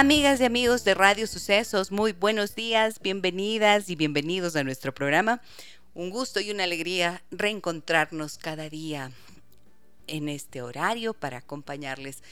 Amigas 0.00 0.40
y 0.40 0.46
amigos 0.46 0.82
de 0.82 0.94
Radio 0.94 1.26
Sucesos, 1.26 1.92
muy 1.92 2.12
buenos 2.12 2.54
días, 2.54 3.02
bienvenidas 3.02 3.90
y 3.90 3.96
bienvenidos 3.96 4.56
a 4.56 4.64
nuestro 4.64 4.94
programa. 4.94 5.42
Un 5.92 6.08
gusto 6.08 6.40
y 6.40 6.50
una 6.50 6.64
alegría 6.64 7.22
reencontrarnos 7.30 8.38
cada 8.38 8.70
día 8.70 9.12
en 10.06 10.30
este 10.30 10.62
horario 10.62 11.12
para 11.12 11.36
acompañarles 11.36 12.22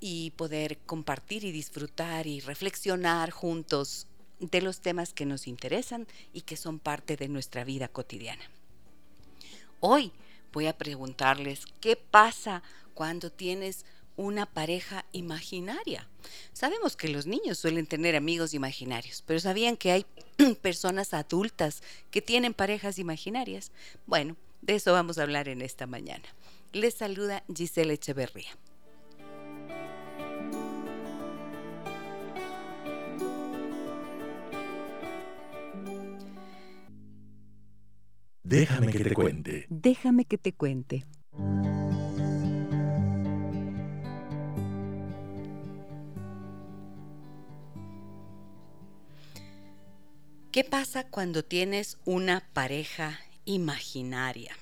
y 0.00 0.30
poder 0.30 0.78
compartir 0.86 1.44
y 1.44 1.52
disfrutar 1.52 2.26
y 2.26 2.40
reflexionar 2.40 3.32
juntos 3.32 4.06
de 4.38 4.62
los 4.62 4.80
temas 4.80 5.12
que 5.12 5.26
nos 5.26 5.46
interesan 5.46 6.06
y 6.32 6.40
que 6.40 6.56
son 6.56 6.78
parte 6.78 7.18
de 7.18 7.28
nuestra 7.28 7.64
vida 7.64 7.88
cotidiana. 7.88 8.50
Hoy 9.80 10.10
voy 10.54 10.68
a 10.68 10.78
preguntarles 10.78 11.66
qué 11.82 11.96
pasa 11.96 12.62
cuando 12.94 13.30
tienes 13.30 13.84
una 14.16 14.46
pareja 14.46 15.04
imaginaria. 15.12 16.08
Sabemos 16.52 16.96
que 16.96 17.08
los 17.08 17.26
niños 17.26 17.58
suelen 17.58 17.86
tener 17.86 18.16
amigos 18.16 18.54
imaginarios, 18.54 19.22
pero 19.26 19.40
¿sabían 19.40 19.76
que 19.76 19.92
hay 19.92 20.06
personas 20.62 21.14
adultas 21.14 21.82
que 22.10 22.22
tienen 22.22 22.54
parejas 22.54 22.98
imaginarias? 22.98 23.72
Bueno, 24.06 24.36
de 24.62 24.74
eso 24.74 24.92
vamos 24.92 25.18
a 25.18 25.22
hablar 25.22 25.48
en 25.48 25.62
esta 25.62 25.86
mañana. 25.86 26.24
Les 26.72 26.94
saluda 26.94 27.42
Giselle 27.54 27.94
Echeverría. 27.94 28.56
Déjame 38.50 38.90
que 38.92 39.04
te 39.04 39.14
cuente. 39.14 39.66
Déjame 39.68 40.24
que 40.24 40.36
te 40.36 40.52
cuente. 40.52 41.04
¿Qué 50.52 50.64
pasa 50.64 51.06
cuando 51.06 51.44
tienes 51.44 51.96
una 52.04 52.40
pareja 52.52 53.20
imaginaria? 53.44 54.56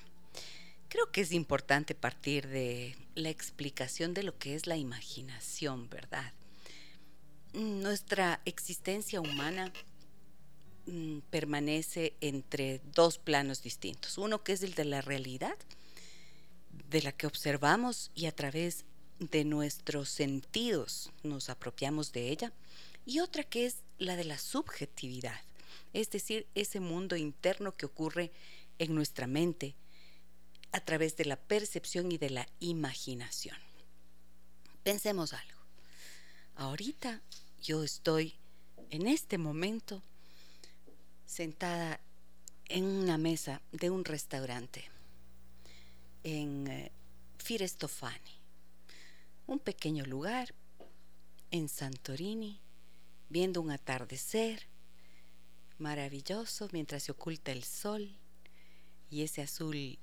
Creo 0.91 1.11
que 1.11 1.23
es 1.23 1.33
importante 1.33 1.95
partir 1.95 2.47
de 2.47 2.95
la 3.15 3.31
explicación 3.31 4.13
de 4.13 4.23
lo 4.23 4.37
que 4.37 4.55
es 4.55 4.67
la 4.67 4.77
imaginación, 4.77 5.89
¿verdad? 5.89 6.35
Nuestra 7.55 8.43
existencia 8.45 9.23
humana 9.23 9.73
mm, 10.85 11.21
permanece 11.31 12.13
entre 12.21 12.83
dos 12.93 13.17
planos 13.17 13.63
distintos. 13.63 14.19
Uno 14.19 14.45
que 14.45 14.53
es 14.53 14.63
el 14.63 14.75
de 14.75 14.85
la 14.85 15.01
realidad, 15.01 15.57
de 16.91 17.01
la 17.01 17.13
que 17.13 17.27
observamos 17.27 18.11
y 18.15 18.27
a 18.27 18.33
través 18.33 18.85
de 19.21 19.47
nuestros 19.47 20.11
sentidos 20.11 21.11
nos 21.23 21.49
apropiamos 21.49 22.13
de 22.13 22.29
ella, 22.29 22.53
y 23.07 23.21
otra 23.21 23.43
que 23.43 23.65
es 23.65 23.77
la 23.97 24.17
de 24.17 24.25
la 24.25 24.37
subjetividad 24.37 25.48
es 25.93 26.11
decir, 26.11 26.47
ese 26.55 26.81
mundo 26.81 27.17
interno 27.17 27.73
que 27.73 27.87
ocurre 27.87 28.33
en 28.79 28.95
nuestra 28.95 29.27
mente 29.27 29.75
a 30.73 30.81
través 30.81 31.17
de 31.17 31.25
la 31.25 31.37
percepción 31.37 32.13
y 32.13 32.19
de 32.19 32.31
la 32.31 32.49
imaginación. 32.61 33.57
Pensemos 34.83 35.33
algo. 35.33 35.59
Ahorita 36.55 37.23
yo 37.63 37.85
estoy 37.85 38.35
en 38.91 39.07
este 39.07 39.39
momento 39.39 40.03
sentada 41.27 42.01
en 42.69 42.85
una 42.85 43.19
mesa 43.19 43.63
de 43.73 43.91
un 43.91 44.05
restaurante 44.05 44.85
en 46.23 46.67
eh, 46.67 46.93
Firestofani, 47.39 48.41
un 49.47 49.59
pequeño 49.59 50.05
lugar 50.05 50.55
en 51.51 51.69
Santorini, 51.69 52.61
viendo 53.31 53.61
un 53.61 53.71
atardecer 53.71 54.67
maravilloso 55.79 56.69
mientras 56.73 57.03
se 57.05 57.13
oculta 57.13 57.53
el 57.53 57.65
sol 57.65 58.17
y 59.11 59.23
ese 59.23 59.43
azul, 59.43 59.99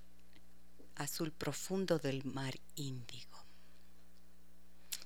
azul 0.95 1.31
profundo 1.31 1.99
del 1.99 2.23
mar 2.25 2.55
índigo. 2.75 3.45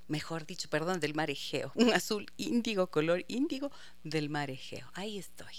Mejor 0.08 0.46
dicho, 0.46 0.69
perdón, 0.69 1.00
del 1.00 1.13
mar 1.13 1.29
Egeo. 1.29 1.72
Un 1.75 1.94
azul 1.94 2.25
índigo, 2.38 2.88
color 2.88 3.25
índigo 3.28 3.72
del 4.03 4.29
mar 4.29 4.50
Egeo. 4.50 4.90
Ahí 4.94 5.18
estoy. 5.19 5.53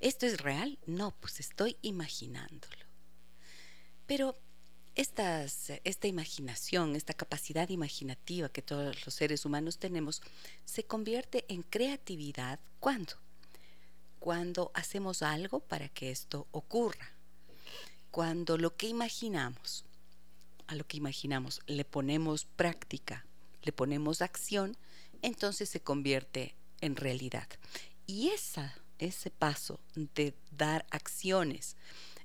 ¿Esto 0.00 0.26
es 0.26 0.40
real? 0.40 0.78
No, 0.86 1.14
pues 1.20 1.40
estoy 1.40 1.76
imaginándolo. 1.82 2.86
Pero 4.06 4.38
esta 4.94 6.06
imaginación, 6.08 6.96
esta 6.96 7.14
capacidad 7.14 7.68
imaginativa 7.68 8.48
que 8.48 8.62
todos 8.62 9.04
los 9.04 9.14
seres 9.14 9.44
humanos 9.44 9.78
tenemos, 9.78 10.20
se 10.64 10.84
convierte 10.84 11.44
en 11.48 11.62
creatividad 11.62 12.58
¿cuándo? 12.80 13.12
Cuando 14.20 14.70
hacemos 14.74 15.22
algo 15.22 15.60
para 15.60 15.88
que 15.88 16.10
esto 16.10 16.46
ocurra. 16.52 17.10
Cuando 18.10 18.58
lo 18.58 18.76
que 18.76 18.86
imaginamos, 18.86 19.84
a 20.66 20.74
lo 20.76 20.86
que 20.86 20.98
imaginamos, 20.98 21.60
le 21.66 21.84
ponemos 21.84 22.44
práctica, 22.44 23.24
le 23.62 23.72
ponemos 23.72 24.22
acción, 24.22 24.76
entonces 25.22 25.68
se 25.68 25.80
convierte 25.80 26.54
en 26.80 26.96
realidad. 26.96 27.48
Y 28.06 28.28
esa, 28.28 28.74
ese 28.98 29.30
paso 29.30 29.80
de 29.94 30.34
dar 30.50 30.86
acciones, 30.90 31.76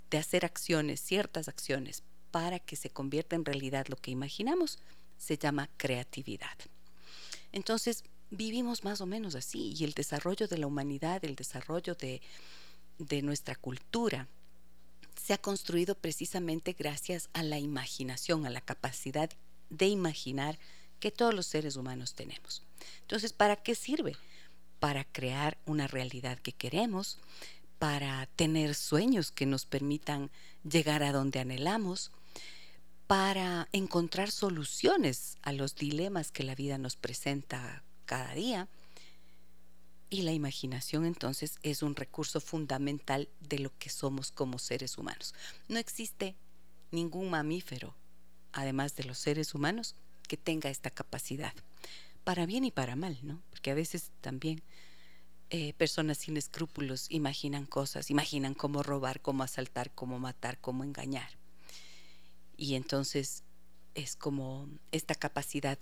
de 0.10 0.18
hacer 0.18 0.46
acciones, 0.46 1.00
ciertas 1.00 1.48
acciones, 1.48 2.04
para 2.30 2.60
que 2.60 2.76
se 2.76 2.90
convierta 2.90 3.36
en 3.36 3.46
realidad 3.46 3.88
lo 3.88 3.96
que 3.96 4.12
imaginamos, 4.12 4.80
se 5.18 5.38
llama 5.38 5.70
creatividad. 5.78 6.58
Entonces, 7.54 8.04
vivimos 8.32 8.84
más 8.84 9.02
o 9.02 9.06
menos 9.06 9.36
así 9.36 9.74
y 9.78 9.84
el 9.84 9.94
desarrollo 9.94 10.48
de 10.48 10.58
la 10.58 10.68
humanidad, 10.68 11.24
el 11.24 11.36
desarrollo 11.36 11.96
de, 11.96 12.22
nuestra 13.22 13.56
cultura, 13.56 14.28
se 15.22 15.34
ha 15.34 15.38
construido 15.38 15.96
precisamente 15.96 16.74
gracias 16.74 17.30
a 17.34 17.44
la 17.44 17.60
imaginación, 17.60 18.46
a 18.46 18.50
la 18.50 18.62
capacidad 18.62 19.30
de 19.70 19.88
imaginar 19.88 20.60
que 21.00 21.12
todos 21.12 21.34
los 21.34 21.48
seres 21.48 21.76
humanos 21.76 22.14
tenemos. 22.14 22.64
Entonces, 23.02 23.34
¿para 23.34 23.56
qué 23.56 23.76
sirve? 23.76 24.16
Para 24.80 25.04
crear 25.04 25.58
una 25.66 25.88
realidad 25.88 26.40
que 26.40 26.52
queremos, 26.52 27.18
para 27.80 28.26
tener 28.36 28.76
sueños 28.76 29.32
que 29.32 29.46
nos 29.46 29.66
permitan 29.66 30.32
llegar 30.64 31.04
a 31.04 31.12
donde 31.12 31.40
anhelamos, 31.40 32.12
para 33.08 33.68
encontrar 33.72 34.32
soluciones 34.32 35.38
a 35.44 35.52
los 35.52 35.76
dilemas 35.76 36.32
que 36.32 36.44
la 36.44 36.56
vida 36.56 36.78
nos 36.78 36.96
presenta 36.96 37.85
cada 38.06 38.34
día. 38.34 38.68
Y 40.10 40.22
la 40.22 40.32
imaginación 40.32 41.06
entonces 41.06 41.58
es 41.64 41.82
un 41.82 41.96
recurso 41.96 42.40
fundamental 42.40 43.28
de 43.42 43.60
lo 43.60 43.72
que 43.78 43.90
somos 43.90 44.32
como 44.32 44.60
seres 44.60 44.98
humanos. 44.98 45.34
No 45.68 45.80
existe 45.80 46.36
ningún 46.92 47.30
mamífero, 47.30 47.96
además 48.54 48.96
de 48.96 49.04
los 49.04 49.18
seres 49.18 49.54
humanos, 49.56 49.96
que 50.28 50.38
tenga 50.38 50.70
esta 50.70 50.90
capacidad, 50.90 51.54
para 52.24 52.46
bien 52.46 52.64
y 52.64 52.72
para 52.72 52.96
mal, 52.96 53.18
¿no? 53.22 53.42
Porque 53.50 53.72
a 53.72 53.76
veces 53.76 54.12
también 54.22 54.64
eh, 55.52 55.74
personas 55.74 56.18
sin 56.18 56.38
escrúpulos 56.38 57.06
imaginan 57.10 57.66
cosas, 57.66 58.10
imaginan 58.10 58.56
cómo 58.56 58.82
robar, 58.82 59.22
cómo 59.22 59.44
asaltar, 59.44 59.92
cómo 59.92 60.18
matar, 60.18 60.58
cómo 60.60 60.84
engañar. 60.84 61.30
Y 62.58 62.76
entonces 62.76 63.44
es 63.94 64.16
como 64.16 64.68
esta 64.92 65.14
capacidad 65.14 65.78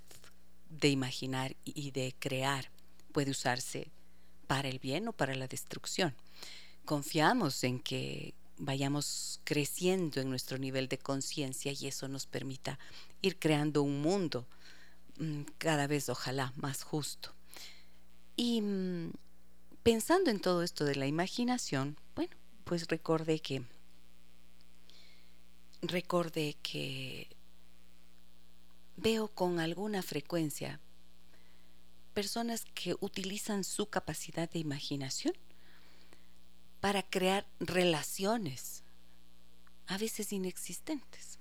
de 0.79 0.89
imaginar 0.89 1.55
y 1.63 1.91
de 1.91 2.15
crear 2.19 2.69
puede 3.11 3.31
usarse 3.31 3.91
para 4.47 4.67
el 4.67 4.79
bien 4.79 5.07
o 5.07 5.13
para 5.13 5.35
la 5.35 5.47
destrucción. 5.47 6.15
Confiamos 6.85 7.63
en 7.63 7.79
que 7.79 8.33
vayamos 8.57 9.39
creciendo 9.43 10.21
en 10.21 10.29
nuestro 10.29 10.57
nivel 10.57 10.87
de 10.87 10.97
conciencia 10.97 11.71
y 11.71 11.87
eso 11.87 12.07
nos 12.07 12.25
permita 12.25 12.79
ir 13.21 13.39
creando 13.39 13.83
un 13.83 14.01
mundo 14.01 14.45
mm, 15.17 15.43
cada 15.57 15.87
vez 15.87 16.09
ojalá 16.09 16.53
más 16.55 16.83
justo. 16.83 17.33
Y 18.35 18.61
mm, 18.61 19.11
pensando 19.83 20.29
en 20.29 20.39
todo 20.39 20.63
esto 20.63 20.85
de 20.85 20.95
la 20.95 21.07
imaginación, 21.07 21.97
bueno, 22.15 22.35
pues 22.63 22.87
recordé 22.87 23.39
que 23.39 23.63
recordé 25.81 26.55
que 26.61 27.27
veo 28.98 29.28
con 29.28 29.60
alguna 29.60 30.01
frecuencia 30.01 30.80
personas 32.13 32.66
que 32.74 32.95
utilizan 33.00 33.63
su 33.63 33.88
capacidad 33.88 34.50
de 34.50 34.60
imaginación 34.60 35.34
para 36.80 37.01
crear 37.01 37.48
relaciones, 37.60 38.84
a 39.88 39.98
veces 39.98 40.31
inexistentes. 40.31 41.40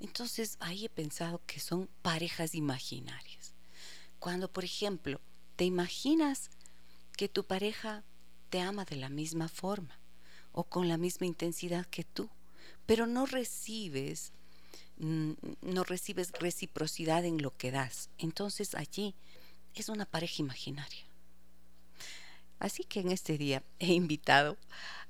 Entonces 0.00 0.56
ahí 0.60 0.84
he 0.84 0.90
pensado 0.90 1.40
que 1.46 1.60
son 1.60 1.88
parejas 2.02 2.54
imaginarias. 2.54 3.54
Cuando, 4.18 4.52
por 4.52 4.64
ejemplo, 4.64 5.20
te 5.56 5.64
imaginas 5.64 6.50
que 7.16 7.28
tu 7.28 7.44
pareja 7.44 8.04
te 8.50 8.60
ama 8.60 8.84
de 8.84 8.96
la 8.96 9.08
misma 9.08 9.48
forma 9.48 9.98
o 10.52 10.64
con 10.64 10.88
la 10.88 10.98
misma 10.98 11.26
intensidad 11.26 11.86
que 11.86 12.04
tú, 12.04 12.28
pero 12.84 13.06
no 13.06 13.26
recibes 13.26 14.32
no 14.98 15.84
recibes 15.84 16.32
reciprocidad 16.32 17.24
en 17.24 17.42
lo 17.42 17.56
que 17.56 17.70
das. 17.70 18.10
Entonces 18.18 18.74
allí 18.74 19.14
es 19.74 19.88
una 19.88 20.06
pareja 20.06 20.36
imaginaria. 20.42 21.04
Así 22.58 22.84
que 22.84 23.00
en 23.00 23.10
este 23.10 23.36
día 23.36 23.62
he 23.78 23.92
invitado 23.92 24.56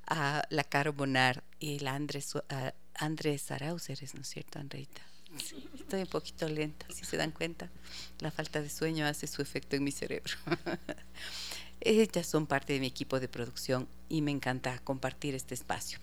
a 0.05 0.43
la 0.49 0.63
Caro 0.63 0.93
Bonar 0.93 1.43
y 1.59 1.79
la 1.79 1.95
Andrés, 1.95 2.33
Andrés 2.95 3.51
Arauceres, 3.51 4.13
¿no 4.15 4.21
es 4.21 4.27
cierto, 4.27 4.59
Andreita? 4.59 5.01
estoy 5.87 6.01
un 6.01 6.07
poquito 6.07 6.47
lenta, 6.49 6.85
si 6.93 7.05
se 7.05 7.17
dan 7.17 7.31
cuenta. 7.31 7.69
La 8.19 8.31
falta 8.31 8.61
de 8.61 8.69
sueño 8.69 9.05
hace 9.05 9.27
su 9.27 9.41
efecto 9.41 9.77
en 9.77 9.83
mi 9.83 9.91
cerebro. 9.91 10.33
Ellas 11.79 12.27
son 12.27 12.45
parte 12.45 12.73
de 12.73 12.79
mi 12.79 12.87
equipo 12.87 13.19
de 13.19 13.29
producción 13.29 13.87
y 14.09 14.21
me 14.21 14.31
encanta 14.31 14.79
compartir 14.79 15.33
este 15.33 15.53
espacio. 15.53 15.99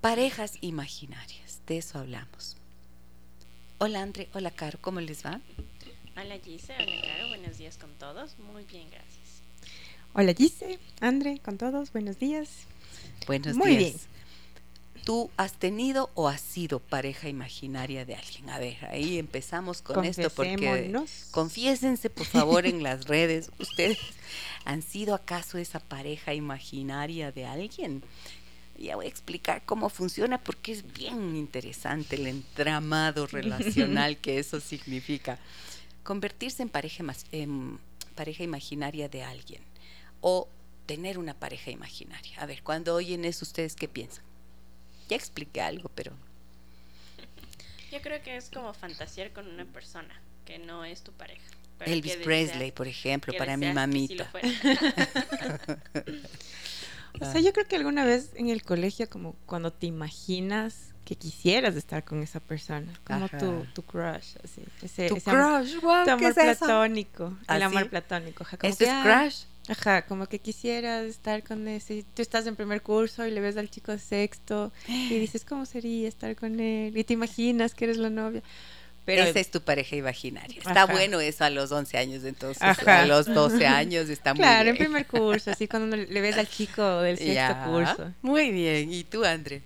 Parejas 0.00 0.54
imaginarias, 0.60 1.60
de 1.66 1.78
eso 1.78 1.98
hablamos. 1.98 2.57
Hola 3.80 4.02
Andre, 4.02 4.28
hola 4.34 4.50
Caro, 4.50 4.76
¿cómo 4.80 5.00
les 5.00 5.24
va? 5.24 5.40
Hola 6.16 6.36
Gise, 6.44 6.74
hola 6.74 7.00
Caro, 7.00 7.28
buenos 7.28 7.58
días 7.58 7.78
con 7.78 7.92
todos. 7.94 8.36
Muy 8.40 8.64
bien, 8.64 8.90
gracias. 8.90 9.42
Hola 10.14 10.34
Gise, 10.34 10.80
Andre, 11.00 11.38
con 11.38 11.58
todos, 11.58 11.92
buenos 11.92 12.18
días. 12.18 12.48
Buenos 13.28 13.54
Muy 13.54 13.76
días. 13.76 13.92
Bien. 13.92 15.04
¿Tú 15.04 15.30
has 15.36 15.52
tenido 15.52 16.10
o 16.14 16.26
has 16.28 16.40
sido 16.40 16.80
pareja 16.80 17.28
imaginaria 17.28 18.04
de 18.04 18.16
alguien? 18.16 18.50
A 18.50 18.58
ver, 18.58 18.84
ahí 18.86 19.16
empezamos 19.16 19.80
con 19.80 20.04
esto 20.04 20.28
porque 20.30 20.92
confiésense 21.30 22.10
por 22.10 22.26
favor 22.26 22.66
en 22.66 22.82
las 22.82 23.04
redes. 23.06 23.52
¿Ustedes 23.60 23.98
han 24.64 24.82
sido 24.82 25.14
acaso 25.14 25.56
esa 25.56 25.78
pareja 25.78 26.34
imaginaria 26.34 27.30
de 27.30 27.46
alguien? 27.46 28.02
Ya 28.78 28.94
voy 28.94 29.06
a 29.06 29.08
explicar 29.08 29.62
cómo 29.64 29.88
funciona 29.88 30.38
porque 30.38 30.72
es 30.72 30.92
bien 30.92 31.34
interesante 31.36 32.16
el 32.16 32.26
entramado 32.28 33.26
relacional 33.30 34.18
que 34.18 34.38
eso 34.38 34.60
significa. 34.60 35.38
Convertirse 36.04 36.62
en 36.62 36.68
pareja, 36.68 37.04
en 37.32 37.78
pareja 38.14 38.44
imaginaria 38.44 39.08
de 39.08 39.24
alguien 39.24 39.62
o 40.20 40.48
tener 40.86 41.18
una 41.18 41.34
pareja 41.34 41.70
imaginaria. 41.70 42.40
A 42.40 42.46
ver, 42.46 42.62
cuando 42.62 42.94
oyen 42.94 43.24
eso, 43.24 43.44
¿ustedes 43.44 43.74
qué 43.74 43.88
piensan? 43.88 44.24
Ya 45.08 45.16
expliqué 45.16 45.60
algo, 45.60 45.90
pero... 45.94 46.12
Yo 47.90 48.00
creo 48.00 48.22
que 48.22 48.36
es 48.36 48.50
como 48.50 48.72
fantasear 48.74 49.32
con 49.32 49.48
una 49.48 49.64
persona 49.64 50.20
que 50.44 50.58
no 50.58 50.84
es 50.84 51.02
tu 51.02 51.12
pareja. 51.12 51.42
Elvis 51.80 52.16
Presley, 52.16 52.72
por 52.72 52.88
ejemplo, 52.88 53.34
para 53.36 53.56
mi 53.56 53.72
mamita. 53.72 54.30
o 57.20 57.24
sea, 57.24 57.40
yo 57.40 57.52
creo 57.52 57.66
que 57.66 57.76
alguna 57.76 58.04
vez 58.04 58.30
en 58.34 58.48
el 58.48 58.62
colegio, 58.62 59.08
como 59.08 59.34
cuando 59.46 59.72
te 59.72 59.86
imaginas 59.86 60.94
que 61.04 61.16
quisieras 61.16 61.74
estar 61.76 62.04
con 62.04 62.22
esa 62.22 62.38
persona, 62.40 62.92
como 63.04 63.28
tu, 63.28 63.64
tu 63.74 63.82
crush, 63.82 64.36
así. 64.44 64.62
Ese, 64.82 65.08
tu 65.08 65.16
crush, 65.16 65.80
wow, 65.80 66.04
tu 66.04 66.10
amor 66.10 66.34
platónico, 66.34 67.38
el 67.48 67.62
¿Ah, 67.62 67.66
amor 67.66 67.88
platónico. 67.88 68.44
es 68.62 68.76
crush? 68.76 69.44
Ajá, 69.68 70.02
como 70.02 70.26
que 70.26 70.38
quisieras 70.38 71.04
estar 71.04 71.42
con 71.44 71.68
ese. 71.68 72.04
Tú 72.14 72.22
estás 72.22 72.46
en 72.46 72.56
primer 72.56 72.82
curso 72.82 73.26
y 73.26 73.30
le 73.30 73.40
ves 73.40 73.58
al 73.58 73.68
chico 73.68 73.92
de 73.92 73.98
sexto 73.98 74.72
y 74.86 75.18
dices, 75.18 75.44
¿cómo 75.44 75.66
sería 75.66 76.08
estar 76.08 76.34
con 76.36 76.58
él? 76.58 76.96
Y 76.96 77.04
te 77.04 77.12
imaginas 77.12 77.74
que 77.74 77.84
eres 77.84 77.98
la 77.98 78.08
novia. 78.08 78.42
Pero, 79.08 79.22
Esa 79.22 79.40
es 79.40 79.50
tu 79.50 79.62
pareja 79.62 79.96
imaginaria. 79.96 80.58
Está 80.58 80.84
bueno 80.84 81.18
eso 81.18 81.42
a 81.42 81.48
los 81.48 81.72
11 81.72 81.96
años, 81.96 82.24
entonces. 82.24 82.62
A 82.62 83.06
los 83.06 83.24
12 83.24 83.66
años 83.66 84.10
está 84.10 84.34
muy 84.34 84.40
bien. 84.42 84.50
Claro, 84.50 84.68
en 84.68 84.76
primer 84.76 85.06
curso, 85.06 85.50
así 85.50 85.66
cuando 85.66 85.96
le 85.96 86.20
ves 86.20 86.36
al 86.36 86.46
chico 86.46 87.00
del 87.00 87.16
sexto 87.18 87.56
curso. 87.64 88.12
Muy 88.20 88.50
bien. 88.50 88.92
¿Y 88.92 89.04
tú, 89.04 89.24
André? 89.24 89.62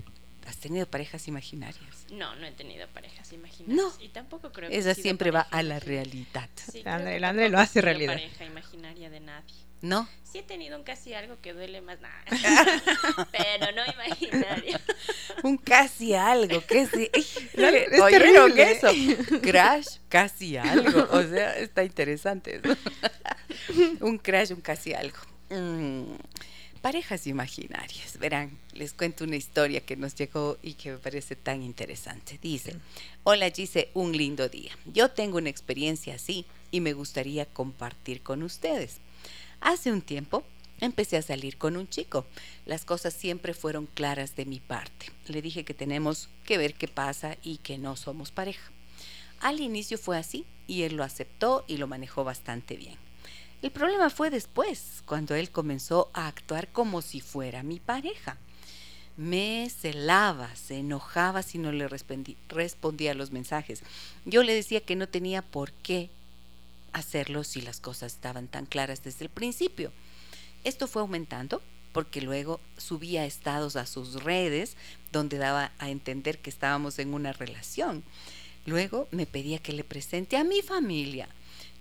¿Has 0.46 0.58
tenido 0.58 0.86
parejas 0.86 1.26
imaginarias? 1.26 2.06
No, 2.12 2.36
no 2.36 2.46
he 2.46 2.52
tenido 2.52 2.86
parejas 2.94 3.32
imaginarias. 3.32 3.84
No. 3.84 3.92
Y 4.04 4.10
tampoco 4.10 4.52
creo 4.52 4.70
que 4.70 4.78
Esa 4.78 4.94
siempre 4.94 5.32
va 5.32 5.40
a 5.40 5.64
la 5.64 5.80
realidad. 5.80 6.48
Sí, 6.70 6.84
André, 6.84 7.16
el 7.16 7.24
André 7.24 7.48
lo 7.48 7.58
hace 7.58 7.80
realidad. 7.80 8.12
pareja 8.14 8.44
imaginaria 8.44 9.10
de 9.10 9.18
nadie. 9.18 9.56
¿No? 9.82 10.08
Sí 10.32 10.38
he 10.38 10.42
tenido 10.42 10.78
un 10.78 10.84
casi 10.84 11.12
algo 11.12 11.38
que 11.42 11.52
duele 11.52 11.82
más 11.82 11.98
nada. 12.00 12.24
Pero 13.32 13.72
no 13.72 13.82
imaginario. 13.92 14.78
un 15.42 15.58
casi 15.58 16.14
algo, 16.14 16.64
¿qué 16.66 16.82
es? 16.82 18.00
¿Oyeron 18.00 18.58
eso? 18.58 18.88
Crash, 19.42 19.98
casi 20.08 20.56
algo. 20.56 21.06
O 21.10 21.22
sea, 21.24 21.58
está 21.58 21.84
interesante 21.84 22.60
eso. 22.62 22.76
un 24.00 24.16
crash, 24.16 24.52
un 24.52 24.62
casi 24.62 24.94
algo. 24.94 25.18
Mm, 25.50 26.14
parejas 26.80 27.26
imaginarias. 27.26 28.18
Verán, 28.18 28.56
les 28.72 28.94
cuento 28.94 29.24
una 29.24 29.36
historia 29.36 29.80
que 29.80 29.96
nos 29.96 30.14
llegó 30.14 30.58
y 30.62 30.74
que 30.74 30.92
me 30.92 30.98
parece 30.98 31.36
tan 31.36 31.62
interesante. 31.62 32.38
Dice, 32.40 32.76
hola 33.24 33.50
Gise, 33.50 33.90
un 33.92 34.16
lindo 34.16 34.48
día. 34.48 34.72
Yo 34.86 35.10
tengo 35.10 35.38
una 35.38 35.50
experiencia 35.50 36.14
así 36.14 36.46
y 36.70 36.80
me 36.80 36.94
gustaría 36.94 37.44
compartir 37.44 38.22
con 38.22 38.42
ustedes. 38.42 39.00
Hace 39.62 39.92
un 39.92 40.02
tiempo 40.02 40.42
empecé 40.80 41.16
a 41.16 41.22
salir 41.22 41.56
con 41.56 41.76
un 41.76 41.88
chico. 41.88 42.26
Las 42.66 42.84
cosas 42.84 43.14
siempre 43.14 43.54
fueron 43.54 43.86
claras 43.86 44.34
de 44.34 44.44
mi 44.44 44.58
parte. 44.58 45.06
Le 45.28 45.40
dije 45.40 45.64
que 45.64 45.72
tenemos 45.72 46.28
que 46.44 46.58
ver 46.58 46.74
qué 46.74 46.88
pasa 46.88 47.36
y 47.44 47.58
que 47.58 47.78
no 47.78 47.94
somos 47.94 48.32
pareja. 48.32 48.72
Al 49.40 49.60
inicio 49.60 49.98
fue 49.98 50.18
así 50.18 50.46
y 50.66 50.82
él 50.82 50.96
lo 50.96 51.04
aceptó 51.04 51.64
y 51.68 51.76
lo 51.76 51.86
manejó 51.86 52.24
bastante 52.24 52.76
bien. 52.76 52.96
El 53.62 53.70
problema 53.70 54.10
fue 54.10 54.30
después, 54.30 55.04
cuando 55.06 55.36
él 55.36 55.52
comenzó 55.52 56.10
a 56.12 56.26
actuar 56.26 56.72
como 56.72 57.00
si 57.00 57.20
fuera 57.20 57.62
mi 57.62 57.78
pareja. 57.78 58.38
Me 59.16 59.70
celaba, 59.70 60.56
se 60.56 60.78
enojaba 60.78 61.44
si 61.44 61.58
no 61.58 61.70
le 61.70 61.86
respondía 61.86 63.12
a 63.12 63.14
los 63.14 63.30
mensajes. 63.30 63.84
Yo 64.24 64.42
le 64.42 64.54
decía 64.56 64.80
que 64.80 64.96
no 64.96 65.08
tenía 65.08 65.40
por 65.40 65.72
qué 65.72 66.10
hacerlo 66.92 67.44
si 67.44 67.60
las 67.60 67.80
cosas 67.80 68.14
estaban 68.14 68.48
tan 68.48 68.66
claras 68.66 69.02
desde 69.02 69.24
el 69.24 69.30
principio. 69.30 69.92
Esto 70.64 70.86
fue 70.86 71.02
aumentando 71.02 71.62
porque 71.92 72.22
luego 72.22 72.60
subía 72.76 73.26
estados 73.26 73.76
a 73.76 73.86
sus 73.86 74.22
redes 74.22 74.76
donde 75.12 75.38
daba 75.38 75.72
a 75.78 75.90
entender 75.90 76.38
que 76.38 76.50
estábamos 76.50 76.98
en 76.98 77.14
una 77.14 77.32
relación. 77.32 78.02
Luego 78.64 79.08
me 79.10 79.26
pedía 79.26 79.58
que 79.58 79.72
le 79.72 79.84
presente 79.84 80.36
a 80.36 80.44
mi 80.44 80.62
familia. 80.62 81.28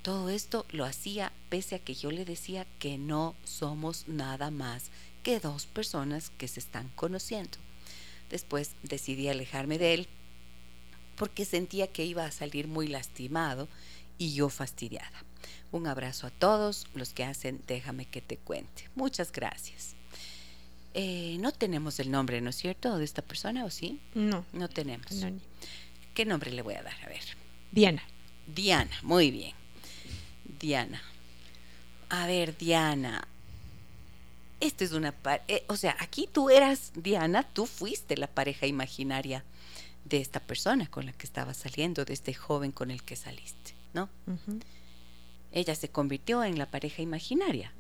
Todo 0.02 0.30
esto 0.30 0.66
lo 0.72 0.86
hacía 0.86 1.32
pese 1.50 1.76
a 1.76 1.80
que 1.80 1.94
yo 1.94 2.12
le 2.12 2.26
decía 2.26 2.66
que 2.80 2.98
no 2.98 3.36
somos 3.44 4.08
nada 4.08 4.50
más 4.50 4.86
que 5.24 5.40
dos 5.40 5.68
personas 5.68 6.32
que 6.38 6.48
se 6.48 6.60
están 6.60 6.90
conociendo. 6.96 7.58
Después 8.30 8.72
decidí 8.82 9.28
alejarme 9.28 9.78
de 9.78 9.94
él 9.94 10.08
porque 11.16 11.46
sentía 11.46 11.88
que 11.88 12.04
iba 12.04 12.26
a 12.26 12.32
salir 12.32 12.68
muy 12.68 12.88
lastimado 12.88 13.68
y 14.22 14.34
yo 14.34 14.50
fastidiada. 14.50 15.24
Un 15.72 15.88
abrazo 15.88 16.28
a 16.28 16.30
todos 16.30 16.86
los 16.94 17.12
que 17.12 17.24
hacen 17.24 17.64
Déjame 17.66 18.06
que 18.06 18.22
te 18.22 18.38
cuente. 18.38 18.88
Muchas 18.94 19.32
gracias. 19.32 19.96
Eh, 20.94 21.38
no 21.40 21.52
tenemos 21.52 22.00
el 22.00 22.12
nombre, 22.12 22.40
¿no 22.40 22.52
es 22.52 22.56
cierto? 22.56 23.00
De 23.00 23.04
esta 23.04 23.24
persona, 23.24 23.66
¿o 23.66 23.72
sí? 23.72 24.00
No. 24.14 24.46
No 24.54 24.70
tenemos. 24.70 25.08
¿Qué 26.14 26.26
nombre 26.26 26.52
le 26.52 26.62
voy 26.62 26.76
a 26.76 26.84
dar? 26.84 26.94
A 27.04 27.08
ver. 27.08 27.24
Diana. 27.72 28.04
Diana, 28.46 28.96
muy 29.02 29.32
bien. 29.32 29.56
Diana. 30.60 31.02
A 32.10 32.28
ver, 32.28 32.56
Diana. 32.56 33.28
Esto 34.60 34.84
es 34.84 34.92
una... 34.92 35.16
Eh, 35.48 35.64
o 35.68 35.78
sea, 35.78 35.98
aquí 36.00 36.30
tú 36.32 36.52
eras 36.52 36.92
Diana, 36.94 37.42
tú 37.42 37.66
fuiste 37.66 38.18
la 38.18 38.28
pareja 38.28 38.68
imaginaria 38.68 39.44
de 40.06 40.18
esta 40.18 40.40
persona 40.40 40.86
con 40.86 41.08
la 41.08 41.14
que 41.14 41.26
estaba 41.26 41.56
saliendo, 41.56 42.06
de 42.06 42.14
este 42.14 42.36
joven 42.36 42.72
con 42.72 42.92
el 42.92 43.02
que 43.02 43.16
saliste. 43.16 43.81
¿No? 43.94 44.10
Ella 45.52 45.76
se 45.76 45.90
convirtió 45.90 46.44
en 46.44 46.58
la 46.58 46.70
pareja 46.70 47.02
imaginaria. 47.02 47.74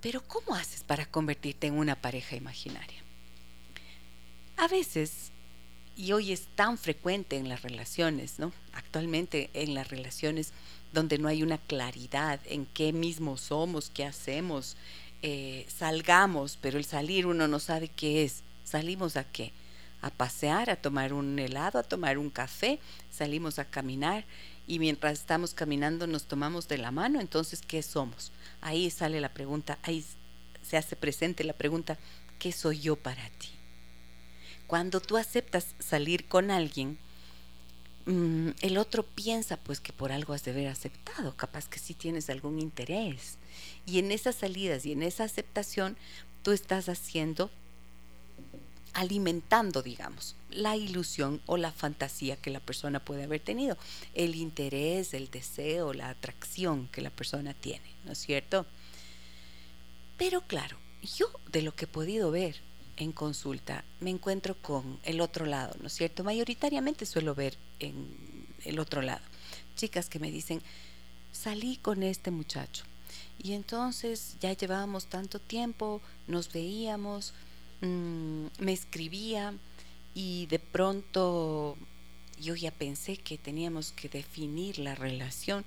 Pero 0.00 0.22
¿cómo 0.22 0.54
haces 0.54 0.84
para 0.84 1.06
convertirte 1.06 1.66
en 1.66 1.74
una 1.74 2.00
pareja 2.00 2.36
imaginaria? 2.36 3.02
A 4.56 4.68
veces, 4.68 5.32
y 5.96 6.12
hoy 6.12 6.32
es 6.32 6.46
tan 6.54 6.78
frecuente 6.78 7.36
en 7.36 7.48
las 7.48 7.62
relaciones, 7.62 8.38
¿no? 8.38 8.52
Actualmente 8.72 9.50
en 9.54 9.74
las 9.74 9.88
relaciones 9.88 10.52
donde 10.92 11.18
no 11.18 11.28
hay 11.28 11.42
una 11.42 11.58
claridad 11.58 12.40
en 12.46 12.66
qué 12.66 12.92
mismo 12.92 13.36
somos, 13.36 13.90
qué 13.90 14.04
hacemos, 14.04 14.76
eh, 15.22 15.66
salgamos, 15.68 16.56
pero 16.60 16.78
el 16.78 16.84
salir 16.84 17.26
uno 17.26 17.48
no 17.48 17.58
sabe 17.58 17.88
qué 17.88 18.24
es. 18.24 18.42
¿Salimos 18.64 19.16
a 19.16 19.24
qué? 19.24 19.52
A 20.00 20.10
pasear, 20.10 20.70
a 20.70 20.76
tomar 20.76 21.12
un 21.12 21.38
helado, 21.38 21.78
a 21.78 21.82
tomar 21.82 22.18
un 22.18 22.30
café, 22.30 22.78
salimos 23.10 23.58
a 23.58 23.64
caminar 23.64 24.24
y 24.68 24.78
mientras 24.78 25.18
estamos 25.18 25.54
caminando 25.54 26.06
nos 26.06 26.26
tomamos 26.26 26.68
de 26.68 26.76
la 26.76 26.92
mano, 26.92 27.20
entonces, 27.20 27.62
¿qué 27.66 27.82
somos? 27.82 28.30
Ahí 28.60 28.90
sale 28.90 29.18
la 29.20 29.32
pregunta, 29.32 29.78
ahí 29.82 30.04
se 30.62 30.76
hace 30.76 30.94
presente 30.94 31.42
la 31.42 31.54
pregunta, 31.54 31.98
¿qué 32.38 32.52
soy 32.52 32.78
yo 32.78 32.94
para 32.94 33.28
ti? 33.30 33.48
Cuando 34.66 35.00
tú 35.00 35.16
aceptas 35.16 35.74
salir 35.78 36.28
con 36.28 36.50
alguien, 36.50 36.98
mm, 38.04 38.50
el 38.60 38.76
otro 38.76 39.04
piensa 39.04 39.56
pues 39.56 39.80
que 39.80 39.94
por 39.94 40.12
algo 40.12 40.34
has 40.34 40.44
de 40.44 40.50
haber 40.50 40.68
aceptado, 40.68 41.34
capaz 41.34 41.66
que 41.66 41.78
sí 41.78 41.94
tienes 41.94 42.28
algún 42.28 42.58
interés. 42.58 43.38
Y 43.86 43.98
en 43.98 44.12
esas 44.12 44.36
salidas 44.36 44.84
y 44.84 44.92
en 44.92 45.02
esa 45.02 45.24
aceptación, 45.24 45.96
tú 46.42 46.52
estás 46.52 46.90
haciendo, 46.90 47.50
alimentando, 48.98 49.82
digamos, 49.82 50.34
la 50.50 50.76
ilusión 50.76 51.40
o 51.46 51.56
la 51.56 51.70
fantasía 51.70 52.36
que 52.36 52.50
la 52.50 52.58
persona 52.58 52.98
puede 52.98 53.24
haber 53.24 53.40
tenido, 53.40 53.78
el 54.14 54.34
interés, 54.34 55.14
el 55.14 55.30
deseo, 55.30 55.92
la 55.92 56.08
atracción 56.08 56.88
que 56.88 57.00
la 57.00 57.10
persona 57.10 57.54
tiene, 57.54 57.94
¿no 58.04 58.12
es 58.12 58.18
cierto? 58.18 58.66
Pero 60.16 60.40
claro, 60.40 60.76
yo 61.16 61.30
de 61.52 61.62
lo 61.62 61.74
que 61.76 61.84
he 61.84 61.88
podido 61.88 62.32
ver 62.32 62.56
en 62.96 63.12
consulta 63.12 63.84
me 64.00 64.10
encuentro 64.10 64.56
con 64.60 64.98
el 65.04 65.20
otro 65.20 65.46
lado, 65.46 65.76
¿no 65.80 65.86
es 65.86 65.92
cierto? 65.92 66.24
Mayoritariamente 66.24 67.06
suelo 67.06 67.36
ver 67.36 67.56
en 67.78 68.48
el 68.64 68.80
otro 68.80 69.00
lado 69.00 69.22
chicas 69.78 70.08
que 70.08 70.18
me 70.18 70.32
dicen, 70.32 70.60
salí 71.32 71.76
con 71.76 72.02
este 72.02 72.32
muchacho 72.32 72.82
y 73.38 73.52
entonces 73.52 74.36
ya 74.40 74.52
llevábamos 74.52 75.06
tanto 75.06 75.38
tiempo, 75.38 76.02
nos 76.26 76.52
veíamos, 76.52 77.32
mm, 77.80 78.46
me 78.58 78.72
escribía 78.72 79.54
y 80.14 80.46
de 80.46 80.58
pronto 80.58 81.76
yo 82.40 82.54
ya 82.54 82.70
pensé 82.70 83.16
que 83.16 83.38
teníamos 83.38 83.92
que 83.92 84.08
definir 84.08 84.78
la 84.78 84.94
relación 84.94 85.64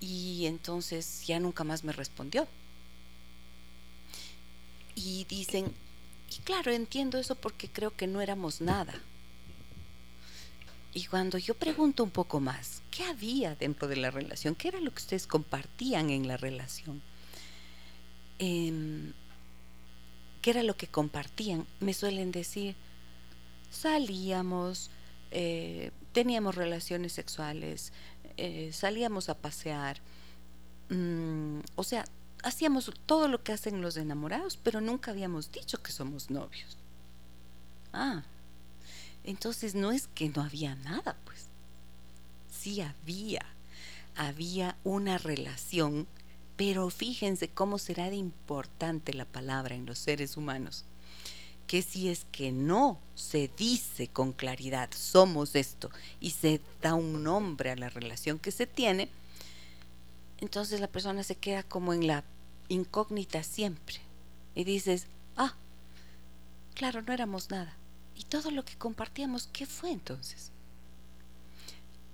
y 0.00 0.46
entonces 0.46 1.26
ya 1.26 1.40
nunca 1.40 1.64
más 1.64 1.84
me 1.84 1.92
respondió. 1.92 2.46
Y 4.94 5.24
dicen, 5.24 5.72
y 6.30 6.40
claro, 6.42 6.72
entiendo 6.72 7.18
eso 7.18 7.34
porque 7.34 7.68
creo 7.68 7.94
que 7.94 8.06
no 8.06 8.20
éramos 8.20 8.60
nada. 8.60 8.94
Y 10.94 11.04
cuando 11.04 11.36
yo 11.36 11.54
pregunto 11.54 12.02
un 12.02 12.10
poco 12.10 12.40
más, 12.40 12.82
¿qué 12.90 13.04
había 13.04 13.54
dentro 13.54 13.86
de 13.86 13.96
la 13.96 14.10
relación? 14.10 14.54
¿Qué 14.54 14.68
era 14.68 14.80
lo 14.80 14.90
que 14.90 15.02
ustedes 15.02 15.26
compartían 15.26 16.08
en 16.08 16.26
la 16.26 16.38
relación? 16.38 17.02
Em, 18.38 19.12
¿Qué 20.46 20.50
era 20.50 20.62
lo 20.62 20.76
que 20.76 20.86
compartían? 20.86 21.66
Me 21.80 21.92
suelen 21.92 22.30
decir, 22.30 22.76
salíamos, 23.68 24.92
eh, 25.32 25.90
teníamos 26.12 26.54
relaciones 26.54 27.14
sexuales, 27.14 27.92
eh, 28.36 28.70
salíamos 28.72 29.28
a 29.28 29.36
pasear, 29.36 30.00
mm, 30.88 31.58
o 31.74 31.82
sea, 31.82 32.04
hacíamos 32.44 32.92
todo 33.06 33.26
lo 33.26 33.42
que 33.42 33.50
hacen 33.54 33.82
los 33.82 33.96
enamorados, 33.96 34.56
pero 34.56 34.80
nunca 34.80 35.10
habíamos 35.10 35.50
dicho 35.50 35.82
que 35.82 35.90
somos 35.90 36.30
novios. 36.30 36.78
Ah, 37.92 38.22
entonces 39.24 39.74
no 39.74 39.90
es 39.90 40.06
que 40.06 40.28
no 40.28 40.42
había 40.42 40.76
nada, 40.76 41.16
pues. 41.24 41.48
Sí 42.52 42.80
había. 42.82 43.44
Había 44.14 44.76
una 44.84 45.18
relación, 45.18 46.06
pero 46.56 46.88
fíjense 46.90 47.48
cómo 47.48 47.78
será 47.78 48.08
de 48.10 48.16
importante 48.16 49.12
la 49.12 49.26
palabra 49.26 49.74
en 49.74 49.86
los 49.86 49.98
seres 49.98 50.36
humanos. 50.36 50.84
Que 51.66 51.82
si 51.82 52.08
es 52.08 52.26
que 52.32 52.52
no 52.52 52.98
se 53.14 53.50
dice 53.56 54.08
con 54.08 54.32
claridad, 54.32 54.88
somos 54.94 55.54
esto, 55.54 55.90
y 56.20 56.30
se 56.30 56.60
da 56.80 56.94
un 56.94 57.22
nombre 57.22 57.70
a 57.70 57.76
la 57.76 57.90
relación 57.90 58.38
que 58.38 58.52
se 58.52 58.66
tiene, 58.66 59.08
entonces 60.38 60.80
la 60.80 60.88
persona 60.88 61.22
se 61.22 61.34
queda 61.34 61.62
como 61.62 61.92
en 61.92 62.06
la 62.06 62.24
incógnita 62.68 63.42
siempre. 63.42 63.96
Y 64.54 64.64
dices, 64.64 65.06
ah, 65.36 65.54
claro, 66.74 67.02
no 67.02 67.12
éramos 67.12 67.50
nada. 67.50 67.76
¿Y 68.14 68.24
todo 68.24 68.50
lo 68.50 68.64
que 68.64 68.76
compartíamos, 68.76 69.48
qué 69.52 69.66
fue 69.66 69.90
entonces? 69.90 70.52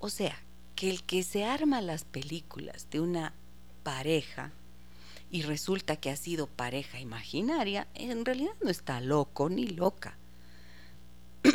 O 0.01 0.11
sea, 0.11 0.37
que 0.75 0.91
el 0.91 1.05
que 1.05 1.23
se 1.23 1.45
arma 1.45 1.81
las 1.81 2.05
películas 2.05 2.89
de 2.91 3.01
una 3.01 3.35
pareja 3.83 4.53
y 5.31 5.43
resulta 5.43 5.97
que 5.97 6.11
ha 6.11 6.17
sido 6.17 6.47
pareja 6.47 7.01
imaginaria, 7.01 7.89
en 7.95 8.25
realidad 8.25 8.53
no 8.63 8.71
está 8.71 9.01
loco 9.01 9.49
ni 9.49 9.67
loca. 9.67 10.19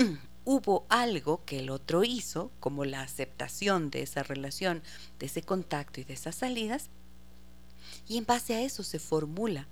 Hubo 0.46 0.86
algo 0.90 1.44
que 1.46 1.60
el 1.60 1.70
otro 1.70 2.04
hizo, 2.04 2.52
como 2.60 2.86
la 2.86 3.02
aceptación 3.02 3.90
de 3.90 4.02
esa 4.02 4.24
relación, 4.24 4.82
de 5.20 5.26
ese 5.28 5.42
contacto 5.42 6.00
y 6.00 6.06
de 6.06 6.14
esas 6.14 6.36
salidas, 6.36 6.90
y 8.08 8.18
en 8.18 8.26
base 8.26 8.56
a 8.56 8.62
eso 8.62 8.84
se 8.84 9.00
formula 9.00 9.68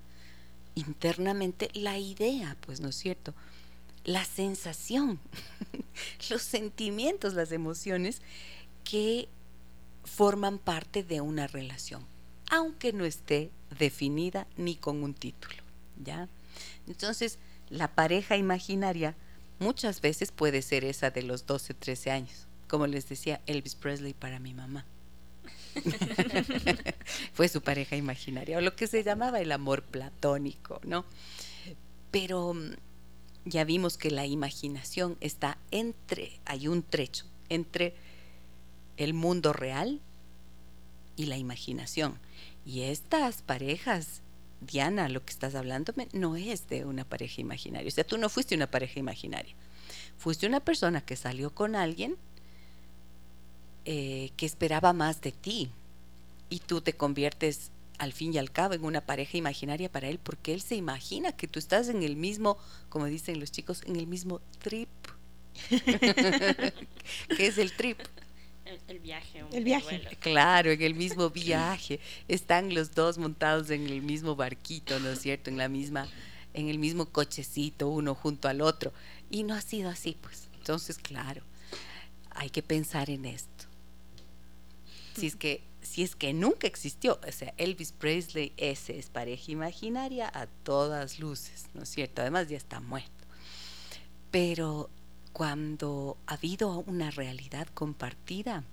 internamente 0.75 1.69
la 1.73 1.97
idea, 1.97 2.57
pues 2.61 2.81
no 2.81 2.89
es 2.89 2.95
cierto, 2.95 3.33
la 4.03 4.23
sensación, 4.25 5.19
los 6.29 6.41
sentimientos, 6.41 7.33
las 7.33 7.51
emociones 7.51 8.21
que 8.83 9.27
forman 10.03 10.59
parte 10.59 11.03
de 11.03 11.21
una 11.21 11.47
relación, 11.47 12.05
aunque 12.49 12.93
no 12.93 13.05
esté 13.05 13.51
definida 13.77 14.47
ni 14.57 14.75
con 14.75 15.03
un 15.03 15.13
título, 15.13 15.55
¿ya? 16.03 16.27
Entonces, 16.87 17.39
la 17.69 17.93
pareja 17.93 18.37
imaginaria 18.37 19.15
muchas 19.59 20.01
veces 20.01 20.31
puede 20.31 20.61
ser 20.61 20.83
esa 20.83 21.11
de 21.11 21.23
los 21.23 21.45
12, 21.45 21.73
13 21.73 22.11
años, 22.11 22.47
como 22.67 22.87
les 22.87 23.09
decía 23.09 23.41
Elvis 23.45 23.75
Presley 23.75 24.13
para 24.13 24.39
mi 24.39 24.53
mamá. 24.53 24.85
Fue 27.33 27.49
su 27.49 27.61
pareja 27.61 27.95
imaginaria, 27.95 28.57
o 28.57 28.61
lo 28.61 28.75
que 28.75 28.87
se 28.87 29.03
llamaba 29.03 29.41
el 29.41 29.51
amor 29.51 29.83
platónico, 29.83 30.79
¿no? 30.83 31.05
Pero 32.11 32.53
mm, 32.53 32.71
ya 33.45 33.63
vimos 33.63 33.97
que 33.97 34.11
la 34.11 34.25
imaginación 34.25 35.17
está 35.19 35.57
entre, 35.71 36.39
hay 36.45 36.67
un 36.67 36.83
trecho 36.83 37.25
entre 37.49 37.95
el 38.97 39.13
mundo 39.13 39.53
real 39.53 39.99
y 41.15 41.25
la 41.25 41.37
imaginación. 41.37 42.19
Y 42.65 42.81
estas 42.81 43.41
parejas, 43.41 44.21
Diana, 44.61 45.09
lo 45.09 45.23
que 45.23 45.31
estás 45.31 45.55
hablándome, 45.55 46.07
no 46.13 46.35
es 46.35 46.67
de 46.67 46.85
una 46.85 47.05
pareja 47.05 47.41
imaginaria. 47.41 47.87
O 47.87 47.91
sea, 47.91 48.03
tú 48.03 48.17
no 48.17 48.29
fuiste 48.29 48.55
una 48.55 48.67
pareja 48.67 48.99
imaginaria. 48.99 49.53
Fuiste 50.17 50.47
una 50.47 50.59
persona 50.59 51.01
que 51.01 51.15
salió 51.15 51.53
con 51.53 51.75
alguien 51.75 52.17
eh, 53.85 54.31
que 54.37 54.45
esperaba 54.45 54.93
más 54.93 55.21
de 55.21 55.31
ti 55.31 55.69
y 56.49 56.59
tú 56.59 56.81
te 56.81 56.93
conviertes 56.93 57.71
al 57.97 58.13
fin 58.13 58.33
y 58.33 58.37
al 58.37 58.51
cabo 58.51 58.73
en 58.73 58.83
una 58.83 59.01
pareja 59.01 59.37
imaginaria 59.37 59.91
para 59.91 60.07
él 60.09 60.19
porque 60.21 60.53
él 60.53 60.61
se 60.61 60.75
imagina 60.75 61.31
que 61.31 61.47
tú 61.47 61.59
estás 61.59 61.87
en 61.89 62.03
el 62.03 62.15
mismo, 62.15 62.57
como 62.89 63.05
dicen 63.05 63.39
los 63.39 63.51
chicos, 63.51 63.83
en 63.85 63.95
el 63.95 64.07
mismo 64.07 64.41
trip. 64.59 64.89
¿Qué 65.69 67.47
es 67.47 67.57
el 67.57 67.73
trip? 67.73 67.99
El, 68.87 68.99
viaje. 68.99 69.43
el 69.51 69.63
viaje. 69.63 70.01
Claro, 70.19 70.71
en 70.71 70.81
el 70.81 70.95
mismo 70.95 71.29
viaje. 71.31 71.99
Están 72.27 72.73
los 72.73 72.93
dos 72.93 73.17
montados 73.17 73.69
en 73.69 73.85
el 73.85 74.01
mismo 74.01 74.35
barquito, 74.35 74.99
¿no 74.99 75.09
es 75.09 75.19
cierto? 75.19 75.49
En 75.49 75.57
la 75.57 75.69
misma, 75.69 76.07
en 76.53 76.69
el 76.69 76.79
mismo 76.79 77.05
cochecito, 77.05 77.87
uno 77.89 78.15
junto 78.15 78.47
al 78.47 78.61
otro. 78.61 78.91
Y 79.29 79.43
no 79.43 79.53
ha 79.53 79.61
sido 79.61 79.89
así, 79.89 80.17
pues. 80.19 80.49
Entonces, 80.57 80.97
claro, 80.97 81.43
hay 82.31 82.49
que 82.49 82.63
pensar 82.63 83.09
en 83.09 83.25
esto 83.25 83.65
si 85.15 85.27
es 85.27 85.35
que 85.35 85.63
si 85.81 86.01
es 86.01 86.15
que 86.15 86.33
nunca 86.33 86.65
existió, 86.65 87.19
o 87.25 87.31
sea, 87.31 87.53
Elvis 87.57 87.91
Presley 87.91 88.53
ese 88.57 88.97
es 88.97 89.11
pareja 89.11 89.51
imaginaria 89.51 90.31
a 90.33 90.47
todas 90.47 91.19
luces, 91.19 91.67
¿no 91.75 91.83
es 91.83 91.89
cierto? 91.89 92.21
Además 92.23 92.49
ya 92.49 92.57
está 92.57 92.79
muerto. 92.79 93.11
Pero 94.31 94.89
cuando 95.35 96.15
ha 96.27 96.35
habido 96.35 96.79
una 96.87 97.11
realidad 97.11 97.67
compartida, 97.73 98.63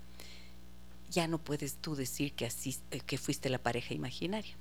ya 1.11 1.27
no 1.27 1.39
puedes 1.39 1.75
tú 1.75 1.97
decir 1.97 2.35
que, 2.35 2.45
eh, 2.47 3.01
que 3.01 3.19
fuiste 3.19 3.49
la 3.49 3.59
pareja 3.59 3.95
imaginaria, 3.95 4.55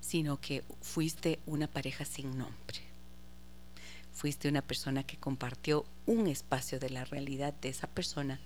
sino 0.00 0.40
que 0.40 0.62
fuiste 0.80 1.40
una 1.46 1.66
pareja 1.66 2.04
sin 2.04 2.38
nombre. 2.38 2.78
Fuiste 4.12 4.48
una 4.48 4.62
persona 4.62 5.02
que 5.02 5.16
compartió 5.16 5.86
un 6.06 6.28
espacio 6.28 6.78
de 6.78 6.90
la 6.90 7.04
realidad 7.04 7.52
de 7.54 7.70
esa 7.70 7.88
persona 7.88 8.38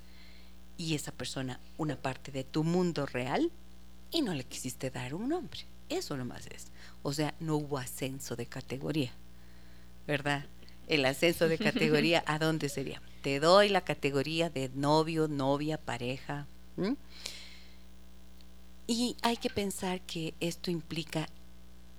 y 0.78 0.94
esa 0.94 1.12
persona 1.12 1.60
una 1.76 1.96
parte 1.96 2.32
de 2.32 2.42
tu 2.42 2.64
mundo 2.64 3.04
real 3.04 3.52
y 4.10 4.22
no 4.22 4.32
le 4.32 4.44
quisiste 4.44 4.88
dar 4.88 5.12
un 5.12 5.28
nombre. 5.28 5.60
Eso 5.90 6.16
nomás 6.16 6.46
es. 6.46 6.68
O 7.02 7.12
sea, 7.12 7.34
no 7.38 7.56
hubo 7.56 7.76
ascenso 7.76 8.34
de 8.34 8.46
categoría, 8.46 9.12
¿verdad? 10.06 10.46
El 10.88 11.04
ascenso 11.04 11.48
de 11.48 11.58
categoría, 11.58 12.24
¿a 12.26 12.38
dónde 12.38 12.70
sería? 12.70 13.02
Te 13.22 13.40
doy 13.40 13.68
la 13.68 13.82
categoría 13.82 14.48
de 14.48 14.70
novio, 14.74 15.28
novia, 15.28 15.76
pareja. 15.76 16.46
Y 18.86 19.16
hay 19.20 19.36
que 19.36 19.50
pensar 19.50 20.00
que 20.00 20.32
esto 20.40 20.70
implica 20.70 21.28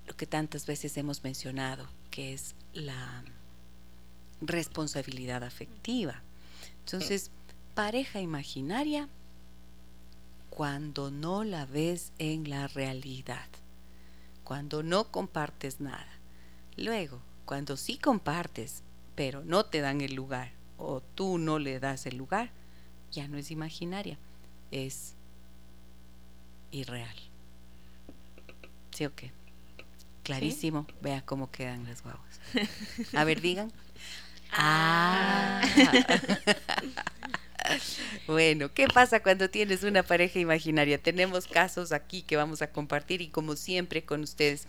lo 0.08 0.16
que 0.18 0.26
tantas 0.26 0.66
veces 0.66 0.98
hemos 0.98 1.24
mencionado, 1.24 1.88
que 2.10 2.34
es 2.34 2.56
la 2.74 3.24
responsabilidad 4.42 5.44
afectiva. 5.44 6.24
Entonces, 6.86 7.30
pareja 7.76 8.20
imaginaria 8.22 9.08
cuando 10.50 11.12
no 11.12 11.44
la 11.44 11.68
ves 11.68 12.12
en 12.18 12.50
la 12.50 12.68
realidad, 12.68 13.48
cuando 14.44 14.82
no 14.82 15.12
compartes 15.12 15.80
nada. 15.80 16.10
Luego, 16.76 17.22
cuando 17.50 17.78
sí 17.78 17.98
compartes, 17.98 18.84
pero 19.16 19.44
no 19.44 19.66
te 19.66 19.82
dan 19.82 20.02
el 20.02 20.14
lugar 20.14 20.52
o 20.78 21.02
tú 21.02 21.40
no 21.40 21.58
le 21.58 21.80
das 21.80 22.06
el 22.06 22.16
lugar, 22.16 22.52
ya 23.12 23.28
no 23.28 23.40
es 23.40 23.50
imaginaria, 23.50 24.20
es 24.70 25.16
irreal. 26.70 27.16
¿Sí 28.92 29.04
o 29.08 29.16
qué? 29.16 29.32
Clarísimo. 30.22 30.86
Vea 31.02 31.26
cómo 31.26 31.50
quedan 31.50 31.86
las 31.86 32.04
guaguas. 32.04 32.40
A 33.16 33.24
ver, 33.24 33.42
digan. 33.42 33.74
Ah. 34.52 35.64
Bueno, 38.26 38.74
¿qué 38.74 38.88
pasa 38.88 39.22
cuando 39.22 39.50
tienes 39.50 39.84
una 39.84 40.02
pareja 40.02 40.40
imaginaria? 40.40 40.98
Tenemos 40.98 41.46
casos 41.46 41.92
aquí 41.92 42.22
que 42.24 42.36
vamos 42.36 42.62
a 42.62 42.72
compartir 42.72 43.22
y 43.22 43.30
como 43.30 43.56
siempre 43.56 44.04
con 44.04 44.22
ustedes 44.22 44.68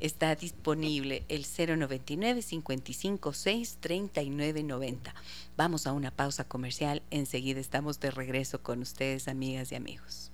está 0.00 0.34
disponible 0.34 1.24
el 1.28 1.44
099 1.44 2.42
556 2.42 3.78
3990. 3.80 5.14
Vamos 5.56 5.86
a 5.86 5.92
una 5.92 6.10
pausa 6.10 6.44
comercial, 6.44 7.02
enseguida 7.10 7.60
estamos 7.60 8.00
de 8.00 8.10
regreso 8.10 8.62
con 8.62 8.80
ustedes, 8.80 9.28
amigas 9.28 9.72
y 9.72 9.76
amigos. 9.76 10.32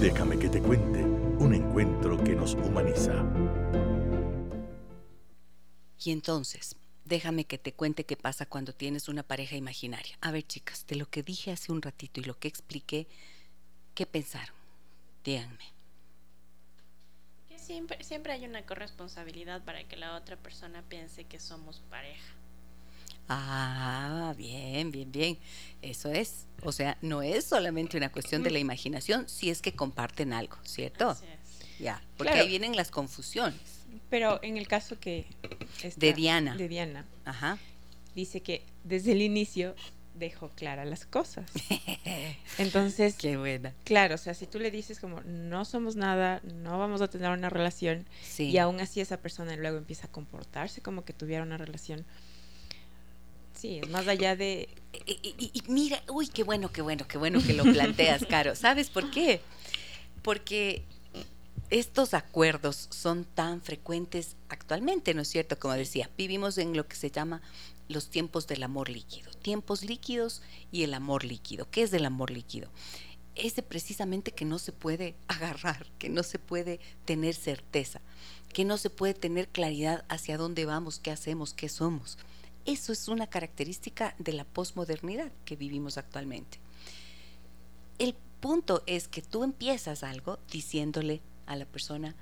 Déjame 0.00 0.38
que 0.38 0.48
te 0.48 0.60
cuente 0.60 1.02
un 1.02 1.54
encuentro 1.54 2.22
que 2.22 2.34
nos 2.34 2.54
humaniza. 2.54 3.24
Y 6.04 6.10
entonces, 6.10 6.76
déjame 7.04 7.44
que 7.44 7.58
te 7.58 7.72
cuente 7.72 8.04
qué 8.04 8.16
pasa 8.16 8.46
cuando 8.46 8.72
tienes 8.72 9.08
una 9.08 9.22
pareja 9.22 9.56
imaginaria. 9.56 10.16
A 10.20 10.32
ver, 10.32 10.44
chicas, 10.44 10.86
de 10.86 10.96
lo 10.96 11.08
que 11.08 11.22
dije 11.22 11.52
hace 11.52 11.72
un 11.72 11.82
ratito 11.82 12.20
y 12.20 12.24
lo 12.24 12.38
que 12.38 12.48
expliqué, 12.48 13.06
¿qué 13.94 14.06
pensaron? 14.06 14.54
Díganme. 15.24 15.71
Siempre, 17.72 18.04
siempre 18.04 18.32
hay 18.34 18.44
una 18.44 18.60
corresponsabilidad 18.66 19.62
para 19.64 19.82
que 19.84 19.96
la 19.96 20.14
otra 20.14 20.36
persona 20.36 20.82
piense 20.90 21.24
que 21.24 21.40
somos 21.40 21.80
pareja. 21.88 22.34
Ah, 23.30 24.34
bien, 24.36 24.90
bien, 24.92 25.10
bien. 25.10 25.38
Eso 25.80 26.10
es. 26.10 26.44
O 26.64 26.70
sea, 26.72 26.98
no 27.00 27.22
es 27.22 27.46
solamente 27.46 27.96
una 27.96 28.12
cuestión 28.12 28.42
de 28.42 28.50
la 28.50 28.58
imaginación 28.58 29.26
si 29.26 29.48
es 29.48 29.62
que 29.62 29.72
comparten 29.72 30.34
algo, 30.34 30.58
¿cierto? 30.64 31.08
Así 31.08 31.24
es. 31.24 31.78
Ya, 31.78 32.02
porque 32.18 32.32
Claro. 32.32 32.42
ahí 32.44 32.50
vienen 32.50 32.76
las 32.76 32.90
confusiones. 32.90 33.58
Pero 34.10 34.38
en 34.42 34.58
el 34.58 34.68
caso 34.68 35.00
que... 35.00 35.24
esta- 35.82 35.98
De 35.98 36.12
Diana. 36.12 36.54
De 36.54 36.68
Diana. 36.68 37.06
Ajá. 37.24 37.56
Dice 38.14 38.42
que 38.42 38.66
desde 38.84 39.12
el 39.12 39.22
inicio 39.22 39.74
dejó 40.26 40.48
claras 40.50 40.86
las 40.88 41.04
cosas. 41.06 41.50
Entonces, 42.58 43.14
Qué 43.16 43.36
buena. 43.36 43.72
claro, 43.84 44.14
o 44.14 44.18
sea, 44.18 44.34
si 44.34 44.46
tú 44.46 44.58
le 44.58 44.70
dices 44.70 44.98
como 45.00 45.20
no 45.22 45.64
somos 45.64 45.96
nada, 45.96 46.40
no 46.44 46.78
vamos 46.78 47.00
a 47.02 47.08
tener 47.08 47.30
una 47.30 47.50
relación, 47.50 48.06
Sí. 48.22 48.50
y 48.50 48.58
aún 48.58 48.80
así 48.80 49.00
esa 49.00 49.18
persona 49.18 49.54
luego 49.56 49.78
empieza 49.78 50.06
a 50.06 50.10
comportarse 50.10 50.80
como 50.80 51.04
que 51.04 51.12
tuviera 51.12 51.42
una 51.42 51.56
relación. 51.58 52.04
Sí, 53.54 53.78
es 53.82 53.88
más 53.90 54.08
allá 54.08 54.34
de... 54.34 54.68
Y, 55.06 55.12
y- 55.38 55.50
y 55.52 55.62
mira, 55.70 56.02
uy, 56.08 56.26
qué 56.28 56.42
bueno, 56.42 56.70
qué 56.72 56.82
bueno, 56.82 57.06
qué 57.06 57.16
bueno 57.18 57.40
que 57.46 57.52
lo 57.52 57.62
planteas, 57.64 58.24
Caro. 58.26 58.54
¿Sabes 58.56 58.90
por 58.90 59.10
qué? 59.10 59.40
Porque 60.22 60.84
estos 61.70 62.12
acuerdos 62.12 62.88
son 62.90 63.24
tan 63.24 63.62
frecuentes 63.62 64.36
actualmente, 64.48 65.14
¿no 65.14 65.22
es 65.22 65.28
cierto? 65.28 65.58
Como 65.58 65.74
decía, 65.74 66.10
vivimos 66.18 66.58
en 66.58 66.76
lo 66.76 66.86
que 66.88 66.96
se 66.96 67.10
llama 67.10 67.40
los 67.92 68.08
tiempos 68.10 68.46
del 68.46 68.62
amor 68.62 68.88
líquido. 68.88 69.30
Tiempos 69.32 69.84
líquidos 69.84 70.42
y 70.70 70.82
el 70.82 70.94
amor 70.94 71.24
líquido. 71.24 71.70
¿Qué 71.70 71.82
es 71.82 71.92
el 71.92 72.04
amor 72.04 72.30
líquido? 72.30 72.70
Ese 73.34 73.62
precisamente 73.62 74.32
que 74.32 74.44
no 74.44 74.58
se 74.58 74.72
puede 74.72 75.14
agarrar, 75.28 75.86
que 75.98 76.08
no 76.08 76.22
se 76.22 76.38
puede 76.38 76.80
tener 77.04 77.34
certeza, 77.34 78.00
que 78.52 78.64
no 78.64 78.76
se 78.78 78.90
puede 78.90 79.14
tener 79.14 79.48
claridad 79.48 80.04
hacia 80.08 80.36
dónde 80.36 80.64
vamos, 80.64 80.98
qué 80.98 81.10
hacemos, 81.10 81.54
qué 81.54 81.68
somos. 81.68 82.18
Eso 82.64 82.92
es 82.92 83.08
una 83.08 83.26
característica 83.26 84.14
de 84.18 84.32
la 84.32 84.44
posmodernidad 84.44 85.32
que 85.44 85.56
vivimos 85.56 85.98
actualmente. 85.98 86.58
El 87.98 88.14
punto 88.40 88.82
es 88.86 89.08
que 89.08 89.22
tú 89.22 89.44
empiezas 89.44 90.02
algo 90.02 90.38
diciéndole 90.50 91.22
a 91.46 91.56
la 91.56 91.64
persona, 91.64 92.14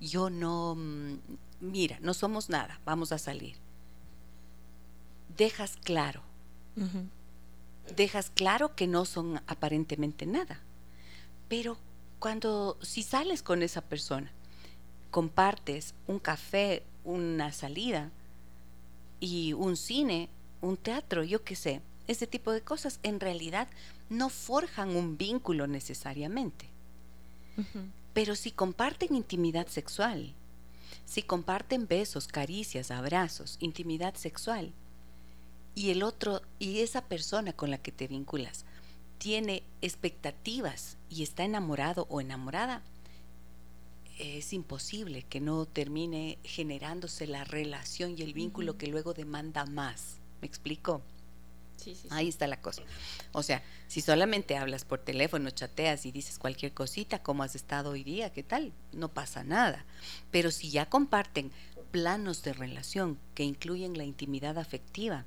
yo 0.00 0.30
no, 0.30 0.74
mm, 0.74 1.18
mira, 1.60 1.98
no 2.00 2.14
somos 2.14 2.48
nada, 2.48 2.80
vamos 2.84 3.12
a 3.12 3.18
salir. 3.18 3.56
Dejas 5.36 5.76
claro, 5.82 6.22
dejas 7.96 8.30
claro 8.30 8.74
que 8.74 8.86
no 8.86 9.04
son 9.04 9.40
aparentemente 9.46 10.26
nada. 10.26 10.60
Pero 11.48 11.78
cuando, 12.18 12.78
si 12.82 13.02
sales 13.02 13.42
con 13.42 13.62
esa 13.62 13.80
persona, 13.80 14.30
compartes 15.10 15.94
un 16.06 16.18
café, 16.18 16.82
una 17.04 17.52
salida 17.52 18.10
y 19.20 19.52
un 19.52 19.76
cine, 19.76 20.28
un 20.60 20.76
teatro, 20.76 21.24
yo 21.24 21.44
qué 21.44 21.56
sé, 21.56 21.80
ese 22.06 22.26
tipo 22.26 22.52
de 22.52 22.60
cosas 22.60 23.00
en 23.02 23.20
realidad 23.20 23.68
no 24.08 24.28
forjan 24.28 24.94
un 24.96 25.16
vínculo 25.16 25.66
necesariamente. 25.66 26.68
Pero 28.12 28.34
si 28.34 28.50
comparten 28.50 29.14
intimidad 29.14 29.66
sexual, 29.66 30.34
si 31.04 31.22
comparten 31.22 31.86
besos, 31.86 32.26
caricias, 32.26 32.90
abrazos, 32.90 33.56
intimidad 33.60 34.14
sexual, 34.14 34.72
y 35.74 35.90
el 35.90 36.02
otro, 36.02 36.42
y 36.58 36.80
esa 36.80 37.02
persona 37.02 37.52
con 37.52 37.70
la 37.70 37.78
que 37.78 37.92
te 37.92 38.08
vinculas, 38.08 38.64
tiene 39.18 39.62
expectativas 39.80 40.96
y 41.08 41.22
está 41.22 41.44
enamorado 41.44 42.06
o 42.10 42.20
enamorada, 42.20 42.82
es 44.18 44.52
imposible 44.52 45.22
que 45.22 45.40
no 45.40 45.64
termine 45.66 46.38
generándose 46.44 47.26
la 47.26 47.44
relación 47.44 48.14
y 48.16 48.22
el 48.22 48.34
vínculo 48.34 48.76
que 48.76 48.86
luego 48.86 49.14
demanda 49.14 49.64
más. 49.64 50.18
¿Me 50.40 50.46
explico? 50.46 51.02
Sí, 51.76 51.94
sí, 51.94 52.02
sí. 52.02 52.08
Ahí 52.10 52.28
está 52.28 52.46
la 52.46 52.60
cosa. 52.60 52.82
O 53.32 53.42
sea, 53.42 53.62
si 53.88 54.00
solamente 54.00 54.56
hablas 54.56 54.84
por 54.84 55.00
teléfono, 55.00 55.50
chateas 55.50 56.06
y 56.06 56.12
dices 56.12 56.38
cualquier 56.38 56.72
cosita, 56.72 57.22
¿cómo 57.22 57.42
has 57.42 57.54
estado 57.56 57.90
hoy 57.90 58.04
día? 58.04 58.30
¿Qué 58.30 58.42
tal? 58.42 58.72
No 58.92 59.08
pasa 59.08 59.42
nada. 59.42 59.84
Pero 60.30 60.50
si 60.50 60.70
ya 60.70 60.88
comparten 60.88 61.50
planos 61.90 62.42
de 62.42 62.52
relación 62.52 63.18
que 63.34 63.44
incluyen 63.44 63.96
la 63.96 64.04
intimidad 64.04 64.58
afectiva, 64.58 65.24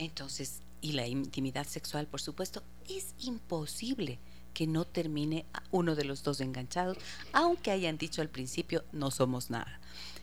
entonces, 0.00 0.62
y 0.80 0.92
la 0.92 1.06
intimidad 1.06 1.66
sexual, 1.66 2.06
por 2.06 2.22
supuesto, 2.22 2.62
es 2.88 3.14
imposible 3.18 4.18
que 4.54 4.66
no 4.66 4.86
termine 4.86 5.44
uno 5.70 5.94
de 5.94 6.04
los 6.04 6.22
dos 6.22 6.40
enganchados, 6.40 6.96
aunque 7.32 7.70
hayan 7.70 7.98
dicho 7.98 8.22
al 8.22 8.30
principio 8.30 8.82
no 8.92 9.10
somos 9.10 9.50
nada. 9.50 9.78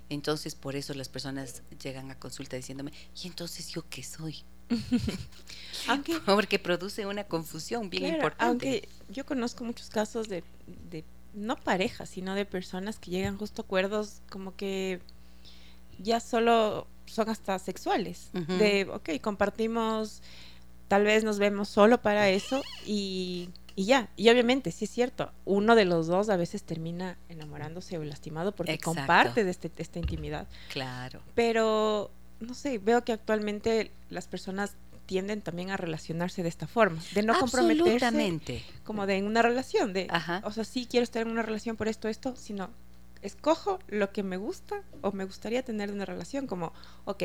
Entonces, 0.10 0.56
por 0.56 0.76
eso 0.76 0.96
las 0.96 1.10
personas 1.10 1.62
llegan 1.82 2.10
a 2.10 2.18
consulta 2.20 2.56
diciéndome, 2.56 2.92
¿y 3.22 3.28
entonces 3.28 3.70
yo 3.70 3.86
qué 3.88 4.04
soy? 4.04 4.44
Aunque, 5.88 6.20
Porque 6.26 6.58
produce 6.60 7.06
una 7.06 7.26
confusión 7.26 7.90
bien 7.90 8.04
claro, 8.04 8.16
importante. 8.18 8.46
aunque 8.46 8.90
yo 9.10 9.26
conozco 9.26 9.64
muchos 9.64 9.90
casos 9.90 10.28
de, 10.28 10.44
de, 10.90 11.06
no 11.34 11.56
parejas, 11.56 12.10
sino 12.10 12.36
de 12.36 12.46
personas 12.46 13.00
que 13.00 13.12
llegan 13.12 13.38
justo 13.38 13.62
a 13.62 13.66
acuerdos 13.66 14.22
como 14.30 14.56
que 14.56 15.00
ya 16.00 16.20
solo 16.20 16.88
son 17.08 17.30
hasta 17.30 17.58
sexuales. 17.60 18.30
De, 18.34 18.88
ok, 18.92 19.22
compartimos, 19.22 20.22
tal 20.88 21.04
vez 21.04 21.24
nos 21.24 21.40
vemos 21.40 21.70
solo 21.70 22.02
para 22.02 22.30
eso 22.30 22.62
y, 22.86 23.50
y 23.76 23.86
ya. 23.86 24.10
Y 24.16 24.30
obviamente, 24.30 24.72
sí 24.72 24.86
es 24.86 24.92
cierto, 24.92 25.32
uno 25.46 25.76
de 25.76 25.86
los 25.86 26.08
dos 26.08 26.30
a 26.30 26.38
veces 26.38 26.64
termina 26.64 27.18
enamorándose 27.30 27.98
o 27.98 28.04
lastimado 28.04 28.54
porque 28.54 28.74
Exacto. 28.74 29.00
comparte 29.00 29.44
de 29.44 29.52
este, 29.52 29.72
esta 29.78 30.00
intimidad. 30.00 30.48
Claro. 30.72 31.22
Pero, 31.34 32.12
no 32.40 32.54
sé, 32.54 32.78
veo 32.78 33.04
que 33.04 33.14
actualmente 33.14 33.92
las 34.10 34.28
personas 34.28 34.76
tienden 35.06 35.42
también 35.42 35.72
a 35.72 35.78
relacionarse 35.78 36.44
de 36.44 36.50
esta 36.50 36.68
forma, 36.68 37.02
de 37.16 37.24
no 37.24 37.40
comprometerse 37.40 38.06
Absolutamente. 38.06 38.64
como 38.84 39.08
de 39.08 39.16
en 39.16 39.26
una 39.26 39.42
relación, 39.42 39.94
de, 39.94 40.08
Ajá. 40.10 40.42
o 40.44 40.52
sea, 40.52 40.66
sí 40.66 40.86
quiero 40.90 41.06
estar 41.06 41.22
en 41.22 41.30
una 41.30 41.42
relación 41.42 41.78
por 41.78 41.88
esto, 41.88 42.10
esto, 42.10 42.36
sino 42.36 42.70
escojo 43.22 43.80
lo 43.88 44.12
que 44.12 44.24
me 44.24 44.38
gusta 44.38 44.84
o 45.02 45.12
me 45.12 45.26
gustaría 45.26 45.64
tener 45.64 45.90
de 45.90 45.96
una 45.96 46.06
relación, 46.06 46.48
como, 46.48 46.74
ok, 47.06 47.24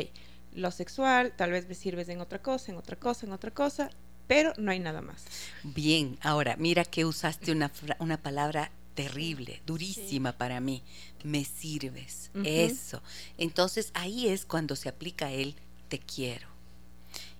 lo 0.55 0.71
sexual, 0.71 1.33
tal 1.37 1.51
vez 1.51 1.69
me 1.69 1.75
sirves 1.75 2.09
en 2.09 2.21
otra 2.21 2.43
cosa, 2.43 2.73
en 2.73 2.79
otra 2.79 2.97
cosa, 2.97 3.27
en 3.27 3.33
otra 3.33 3.51
cosa, 3.51 3.91
pero 4.27 4.53
no 4.59 4.71
hay 4.71 4.79
nada 4.79 5.03
más. 5.03 5.25
Bien, 5.63 6.19
ahora, 6.23 6.57
mira 6.57 6.85
que 6.85 7.05
usaste 7.05 7.53
una, 7.53 7.73
una 7.99 8.23
palabra 8.23 8.71
terrible, 8.95 9.63
durísima 9.67 10.33
para 10.33 10.61
mí. 10.61 10.83
Me 11.25 11.45
sirves. 11.45 12.31
Eso. 12.45 13.03
Entonces 13.39 13.91
ahí 13.95 14.29
es 14.29 14.45
cuando 14.45 14.77
se 14.77 14.89
aplica 14.89 15.31
el 15.31 15.57
te 15.89 15.99
quiero. 15.99 16.49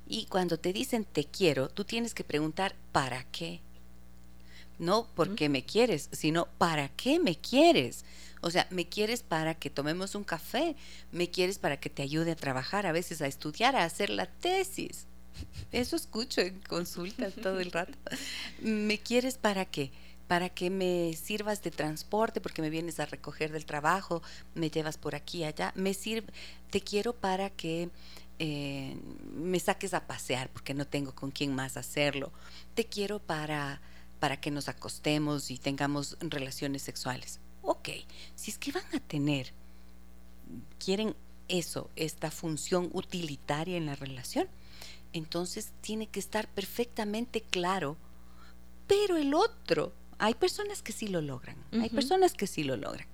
Y 0.07 0.27
cuando 0.27 0.59
te 0.59 0.73
dicen 0.73 1.05
te 1.05 1.25
quiero, 1.25 1.69
tú 1.69 1.85
tienes 1.85 2.15
que 2.15 2.25
preguntar 2.25 2.75
¿para 2.93 3.25
qué? 3.25 3.61
No 4.83 5.07
porque 5.15 5.49
me 5.49 5.65
quieres, 5.65 6.09
sino 6.11 6.47
¿para 6.59 6.89
qué 6.89 7.21
me 7.21 7.37
quieres? 7.37 8.05
O 8.41 8.51
sea, 8.51 8.67
me 8.71 8.89
quieres 8.89 9.23
para 9.23 9.55
que 9.55 9.71
tomemos 9.71 10.17
un 10.17 10.25
café, 10.25 10.75
me 11.13 11.31
quieres 11.31 11.61
para 11.61 11.79
que 11.79 11.89
te 11.89 12.03
ayude 12.03 12.33
a 12.33 12.37
trabajar, 12.37 12.85
a 12.87 12.91
veces 12.91 13.23
a 13.23 13.29
estudiar, 13.29 13.77
a 13.77 13.85
hacer 13.85 14.11
la 14.11 14.27
tesis. 14.27 15.07
Eso 15.71 15.95
escucho 15.95 16.41
en 16.41 16.59
consultas 16.63 17.33
todo 17.41 17.61
el 17.61 17.71
rato. 17.71 17.97
¿Me 18.61 18.99
quieres 18.99 19.39
para 19.39 19.67
qué? 19.67 19.93
para 20.27 20.49
que 20.49 20.71
me 20.71 21.13
sirvas 21.13 21.63
de 21.63 21.71
transporte 21.71 22.41
porque 22.41 22.63
me 22.63 22.71
vienes 22.71 22.99
a 23.01 23.07
recoger 23.07 23.53
del 23.53 23.67
trabajo, 23.67 24.23
me 24.55 24.71
llevas 24.71 24.97
por 24.97 25.15
aquí 25.15 25.41
y 25.41 25.45
allá, 25.45 25.73
me 25.75 25.93
sirve, 25.93 26.33
te 26.71 26.81
quiero 26.81 27.13
para 27.13 27.51
que 27.51 27.91
eh, 28.39 28.97
me 29.35 29.61
saques 29.61 29.93
a 29.93 30.07
pasear 30.07 30.49
porque 30.49 30.73
no 30.73 30.87
tengo 30.87 31.15
con 31.15 31.33
quién 31.33 31.55
más 31.55 31.77
hacerlo, 31.77 32.33
te 32.75 32.87
quiero 32.87 33.19
para, 33.19 33.83
para 34.23 34.37
que 34.37 34.53
nos 34.53 34.69
acostemos 34.69 35.51
y 35.51 35.59
tengamos 35.59 36.17
relaciones 36.21 36.83
sexuales. 36.83 37.41
Ok, 37.61 37.89
si 38.37 38.53
es 38.53 38.57
que 38.57 38.71
van 38.71 38.85
a 38.95 39.01
tener, 39.01 39.53
quieren 40.79 41.17
eso, 41.49 41.91
esta 41.97 42.31
función 42.31 42.89
utilitaria 42.93 43.77
en 43.77 43.87
la 43.87 43.97
relación, 43.97 44.47
entonces 45.13 45.73
tiene 45.81 46.07
que 46.07 46.21
estar 46.21 46.47
perfectamente 46.47 47.41
claro, 47.41 47.97
pero 48.87 49.17
el 49.17 49.35
otro, 49.35 49.93
hay 50.19 50.35
personas 50.35 50.83
que 50.83 50.93
sí 50.93 51.09
lo 51.09 51.21
logran, 51.21 51.57
hay 51.73 51.91
personas 51.91 52.33
que 52.35 52.47
sí 52.47 52.63
lo 52.63 52.77
logran. 52.77 53.09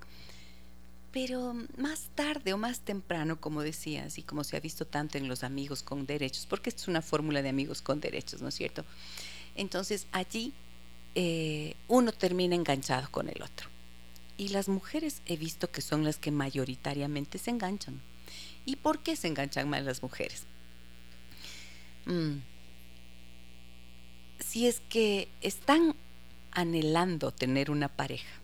Pero 1.10 1.54
más 1.78 2.10
tarde 2.14 2.52
o 2.52 2.58
más 2.58 2.80
temprano, 2.80 3.40
como 3.40 3.62
decías, 3.62 4.18
y 4.18 4.22
como 4.22 4.44
se 4.44 4.58
ha 4.58 4.60
visto 4.60 4.86
tanto 4.86 5.16
en 5.16 5.26
los 5.26 5.42
amigos 5.42 5.82
con 5.82 6.04
derechos, 6.04 6.44
porque 6.44 6.68
esto 6.68 6.82
es 6.82 6.88
una 6.88 7.00
fórmula 7.00 7.40
de 7.40 7.48
amigos 7.48 7.80
con 7.80 7.98
derechos, 7.98 8.42
¿no 8.42 8.48
es 8.48 8.56
cierto? 8.56 8.84
Entonces 9.54 10.06
allí 10.12 10.52
eh, 11.20 11.74
uno 11.88 12.12
termina 12.12 12.54
enganchado 12.54 13.10
con 13.10 13.28
el 13.28 13.42
otro. 13.42 13.68
Y 14.36 14.50
las 14.50 14.68
mujeres 14.68 15.20
he 15.26 15.36
visto 15.36 15.68
que 15.68 15.80
son 15.80 16.04
las 16.04 16.16
que 16.16 16.30
mayoritariamente 16.30 17.38
se 17.38 17.50
enganchan. 17.50 18.00
¿Y 18.64 18.76
por 18.76 19.00
qué 19.00 19.16
se 19.16 19.26
enganchan 19.26 19.68
más 19.68 19.82
las 19.82 20.00
mujeres? 20.00 20.44
Mm. 22.06 22.36
Si 24.38 24.68
es 24.68 24.78
que 24.78 25.28
están 25.40 25.96
anhelando 26.52 27.32
tener 27.32 27.72
una 27.72 27.88
pareja 27.88 28.40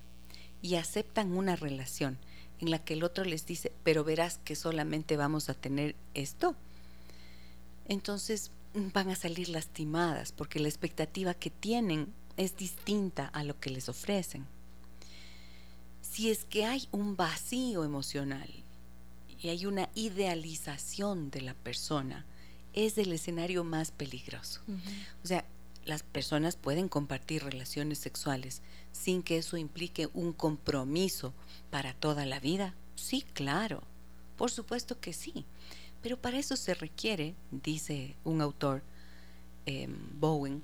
y 0.60 0.74
aceptan 0.74 1.30
una 1.30 1.54
relación 1.54 2.18
en 2.58 2.72
la 2.72 2.80
que 2.80 2.94
el 2.94 3.04
otro 3.04 3.24
les 3.24 3.46
dice, 3.46 3.70
pero 3.84 4.02
verás 4.02 4.38
que 4.38 4.56
solamente 4.56 5.16
vamos 5.16 5.48
a 5.48 5.54
tener 5.54 5.94
esto, 6.14 6.56
entonces 7.86 8.50
van 8.74 9.10
a 9.10 9.14
salir 9.14 9.48
lastimadas 9.48 10.32
porque 10.32 10.58
la 10.58 10.66
expectativa 10.66 11.34
que 11.34 11.50
tienen 11.50 12.12
es 12.36 12.56
distinta 12.56 13.26
a 13.26 13.44
lo 13.44 13.58
que 13.60 13.70
les 13.70 13.88
ofrecen. 13.88 14.46
Si 16.02 16.30
es 16.30 16.44
que 16.44 16.64
hay 16.64 16.88
un 16.92 17.16
vacío 17.16 17.84
emocional 17.84 18.48
y 19.40 19.48
hay 19.48 19.66
una 19.66 19.88
idealización 19.94 21.30
de 21.30 21.40
la 21.40 21.54
persona, 21.54 22.24
es 22.72 22.98
el 22.98 23.12
escenario 23.12 23.64
más 23.64 23.90
peligroso. 23.90 24.60
O 25.22 25.26
sea, 25.26 25.44
las 25.84 26.02
personas 26.02 26.56
pueden 26.56 26.88
compartir 26.88 27.44
relaciones 27.44 27.98
sexuales 27.98 28.62
sin 28.92 29.22
que 29.22 29.38
eso 29.38 29.56
implique 29.56 30.08
un 30.14 30.32
compromiso 30.32 31.32
para 31.70 31.94
toda 31.94 32.26
la 32.26 32.40
vida. 32.40 32.74
Sí, 32.96 33.24
claro, 33.34 33.82
por 34.36 34.50
supuesto 34.50 34.98
que 35.00 35.12
sí. 35.12 35.44
Pero 36.02 36.16
para 36.16 36.38
eso 36.38 36.56
se 36.56 36.74
requiere, 36.74 37.34
dice 37.50 38.14
un 38.24 38.40
autor, 38.40 38.82
em, 39.66 39.96
Bowen, 40.20 40.62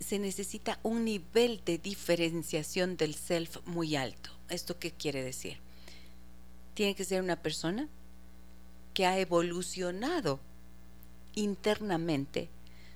se 0.00 0.18
necesita 0.18 0.78
un 0.82 1.04
nivel 1.04 1.60
de 1.64 1.78
diferenciación 1.78 2.96
del 2.96 3.14
self 3.14 3.58
muy 3.66 3.96
alto. 3.96 4.30
¿Esto 4.48 4.78
qué 4.78 4.92
quiere 4.92 5.22
decir? 5.22 5.58
Tiene 6.74 6.94
que 6.94 7.04
ser 7.04 7.22
una 7.22 7.36
persona 7.36 7.88
que 8.94 9.06
ha 9.06 9.18
evolucionado 9.18 10.40
internamente 11.34 12.48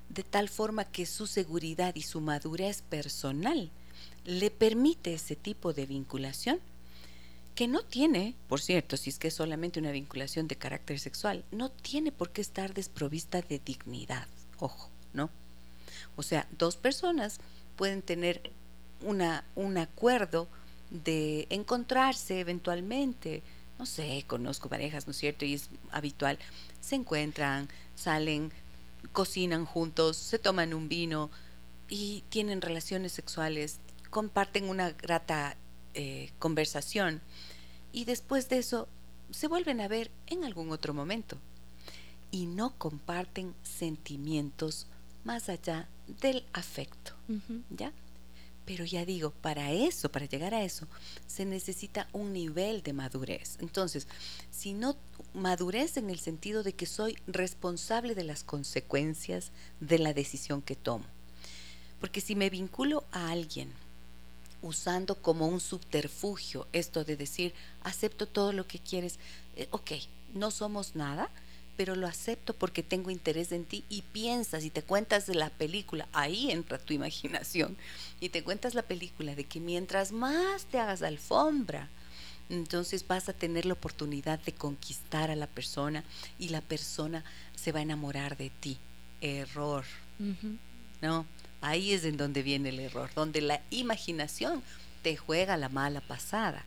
de 0.08 0.22
tal 0.22 0.48
forma 0.48 0.84
que 0.84 1.06
su 1.06 1.26
seguridad 1.26 1.94
y 1.94 2.02
su 2.02 2.20
madurez 2.20 2.82
personal 2.82 3.70
le 4.24 4.50
permite 4.50 5.14
ese 5.14 5.36
tipo 5.36 5.72
de 5.72 5.86
vinculación 5.86 6.60
que 7.54 7.68
no 7.68 7.82
tiene, 7.82 8.34
por 8.48 8.60
cierto, 8.60 8.96
si 8.96 9.10
es 9.10 9.18
que 9.18 9.28
es 9.28 9.34
solamente 9.34 9.80
una 9.80 9.90
vinculación 9.90 10.48
de 10.48 10.56
carácter 10.56 10.98
sexual, 10.98 11.44
no 11.50 11.70
tiene 11.70 12.10
por 12.12 12.30
qué 12.30 12.40
estar 12.40 12.72
desprovista 12.72 13.42
de 13.42 13.58
dignidad, 13.58 14.26
ojo, 14.58 14.90
¿no? 15.12 15.30
O 16.16 16.22
sea, 16.22 16.46
dos 16.58 16.76
personas 16.76 17.38
pueden 17.76 18.02
tener 18.02 18.50
una, 19.00 19.44
un 19.54 19.78
acuerdo 19.78 20.48
de 20.90 21.46
encontrarse 21.50 22.40
eventualmente, 22.40 23.42
no 23.78 23.86
sé, 23.86 24.24
conozco 24.26 24.68
parejas, 24.68 25.06
¿no 25.06 25.12
es 25.12 25.16
cierto? 25.16 25.44
Y 25.44 25.54
es 25.54 25.70
habitual, 25.90 26.38
se 26.80 26.96
encuentran, 26.96 27.68
salen, 27.94 28.52
cocinan 29.12 29.64
juntos, 29.64 30.16
se 30.16 30.38
toman 30.38 30.74
un 30.74 30.88
vino 30.88 31.30
y 31.88 32.22
tienen 32.28 32.60
relaciones 32.60 33.12
sexuales, 33.12 33.78
comparten 34.10 34.68
una 34.68 34.90
grata 34.90 35.56
eh, 35.94 36.30
conversación. 36.38 37.20
Y 37.92 38.04
después 38.04 38.48
de 38.48 38.58
eso 38.58 38.88
se 39.30 39.48
vuelven 39.48 39.80
a 39.80 39.88
ver 39.88 40.10
en 40.26 40.44
algún 40.44 40.70
otro 40.70 40.94
momento. 40.94 41.38
Y 42.30 42.46
no 42.46 42.74
comparten 42.78 43.54
sentimientos 43.62 44.86
más 45.24 45.48
allá 45.48 45.88
del 46.20 46.44
afecto, 46.52 47.12
¿ya? 47.70 47.92
Pero 48.64 48.84
ya 48.84 49.04
digo, 49.04 49.30
para 49.30 49.72
eso, 49.72 50.10
para 50.10 50.26
llegar 50.26 50.54
a 50.54 50.62
eso, 50.62 50.86
se 51.26 51.44
necesita 51.44 52.08
un 52.12 52.32
nivel 52.32 52.82
de 52.82 52.92
madurez. 52.92 53.58
Entonces, 53.60 54.06
si 54.50 54.72
no 54.72 54.96
madurez 55.34 55.96
en 55.96 56.10
el 56.10 56.20
sentido 56.20 56.62
de 56.62 56.74
que 56.74 56.86
soy 56.86 57.18
responsable 57.26 58.14
de 58.14 58.24
las 58.24 58.44
consecuencias 58.44 59.50
de 59.80 59.98
la 59.98 60.14
decisión 60.14 60.62
que 60.62 60.76
tomo. 60.76 61.04
Porque 62.00 62.20
si 62.20 62.36
me 62.36 62.50
vinculo 62.50 63.04
a 63.12 63.30
alguien 63.30 63.72
usando 64.60 65.16
como 65.16 65.48
un 65.48 65.60
subterfugio 65.60 66.68
esto 66.72 67.04
de 67.04 67.16
decir, 67.16 67.54
acepto 67.82 68.26
todo 68.26 68.52
lo 68.52 68.66
que 68.66 68.78
quieres, 68.78 69.18
eh, 69.56 69.68
ok, 69.72 69.92
no 70.34 70.50
somos 70.50 70.94
nada, 70.94 71.30
pero 71.76 71.96
lo 71.96 72.06
acepto 72.06 72.54
porque 72.54 72.82
tengo 72.82 73.10
interés 73.10 73.52
en 73.52 73.64
ti 73.64 73.84
y 73.88 74.02
piensas 74.02 74.64
y 74.64 74.70
te 74.70 74.82
cuentas 74.82 75.26
de 75.26 75.34
la 75.34 75.50
película, 75.50 76.08
ahí 76.12 76.50
entra 76.50 76.78
tu 76.78 76.92
imaginación, 76.92 77.76
y 78.20 78.28
te 78.28 78.44
cuentas 78.44 78.74
la 78.74 78.82
película 78.82 79.34
de 79.34 79.44
que 79.44 79.60
mientras 79.60 80.12
más 80.12 80.64
te 80.66 80.78
hagas 80.78 81.02
alfombra, 81.02 81.88
entonces 82.48 83.06
vas 83.06 83.28
a 83.28 83.32
tener 83.32 83.64
la 83.64 83.72
oportunidad 83.72 84.38
de 84.40 84.52
conquistar 84.52 85.30
a 85.30 85.36
la 85.36 85.46
persona 85.46 86.04
y 86.38 86.50
la 86.50 86.60
persona 86.60 87.24
se 87.56 87.72
va 87.72 87.78
a 87.78 87.82
enamorar 87.82 88.36
de 88.36 88.50
ti. 88.50 88.78
Error. 89.20 89.84
¿No? 91.00 91.26
Ahí 91.60 91.92
es 91.92 92.04
en 92.04 92.16
donde 92.16 92.42
viene 92.42 92.68
el 92.68 92.80
error, 92.80 93.10
donde 93.14 93.40
la 93.40 93.62
imaginación 93.70 94.62
te 95.02 95.16
juega 95.16 95.56
la 95.56 95.68
mala 95.68 96.00
pasada. 96.00 96.64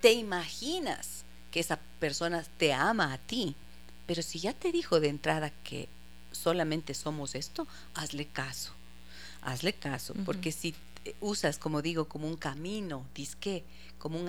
Te 0.00 0.12
imaginas 0.12 1.24
que 1.50 1.60
esa 1.60 1.78
persona 1.98 2.44
te 2.58 2.72
ama 2.72 3.12
a 3.12 3.18
ti, 3.18 3.54
pero 4.10 4.22
si 4.22 4.40
ya 4.40 4.52
te 4.52 4.72
dijo 4.72 4.98
de 4.98 5.08
entrada 5.08 5.50
que 5.62 5.88
solamente 6.32 6.94
somos 6.94 7.36
esto, 7.36 7.68
hazle 7.94 8.26
caso. 8.26 8.72
Hazle 9.40 9.72
caso, 9.72 10.14
porque 10.24 10.50
si 10.50 10.74
usas, 11.20 11.58
como 11.58 11.80
digo, 11.80 12.06
como 12.06 12.26
un 12.26 12.36
camino, 12.36 13.06
disque, 13.14 13.62
como 14.00 14.18
un, 14.18 14.28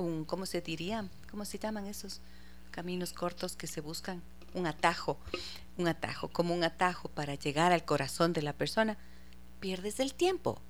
un, 0.00 0.24
¿cómo 0.24 0.46
se 0.46 0.60
diría? 0.60 1.08
¿Cómo 1.30 1.44
se 1.44 1.60
llaman 1.60 1.86
esos 1.86 2.20
caminos 2.72 3.12
cortos 3.12 3.54
que 3.54 3.68
se 3.68 3.80
buscan? 3.80 4.20
Un 4.52 4.66
atajo, 4.66 5.16
un 5.78 5.86
atajo, 5.86 6.26
como 6.26 6.52
un 6.52 6.64
atajo 6.64 7.08
para 7.08 7.36
llegar 7.36 7.70
al 7.70 7.84
corazón 7.84 8.32
de 8.32 8.42
la 8.42 8.52
persona, 8.52 8.98
pierdes 9.60 10.00
el 10.00 10.12
tiempo. 10.12 10.60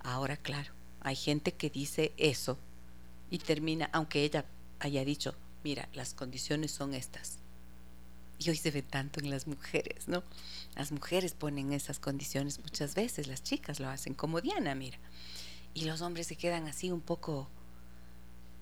Ahora, 0.00 0.36
claro, 0.36 0.72
hay 1.00 1.14
gente 1.14 1.52
que 1.52 1.70
dice 1.70 2.12
eso 2.16 2.58
y 3.30 3.38
termina, 3.38 3.88
aunque 3.92 4.24
ella 4.24 4.46
haya 4.80 5.04
dicho, 5.04 5.36
mira, 5.62 5.88
las 5.92 6.12
condiciones 6.12 6.72
son 6.72 6.94
estas 6.94 7.39
y 8.40 8.48
hoy 8.48 8.56
se 8.56 8.70
ve 8.70 8.82
tanto 8.82 9.20
en 9.20 9.28
las 9.28 9.46
mujeres, 9.46 10.08
¿no? 10.08 10.24
Las 10.74 10.92
mujeres 10.92 11.34
ponen 11.34 11.74
esas 11.74 12.00
condiciones 12.00 12.58
muchas 12.58 12.94
veces, 12.94 13.26
las 13.26 13.42
chicas 13.42 13.80
lo 13.80 13.88
hacen 13.88 14.14
como 14.14 14.40
Diana, 14.40 14.74
mira. 14.74 14.98
Y 15.74 15.84
los 15.84 16.00
hombres 16.00 16.26
se 16.26 16.36
quedan 16.36 16.66
así 16.66 16.90
un 16.90 17.02
poco 17.02 17.50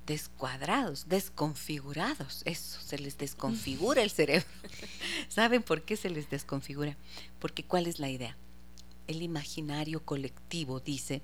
descuadrados, 0.05 1.09
desconfigurados. 1.09 2.43
Eso, 2.45 2.81
se 2.81 2.99
les 2.99 3.19
desconfigura 3.19 4.03
el 4.03 4.11
cerebro. 4.11 4.49
¿Saben 5.29 5.63
por 5.63 5.83
qué 5.83 5.97
se 5.97 6.11
les 6.11 6.29
desconfigura? 6.29 6.97
Porque 7.39 7.63
¿cuál 7.63 7.87
es 7.87 8.01
la 8.01 8.11
idea? 8.11 8.37
El 9.07 9.23
imaginario 9.23 10.05
colectivo 10.05 10.81
dice 10.81 11.23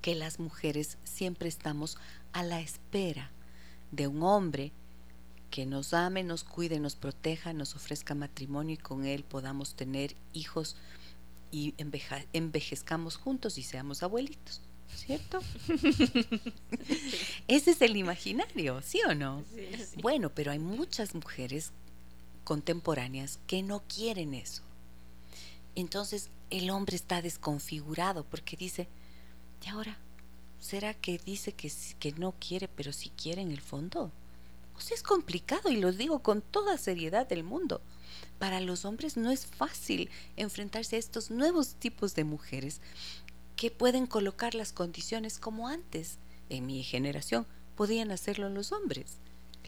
que 0.00 0.14
las 0.14 0.38
mujeres 0.38 0.96
siempre 1.04 1.48
estamos 1.48 1.98
a 2.32 2.42
la 2.42 2.60
espera 2.60 3.30
de 3.92 4.06
un 4.06 4.22
hombre 4.22 4.72
que 5.50 5.66
nos 5.66 5.94
ame, 5.94 6.22
nos 6.22 6.44
cuide, 6.44 6.80
nos 6.80 6.96
proteja, 6.96 7.52
nos 7.52 7.74
ofrezca 7.74 8.14
matrimonio 8.14 8.74
y 8.74 8.78
con 8.78 9.04
él 9.04 9.24
podamos 9.24 9.74
tener 9.74 10.14
hijos 10.32 10.76
y 11.50 11.74
envejezcamos 11.78 13.16
juntos 13.16 13.58
y 13.58 13.62
seamos 13.62 14.02
abuelitos, 14.02 14.60
¿cierto? 14.94 15.40
Ese 17.48 17.70
es 17.70 17.82
el 17.82 17.96
imaginario, 17.96 18.82
¿sí 18.82 19.00
o 19.08 19.14
no? 19.14 19.44
Bueno, 20.02 20.30
pero 20.30 20.52
hay 20.52 20.58
muchas 20.58 21.14
mujeres 21.14 21.72
contemporáneas 22.44 23.38
que 23.46 23.62
no 23.62 23.82
quieren 23.88 24.34
eso. 24.34 24.62
Entonces 25.74 26.30
el 26.50 26.70
hombre 26.70 26.96
está 26.96 27.22
desconfigurado 27.22 28.24
porque 28.24 28.56
dice, 28.56 28.88
¿Y 29.64 29.68
ahora? 29.68 29.96
¿Será 30.60 30.94
que 30.94 31.18
dice 31.18 31.52
que, 31.52 31.72
que 31.98 32.12
no 32.12 32.34
quiere, 32.38 32.68
pero 32.68 32.92
sí 32.92 33.10
quiere 33.10 33.42
en 33.42 33.50
el 33.50 33.60
fondo? 33.60 34.12
Es 34.90 35.02
complicado 35.02 35.70
y 35.70 35.76
lo 35.76 35.92
digo 35.92 36.20
con 36.20 36.40
toda 36.40 36.78
seriedad 36.78 37.28
del 37.28 37.44
mundo. 37.44 37.82
Para 38.38 38.60
los 38.60 38.84
hombres 38.84 39.16
no 39.16 39.30
es 39.30 39.46
fácil 39.46 40.08
enfrentarse 40.36 40.96
a 40.96 40.98
estos 40.98 41.30
nuevos 41.30 41.74
tipos 41.74 42.14
de 42.14 42.24
mujeres 42.24 42.80
que 43.56 43.70
pueden 43.70 44.06
colocar 44.06 44.54
las 44.54 44.72
condiciones 44.72 45.38
como 45.38 45.68
antes, 45.68 46.18
en 46.48 46.66
mi 46.66 46.82
generación, 46.84 47.46
podían 47.76 48.10
hacerlo 48.10 48.48
los 48.48 48.72
hombres. 48.72 49.18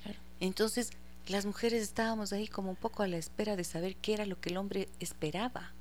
Claro. 0.00 0.18
Entonces, 0.38 0.90
las 1.28 1.44
mujeres 1.44 1.82
estábamos 1.82 2.32
ahí 2.32 2.48
como 2.48 2.70
un 2.70 2.76
poco 2.76 3.02
a 3.02 3.08
la 3.08 3.18
espera 3.18 3.56
de 3.56 3.64
saber 3.64 3.96
qué 3.96 4.14
era 4.14 4.26
lo 4.26 4.40
que 4.40 4.50
el 4.50 4.56
hombre 4.56 4.88
esperaba. 5.00 5.72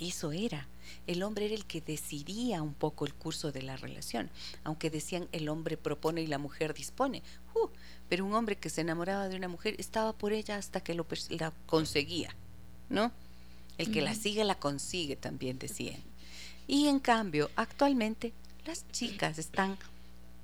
Eso 0.00 0.32
era. 0.32 0.66
El 1.06 1.22
hombre 1.22 1.44
era 1.44 1.54
el 1.54 1.66
que 1.66 1.82
decidía 1.82 2.62
un 2.62 2.74
poco 2.74 3.04
el 3.04 3.14
curso 3.14 3.52
de 3.52 3.62
la 3.62 3.76
relación, 3.76 4.30
aunque 4.64 4.90
decían 4.90 5.28
el 5.32 5.48
hombre 5.48 5.76
propone 5.76 6.22
y 6.22 6.26
la 6.26 6.38
mujer 6.38 6.72
dispone. 6.74 7.22
Uh, 7.54 7.68
pero 8.08 8.24
un 8.24 8.34
hombre 8.34 8.56
que 8.56 8.70
se 8.70 8.80
enamoraba 8.80 9.28
de 9.28 9.36
una 9.36 9.48
mujer 9.48 9.76
estaba 9.78 10.14
por 10.14 10.32
ella 10.32 10.56
hasta 10.56 10.80
que 10.80 10.94
lo 10.94 11.06
la 11.28 11.52
conseguía, 11.66 12.34
¿no? 12.88 13.12
El 13.78 13.92
que 13.92 14.02
la 14.02 14.14
sigue 14.14 14.44
la 14.44 14.58
consigue, 14.58 15.16
también 15.16 15.58
decían. 15.58 16.02
Y 16.66 16.88
en 16.88 16.98
cambio, 16.98 17.50
actualmente 17.56 18.32
las 18.66 18.86
chicas 18.92 19.38
están 19.38 19.78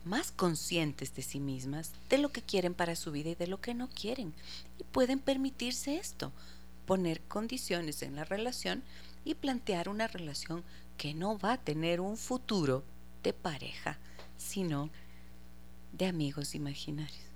más 0.04 0.32
conscientes 0.32 1.14
de 1.14 1.22
sí 1.22 1.40
mismas, 1.40 1.92
de 2.08 2.18
lo 2.18 2.30
que 2.30 2.42
quieren 2.42 2.74
para 2.74 2.96
su 2.96 3.10
vida 3.10 3.30
y 3.30 3.34
de 3.34 3.46
lo 3.46 3.60
que 3.60 3.74
no 3.74 3.88
quieren. 3.88 4.32
Y 4.78 4.84
pueden 4.84 5.18
permitirse 5.18 5.96
esto, 5.96 6.32
poner 6.86 7.20
condiciones 7.22 8.02
en 8.02 8.16
la 8.16 8.24
relación 8.24 8.82
y 9.26 9.34
plantear 9.34 9.88
una 9.88 10.06
relación 10.06 10.62
que 10.96 11.12
no 11.12 11.36
va 11.36 11.54
a 11.54 11.58
tener 11.58 12.00
un 12.00 12.16
futuro 12.16 12.84
de 13.22 13.32
pareja, 13.32 13.98
sino 14.38 14.88
de 15.92 16.06
amigos 16.06 16.54
imaginarios. 16.54 17.26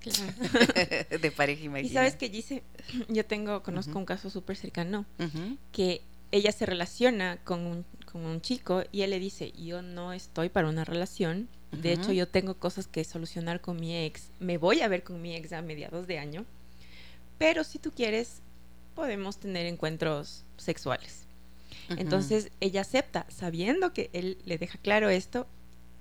de 1.20 1.30
pareja 1.30 1.62
imaginaria. 1.62 1.90
Y 1.90 1.92
sabes 1.92 2.16
que 2.16 2.30
dice, 2.30 2.62
yo 3.08 3.26
tengo, 3.26 3.62
conozco 3.62 3.98
un 3.98 4.06
caso 4.06 4.30
súper 4.30 4.56
cercano, 4.56 5.04
que 5.72 6.00
ella 6.32 6.52
se 6.52 6.64
relaciona 6.64 7.36
con 7.44 7.66
un, 7.66 7.84
con 8.10 8.24
un 8.24 8.40
chico 8.40 8.82
y 8.90 9.02
él 9.02 9.10
le 9.10 9.18
dice, 9.18 9.52
yo 9.52 9.82
no 9.82 10.14
estoy 10.14 10.48
para 10.48 10.70
una 10.70 10.86
relación, 10.86 11.48
de 11.70 11.92
hecho 11.92 12.12
yo 12.12 12.28
tengo 12.28 12.54
cosas 12.54 12.86
que 12.86 13.04
solucionar 13.04 13.60
con 13.60 13.78
mi 13.78 13.94
ex, 13.94 14.30
me 14.40 14.56
voy 14.56 14.80
a 14.80 14.88
ver 14.88 15.02
con 15.04 15.20
mi 15.20 15.36
ex 15.36 15.52
a 15.52 15.60
mediados 15.60 16.06
de 16.06 16.18
año, 16.18 16.46
pero 17.36 17.62
si 17.62 17.78
tú 17.78 17.90
quieres, 17.90 18.40
podemos 18.94 19.38
tener 19.38 19.66
encuentros 19.66 20.44
sexuales. 20.56 21.26
Entonces 21.88 22.52
ella 22.60 22.82
acepta, 22.82 23.26
sabiendo 23.28 23.92
que 23.92 24.10
él 24.12 24.38
le 24.44 24.58
deja 24.58 24.78
claro 24.78 25.08
esto, 25.08 25.48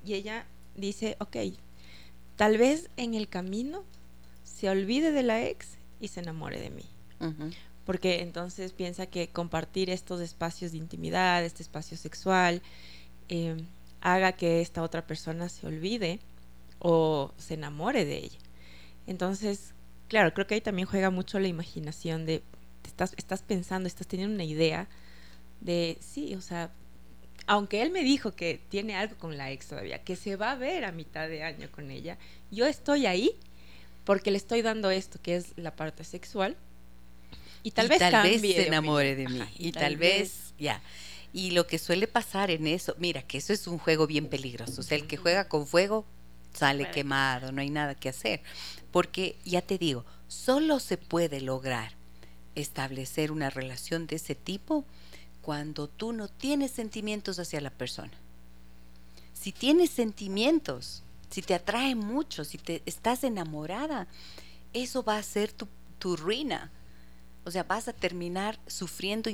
y 0.06 0.14
ella 0.14 0.46
dice, 0.76 1.18
ok, 1.20 1.38
tal 2.36 2.58
vez 2.58 2.90
en 2.96 3.16
el 3.16 3.28
camino 3.28 3.84
se 4.44 4.70
olvide 4.70 5.12
de 5.12 5.24
la 5.24 5.44
ex 5.44 5.78
y 6.00 6.10
se 6.10 6.20
enamore 6.20 6.60
de 6.60 6.70
mí 6.70 6.86
porque 7.90 8.22
entonces 8.22 8.72
piensa 8.72 9.08
que 9.08 9.30
compartir 9.30 9.90
estos 9.90 10.22
espacios 10.22 10.74
de 10.74 10.78
intimidad, 10.78 11.44
este 11.44 11.64
espacio 11.64 11.98
sexual, 11.98 12.62
eh, 13.30 13.58
haga 14.00 14.34
que 14.34 14.62
esta 14.62 14.84
otra 14.84 15.08
persona 15.08 15.50
se 15.50 15.66
olvide 15.66 16.20
o 16.78 17.34
se 17.40 17.56
enamore 17.56 18.06
de 18.06 18.18
ella. 18.18 18.38
Entonces, 19.08 19.74
claro, 20.08 20.36
creo 20.36 20.46
que 20.46 20.54
ahí 20.54 20.62
también 20.62 20.88
juega 20.88 21.10
mucho 21.10 21.40
la 21.40 21.48
imaginación 21.48 22.28
de, 22.28 22.44
estás, 22.84 23.14
estás 23.18 23.42
pensando, 23.42 23.88
estás 23.88 24.08
teniendo 24.08 24.34
una 24.36 24.44
idea 24.44 24.88
de, 25.62 25.98
sí, 26.02 26.36
o 26.36 26.42
sea, 26.42 26.72
aunque 27.48 27.82
él 27.82 27.92
me 27.92 28.04
dijo 28.04 28.36
que 28.36 28.62
tiene 28.70 28.96
algo 28.96 29.18
con 29.18 29.38
la 29.38 29.52
ex 29.52 29.68
todavía, 29.68 30.04
que 30.04 30.16
se 30.16 30.36
va 30.36 30.52
a 30.52 30.56
ver 30.56 30.86
a 30.86 30.92
mitad 30.92 31.28
de 31.28 31.44
año 31.44 31.70
con 31.72 31.90
ella, 31.92 32.18
yo 32.52 32.66
estoy 32.66 33.06
ahí 33.06 33.36
porque 34.04 34.32
le 34.32 34.38
estoy 34.38 34.62
dando 34.62 34.92
esto, 34.92 35.20
que 35.22 35.36
es 35.36 35.54
la 35.56 35.76
parte 35.76 36.04
sexual, 36.04 36.58
y 37.64 37.72
tal 37.72 37.90
vez 37.90 38.00
se 38.00 38.68
enamore 38.68 39.16
de 39.16 39.28
mí. 39.28 39.42
y, 39.58 39.72
tal, 39.72 39.98
vez, 39.98 40.54
ya. 40.58 40.82
Y 41.34 41.52
lo 41.52 41.68
que 41.68 41.78
suele 41.78 42.08
pasar 42.08 42.50
en 42.52 42.68
eso, 42.68 42.96
mira, 42.98 43.22
que 43.22 43.38
eso 43.38 43.54
es 43.54 43.68
un 43.68 43.78
juego 43.78 44.08
bien 44.08 44.28
peligroso. 44.28 44.82
O 44.82 44.84
sea, 44.84 44.98
el 44.98 45.08
que 45.08 45.18
juega 45.18 45.48
con 45.48 45.68
fuego 45.68 46.06
sale 46.54 46.90
quemado, 46.90 47.52
no 47.52 47.62
hay 47.62 47.70
nada 47.70 47.96
que 47.96 48.10
hacer. 48.10 48.42
Porque, 48.92 49.38
ya 49.46 49.62
te 49.62 49.78
digo, 49.78 50.06
solo 50.28 50.80
se 50.80 50.98
puede 50.98 51.42
lograr 51.42 51.99
establecer 52.62 53.32
una 53.32 53.50
relación 53.50 54.08
de 54.08 54.18
ese 54.18 54.36
tipo 54.36 54.86
cuando 55.42 55.88
tú 55.88 56.14
no 56.14 56.28
tienes 56.28 56.72
sentimientos 56.72 57.40
hacia 57.40 57.62
la 57.62 57.72
persona. 57.72 58.14
Si 59.34 59.52
tienes 59.52 59.90
sentimientos, 59.90 61.04
si 61.30 61.42
te 61.42 61.54
atrae 61.54 61.96
mucho, 61.96 62.44
si 62.44 62.58
te 62.58 62.82
estás 62.86 63.24
enamorada, 63.24 64.08
eso 64.74 65.04
va 65.04 65.18
a 65.18 65.24
ser 65.24 65.52
tu, 65.52 65.68
tu 65.98 66.16
ruina 66.16 66.72
o 67.50 67.52
sea, 67.52 67.64
vas 67.64 67.88
a 67.88 67.94
terminar 67.94 68.60
sufriendo 68.68 69.30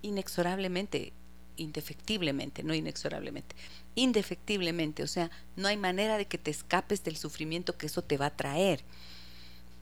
inexorablemente, 0.00 1.12
indefectiblemente, 1.56 2.62
no 2.62 2.74
inexorablemente, 2.74 3.56
indefectiblemente. 3.94 5.02
O 5.02 5.06
sea, 5.06 5.30
no 5.56 5.68
hay 5.68 5.76
manera 5.76 6.16
de 6.16 6.26
que 6.26 6.38
te 6.38 6.52
escapes 6.52 7.02
del 7.02 7.16
sufrimiento 7.16 7.76
que 7.76 7.86
eso 7.86 8.02
te 8.02 8.18
va 8.18 8.26
a 8.26 8.36
traer. 8.36 8.82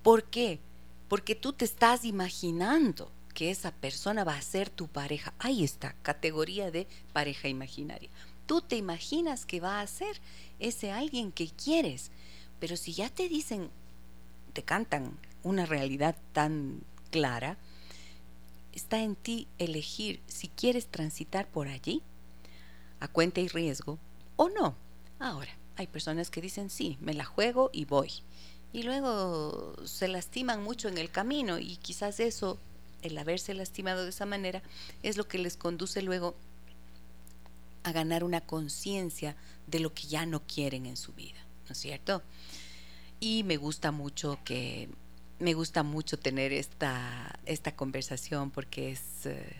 ¿Por 0.02 0.24
qué? 0.24 0.60
Porque 1.08 1.34
tú 1.34 1.52
te 1.52 1.64
estás 1.64 2.04
imaginando 2.04 3.10
que 3.34 3.50
esa 3.50 3.72
persona 3.72 4.24
va 4.24 4.36
a 4.36 4.42
ser 4.42 4.70
tu 4.70 4.88
pareja. 4.88 5.34
Ahí 5.38 5.64
está, 5.64 5.94
categoría 6.02 6.70
de 6.70 6.86
pareja 7.12 7.48
imaginaria. 7.48 8.08
Tú 8.46 8.62
te 8.62 8.76
imaginas 8.76 9.44
que 9.44 9.60
va 9.60 9.80
a 9.80 9.86
ser 9.86 10.20
ese 10.58 10.92
alguien 10.92 11.32
que 11.32 11.48
quieres, 11.48 12.10
pero 12.60 12.76
si 12.76 12.92
ya 12.94 13.08
te 13.08 13.28
dicen, 13.28 13.70
te 14.52 14.62
cantan 14.62 15.18
una 15.42 15.66
realidad 15.66 16.16
tan 16.32 16.82
clara, 17.10 17.58
está 18.72 19.00
en 19.00 19.16
ti 19.16 19.48
elegir 19.58 20.20
si 20.26 20.48
quieres 20.48 20.86
transitar 20.86 21.48
por 21.48 21.68
allí, 21.68 22.02
a 23.00 23.08
cuenta 23.08 23.40
y 23.40 23.48
riesgo, 23.48 23.98
o 24.36 24.48
no. 24.48 24.76
Ahora, 25.18 25.56
hay 25.76 25.86
personas 25.86 26.30
que 26.30 26.40
dicen, 26.40 26.70
sí, 26.70 26.96
me 27.00 27.14
la 27.14 27.24
juego 27.24 27.70
y 27.72 27.84
voy. 27.84 28.10
Y 28.74 28.82
luego 28.82 29.76
se 29.84 30.08
lastiman 30.08 30.64
mucho 30.64 30.88
en 30.88 30.98
el 30.98 31.08
camino 31.08 31.60
y 31.60 31.76
quizás 31.76 32.18
eso, 32.18 32.58
el 33.02 33.16
haberse 33.16 33.54
lastimado 33.54 34.02
de 34.02 34.10
esa 34.10 34.26
manera, 34.26 34.64
es 35.04 35.16
lo 35.16 35.28
que 35.28 35.38
les 35.38 35.56
conduce 35.56 36.02
luego 36.02 36.34
a 37.84 37.92
ganar 37.92 38.24
una 38.24 38.40
conciencia 38.40 39.36
de 39.68 39.78
lo 39.78 39.94
que 39.94 40.08
ya 40.08 40.26
no 40.26 40.42
quieren 40.42 40.86
en 40.86 40.96
su 40.96 41.12
vida, 41.12 41.38
¿no 41.68 41.72
es 41.74 41.78
cierto? 41.78 42.22
Y 43.20 43.44
me 43.44 43.58
gusta 43.58 43.92
mucho 43.92 44.40
que 44.44 44.88
me 45.38 45.54
gusta 45.54 45.84
mucho 45.84 46.18
tener 46.18 46.52
esta, 46.52 47.38
esta 47.46 47.76
conversación 47.76 48.50
porque 48.50 48.90
es, 48.90 49.26
eh, 49.26 49.56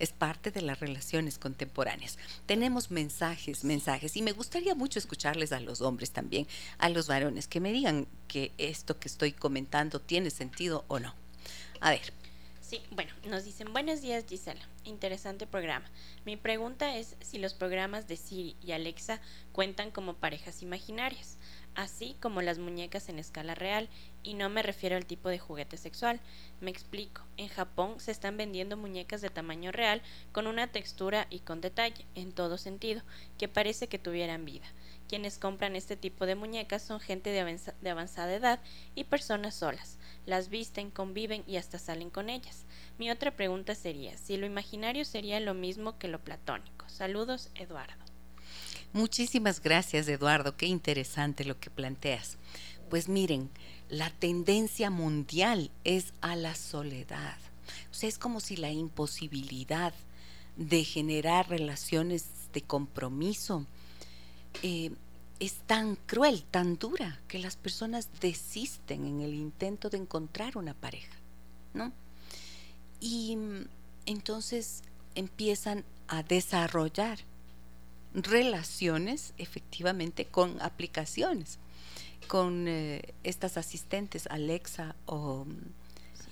es 0.00 0.12
parte 0.12 0.50
de 0.50 0.62
las 0.62 0.80
relaciones 0.80 1.38
contemporáneas. 1.38 2.18
Tenemos 2.46 2.90
mensajes, 2.90 3.62
mensajes, 3.64 4.16
y 4.16 4.22
me 4.22 4.32
gustaría 4.32 4.74
mucho 4.74 4.98
escucharles 4.98 5.52
a 5.52 5.60
los 5.60 5.80
hombres 5.80 6.10
también, 6.10 6.48
a 6.78 6.88
los 6.88 7.06
varones, 7.06 7.46
que 7.46 7.60
me 7.60 7.72
digan 7.72 8.08
que 8.26 8.52
esto 8.58 8.98
que 8.98 9.08
estoy 9.08 9.32
comentando 9.32 10.00
tiene 10.00 10.30
sentido 10.30 10.84
o 10.88 10.98
no. 10.98 11.14
A 11.80 11.90
ver. 11.90 12.12
Sí, 12.60 12.80
bueno, 12.92 13.10
nos 13.28 13.44
dicen 13.44 13.72
buenos 13.72 14.00
días 14.00 14.24
Gisela, 14.28 14.60
interesante 14.84 15.44
programa. 15.44 15.90
Mi 16.24 16.36
pregunta 16.36 16.96
es 16.96 17.16
si 17.20 17.38
los 17.38 17.52
programas 17.52 18.06
de 18.06 18.16
Siri 18.16 18.56
y 18.62 18.70
Alexa 18.70 19.20
cuentan 19.50 19.90
como 19.90 20.14
parejas 20.14 20.62
imaginarias 20.62 21.36
así 21.74 22.16
como 22.20 22.42
las 22.42 22.58
muñecas 22.58 23.08
en 23.08 23.18
escala 23.18 23.54
real, 23.54 23.88
y 24.22 24.34
no 24.34 24.48
me 24.48 24.62
refiero 24.62 24.96
al 24.96 25.06
tipo 25.06 25.28
de 25.28 25.38
juguete 25.38 25.76
sexual. 25.76 26.20
Me 26.60 26.70
explico, 26.70 27.22
en 27.36 27.48
Japón 27.48 28.00
se 28.00 28.10
están 28.10 28.36
vendiendo 28.36 28.76
muñecas 28.76 29.20
de 29.20 29.30
tamaño 29.30 29.72
real 29.72 30.02
con 30.32 30.46
una 30.46 30.66
textura 30.66 31.26
y 31.30 31.40
con 31.40 31.60
detalle, 31.60 32.04
en 32.14 32.32
todo 32.32 32.58
sentido, 32.58 33.02
que 33.38 33.48
parece 33.48 33.88
que 33.88 33.98
tuvieran 33.98 34.44
vida. 34.44 34.66
Quienes 35.08 35.38
compran 35.38 35.74
este 35.74 35.96
tipo 35.96 36.24
de 36.24 36.36
muñecas 36.36 36.82
son 36.82 37.00
gente 37.00 37.30
de, 37.30 37.90
avanzada 37.90 38.32
edad 38.32 38.60
y 38.94 39.04
personas 39.04 39.56
solas. 39.56 39.98
Las 40.24 40.50
visten, 40.50 40.90
conviven 40.90 41.42
y 41.46 41.56
hasta 41.56 41.78
salen 41.78 42.10
con 42.10 42.30
ellas. 42.30 42.64
Mi 42.98 43.10
otra 43.10 43.32
pregunta 43.32 43.74
sería, 43.74 44.16
si 44.16 44.36
lo 44.36 44.46
imaginario 44.46 45.04
sería 45.04 45.40
lo 45.40 45.54
mismo 45.54 45.98
que 45.98 46.08
lo 46.08 46.20
platónico. 46.20 46.88
Saludos, 46.88 47.50
Eduardo. 47.56 48.09
Muchísimas 48.92 49.60
gracias, 49.60 50.08
Eduardo. 50.08 50.56
Qué 50.56 50.66
interesante 50.66 51.44
lo 51.44 51.60
que 51.60 51.70
planteas. 51.70 52.38
Pues 52.88 53.08
miren, 53.08 53.50
la 53.88 54.10
tendencia 54.10 54.90
mundial 54.90 55.70
es 55.84 56.12
a 56.20 56.34
la 56.34 56.56
soledad. 56.56 57.36
O 57.90 57.94
sea, 57.94 58.08
es 58.08 58.18
como 58.18 58.40
si 58.40 58.56
la 58.56 58.72
imposibilidad 58.72 59.94
de 60.56 60.82
generar 60.82 61.48
relaciones 61.48 62.26
de 62.52 62.62
compromiso 62.62 63.64
eh, 64.62 64.90
es 65.38 65.54
tan 65.66 65.94
cruel, 65.94 66.44
tan 66.50 66.76
dura, 66.76 67.20
que 67.28 67.38
las 67.38 67.56
personas 67.56 68.08
desisten 68.20 69.06
en 69.06 69.20
el 69.20 69.34
intento 69.34 69.88
de 69.88 69.98
encontrar 69.98 70.58
una 70.58 70.74
pareja, 70.74 71.16
¿no? 71.74 71.92
Y 73.00 73.36
mm, 73.36 73.68
entonces 74.06 74.82
empiezan 75.14 75.84
a 76.08 76.24
desarrollar 76.24 77.20
relaciones 78.14 79.34
efectivamente 79.38 80.24
con 80.26 80.60
aplicaciones, 80.60 81.58
con 82.28 82.66
eh, 82.68 83.14
estas 83.24 83.56
asistentes 83.56 84.26
Alexa 84.28 84.94
o 85.06 85.46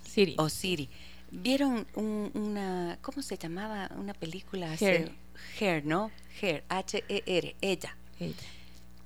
Siri. 0.04 0.34
o 0.38 0.48
Siri. 0.48 0.88
¿Vieron 1.30 1.86
un- 1.94 2.30
una, 2.34 2.98
¿cómo 3.02 3.22
se 3.22 3.36
llamaba? 3.36 3.90
Una 3.96 4.14
película 4.14 4.72
Hair. 4.80 5.12
Hair, 5.60 5.84
¿no? 5.84 6.10
Hair, 6.40 6.64
H-E-R, 6.68 7.56
ella. 7.60 7.96
Ella. 8.18 8.34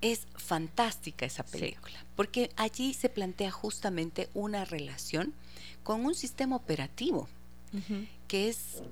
Es 0.00 0.26
fantástica 0.36 1.26
esa 1.26 1.44
Sí. 1.44 1.58
película, 1.58 2.04
porque 2.16 2.50
allí 2.56 2.94
se 2.94 3.08
plantea 3.08 3.50
justamente 3.50 4.28
una 4.34 4.64
relación 4.64 5.32
con 5.84 6.04
un 6.04 6.14
sistema 6.14 6.56
operativo 6.56 7.28
que 8.28 8.48
es 8.48 8.82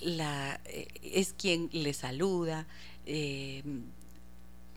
la 0.00 0.60
eh, 0.66 0.86
es 1.02 1.32
quien 1.32 1.68
le 1.72 1.92
saluda, 1.94 2.66
eh, 3.08 3.62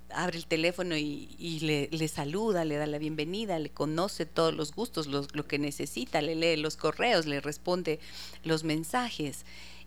abre 0.09 0.37
el 0.37 0.45
teléfono 0.45 0.95
y, 0.97 1.59
le, 1.61 2.07
saluda, 2.07 2.65
le 2.65 2.77
da 2.77 2.85
la 2.85 2.97
bienvenida, 2.97 3.59
le 3.59 3.69
conoce 3.69 4.25
todos 4.25 4.53
los 4.53 4.73
gustos, 4.73 5.07
lo 5.07 5.47
que 5.47 5.59
necesita, 5.59 6.21
le 6.21 6.35
lee 6.35 6.57
los 6.57 6.77
correos, 6.77 7.25
le 7.25 7.41
responde 7.41 7.99
los 8.43 8.63
mensajes. 8.63 9.45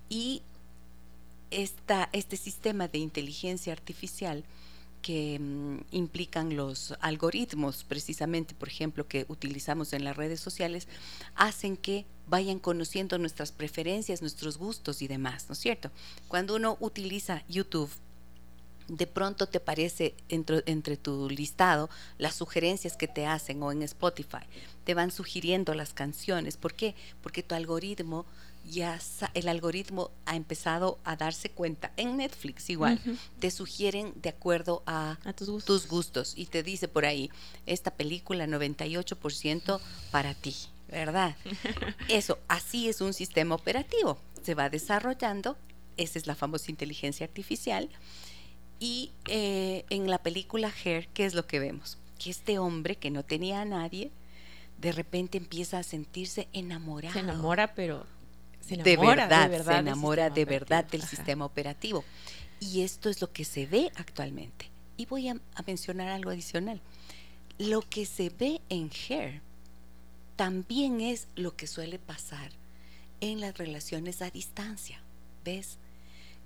Y 0.08 0.42
esta, 1.50 2.08
este 2.12 2.36
sistema 2.36 2.88
de 2.88 2.98
inteligencia 2.98 3.72
artificial 3.72 4.44
que 5.02 5.38
mm, 5.38 5.80
implican 5.90 6.56
los 6.56 6.94
algoritmos, 7.00 7.84
precisamente, 7.84 8.54
por 8.54 8.68
ejemplo, 8.68 9.06
que 9.06 9.26
utilizamos 9.28 9.92
en 9.92 10.04
las 10.04 10.16
redes 10.16 10.40
sociales, 10.40 10.88
hacen 11.34 11.76
que 11.76 12.06
vayan 12.26 12.58
conociendo 12.58 13.18
nuestras 13.18 13.52
preferencias, 13.52 14.22
nuestros 14.22 14.56
gustos 14.56 15.02
y 15.02 15.08
demás, 15.08 15.46
¿no 15.48 15.52
es 15.52 15.58
cierto? 15.58 15.90
Cuando 16.28 16.56
uno 16.56 16.78
utiliza 16.80 17.42
YouTube, 17.48 17.90
de 18.88 19.06
pronto 19.06 19.46
te 19.46 19.58
aparece 19.58 20.14
entre, 20.28 20.62
entre 20.66 20.96
tu 20.96 21.28
listado 21.28 21.88
las 22.18 22.34
sugerencias 22.34 22.96
que 22.96 23.08
te 23.08 23.26
hacen 23.26 23.62
o 23.62 23.72
en 23.72 23.82
Spotify, 23.82 24.44
te 24.84 24.94
van 24.94 25.10
sugiriendo 25.10 25.74
las 25.74 25.94
canciones. 25.94 26.56
¿Por 26.56 26.74
qué? 26.74 26.94
Porque 27.22 27.42
tu 27.42 27.54
algoritmo 27.54 28.26
ya, 28.70 28.98
el 29.34 29.48
algoritmo 29.48 30.10
ha 30.26 30.36
empezado 30.36 30.98
a 31.04 31.16
darse 31.16 31.50
cuenta, 31.50 31.92
en 31.96 32.16
Netflix 32.16 32.70
igual, 32.70 33.00
te 33.38 33.50
sugieren 33.50 34.12
de 34.16 34.30
acuerdo 34.30 34.82
a 34.86 35.18
A 35.24 35.32
tus 35.32 35.50
gustos. 35.50 35.82
tus 35.82 35.90
gustos 35.90 36.32
y 36.36 36.46
te 36.46 36.62
dice 36.62 36.88
por 36.88 37.04
ahí, 37.04 37.30
esta 37.66 37.90
película 37.90 38.46
98% 38.46 39.80
para 40.10 40.34
ti, 40.34 40.56
¿verdad? 40.88 41.36
Eso, 42.08 42.38
así 42.48 42.88
es 42.88 43.00
un 43.00 43.12
sistema 43.12 43.54
operativo, 43.54 44.18
se 44.42 44.54
va 44.54 44.70
desarrollando, 44.70 45.56
esa 45.96 46.18
es 46.18 46.26
la 46.26 46.34
famosa 46.34 46.70
inteligencia 46.70 47.26
artificial, 47.26 47.90
y 48.80 49.12
eh, 49.26 49.84
en 49.90 50.10
la 50.10 50.18
película 50.18 50.72
Hair, 50.84 51.08
¿qué 51.08 51.24
es 51.24 51.34
lo 51.34 51.46
que 51.46 51.58
vemos? 51.58 51.98
Que 52.18 52.30
este 52.30 52.58
hombre 52.58 52.96
que 52.96 53.10
no 53.10 53.24
tenía 53.24 53.60
a 53.60 53.64
nadie, 53.64 54.10
de 54.78 54.92
repente 54.92 55.38
empieza 55.38 55.78
a 55.78 55.82
sentirse 55.82 56.48
enamorado. 56.52 57.14
Se 57.14 57.20
enamora, 57.20 57.74
pero 57.74 58.06
se 58.60 58.76
de 58.76 58.92
enamora 58.92 59.26
verdad, 59.26 59.42
de 59.42 59.56
verdad 59.56 59.72
se 59.72 59.78
enamora 59.78 60.30
de 60.30 60.44
verdad 60.44 60.84
del 60.84 61.02
Ajá. 61.02 61.10
sistema 61.10 61.44
operativo. 61.44 62.04
Y 62.60 62.82
esto 62.82 63.08
es 63.08 63.20
lo 63.20 63.32
que 63.32 63.44
se 63.44 63.66
ve 63.66 63.90
actualmente. 63.96 64.70
Y 64.96 65.06
voy 65.06 65.28
a, 65.28 65.32
a 65.54 65.62
mencionar 65.66 66.08
algo 66.08 66.30
adicional. 66.30 66.80
Lo 67.58 67.82
que 67.82 68.06
se 68.06 68.30
ve 68.30 68.60
en 68.68 68.90
Hair 68.90 69.42
también 70.36 71.00
es 71.00 71.28
lo 71.36 71.56
que 71.56 71.66
suele 71.66 71.98
pasar 71.98 72.50
en 73.20 73.40
las 73.40 73.56
relaciones 73.56 74.22
a 74.22 74.30
distancia. 74.30 75.00
¿Ves? 75.44 75.78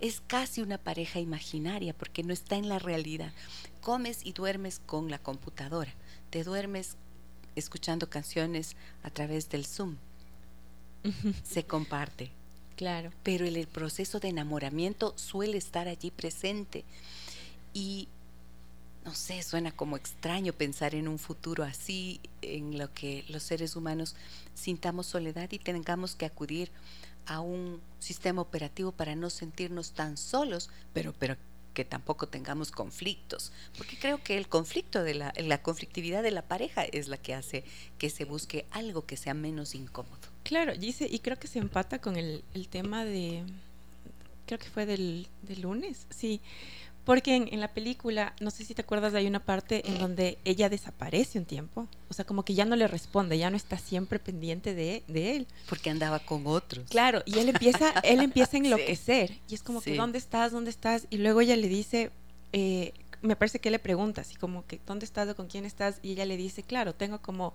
Es 0.00 0.20
casi 0.26 0.62
una 0.62 0.78
pareja 0.78 1.20
imaginaria 1.20 1.92
porque 1.94 2.22
no 2.22 2.32
está 2.32 2.56
en 2.56 2.68
la 2.68 2.78
realidad. 2.78 3.32
Comes 3.80 4.24
y 4.24 4.32
duermes 4.32 4.80
con 4.86 5.10
la 5.10 5.18
computadora. 5.18 5.94
Te 6.30 6.44
duermes 6.44 6.96
escuchando 7.56 8.08
canciones 8.08 8.76
a 9.02 9.10
través 9.10 9.48
del 9.48 9.66
Zoom. 9.66 9.96
Se 11.42 11.64
comparte 11.64 12.30
Claro. 12.76 13.12
pero 13.22 13.44
el, 13.44 13.56
el 13.56 13.66
proceso 13.66 14.20
de 14.20 14.28
enamoramiento 14.28 15.12
suele 15.16 15.58
estar 15.58 15.88
allí 15.88 16.10
presente. 16.10 16.84
Y 17.74 18.08
no 19.04 19.14
sé, 19.14 19.42
suena 19.42 19.72
como 19.72 19.96
extraño 19.96 20.52
pensar 20.52 20.94
en 20.94 21.08
un 21.08 21.18
futuro 21.18 21.64
así, 21.64 22.20
en 22.42 22.78
lo 22.78 22.92
que 22.92 23.24
los 23.28 23.42
seres 23.42 23.74
humanos 23.74 24.14
sintamos 24.54 25.06
soledad 25.06 25.50
y 25.50 25.58
tengamos 25.58 26.14
que 26.14 26.26
acudir 26.26 26.70
a 26.70 27.07
un 27.36 27.80
sistema 27.98 28.42
operativo 28.42 28.92
para 28.92 29.14
no 29.14 29.30
sentirnos 29.30 29.92
tan 29.92 30.16
solos, 30.16 30.70
pero, 30.92 31.12
pero 31.18 31.36
que 31.74 31.84
tampoco 31.84 32.26
tengamos 32.26 32.72
conflictos, 32.72 33.52
porque 33.76 33.96
creo 33.96 34.20
que 34.22 34.36
el 34.36 34.48
conflicto 34.48 35.04
de 35.04 35.14
la, 35.14 35.32
la 35.36 35.62
conflictividad 35.62 36.24
de 36.24 36.32
la 36.32 36.42
pareja 36.42 36.82
es 36.84 37.06
la 37.06 37.18
que 37.18 37.34
hace 37.34 37.62
que 37.98 38.10
se 38.10 38.24
busque 38.24 38.66
algo 38.72 39.06
que 39.06 39.16
sea 39.16 39.32
menos 39.34 39.76
incómodo. 39.76 40.18
Claro, 40.42 40.76
dice, 40.76 41.06
y 41.08 41.20
creo 41.20 41.38
que 41.38 41.46
se 41.46 41.60
empata 41.60 42.00
con 42.00 42.16
el, 42.16 42.42
el 42.54 42.68
tema 42.68 43.04
de, 43.04 43.44
creo 44.46 44.58
que 44.58 44.70
fue 44.70 44.86
del, 44.86 45.28
del 45.42 45.60
lunes, 45.60 46.06
sí, 46.10 46.40
porque 47.08 47.34
en, 47.36 47.48
en 47.50 47.60
la 47.60 47.68
película, 47.72 48.34
no 48.38 48.50
sé 48.50 48.66
si 48.66 48.74
te 48.74 48.82
acuerdas, 48.82 49.14
hay 49.14 49.26
una 49.26 49.40
parte 49.40 49.88
en 49.88 49.98
donde 49.98 50.36
ella 50.44 50.68
desaparece 50.68 51.38
un 51.38 51.46
tiempo, 51.46 51.88
o 52.10 52.12
sea, 52.12 52.26
como 52.26 52.44
que 52.44 52.52
ya 52.52 52.66
no 52.66 52.76
le 52.76 52.86
responde, 52.86 53.38
ya 53.38 53.48
no 53.48 53.56
está 53.56 53.78
siempre 53.78 54.18
pendiente 54.18 54.74
de, 54.74 55.04
de 55.08 55.36
él. 55.36 55.46
Porque 55.70 55.88
andaba 55.88 56.18
con 56.18 56.46
otros. 56.46 56.86
Claro, 56.90 57.22
y 57.24 57.38
él 57.38 57.48
empieza, 57.48 57.92
él 58.02 58.20
empieza 58.20 58.50
a 58.50 58.50
Sí. 58.60 58.66
enloquecer, 58.66 59.38
y 59.48 59.54
es 59.54 59.62
como 59.62 59.80
que. 59.80 59.96
¿dónde 59.96 60.18
estás? 60.18 60.52
¿Dónde 60.52 60.68
estás? 60.68 61.06
Y 61.08 61.16
luego 61.16 61.40
ella 61.40 61.56
le 61.56 61.66
dice, 61.68 62.10
eh, 62.52 62.92
me 63.22 63.36
parece 63.36 63.58
que 63.58 63.70
le 63.70 63.78
pregunta, 63.78 64.20
así 64.20 64.34
como 64.36 64.66
que, 64.66 64.78
¿dónde 64.86 65.06
estás 65.06 65.30
o 65.30 65.34
con 65.34 65.46
quién 65.46 65.64
estás? 65.64 66.00
Y 66.02 66.12
ella 66.12 66.26
le 66.26 66.36
dice, 66.36 66.62
claro, 66.62 66.94
tengo 66.94 67.22
como 67.22 67.54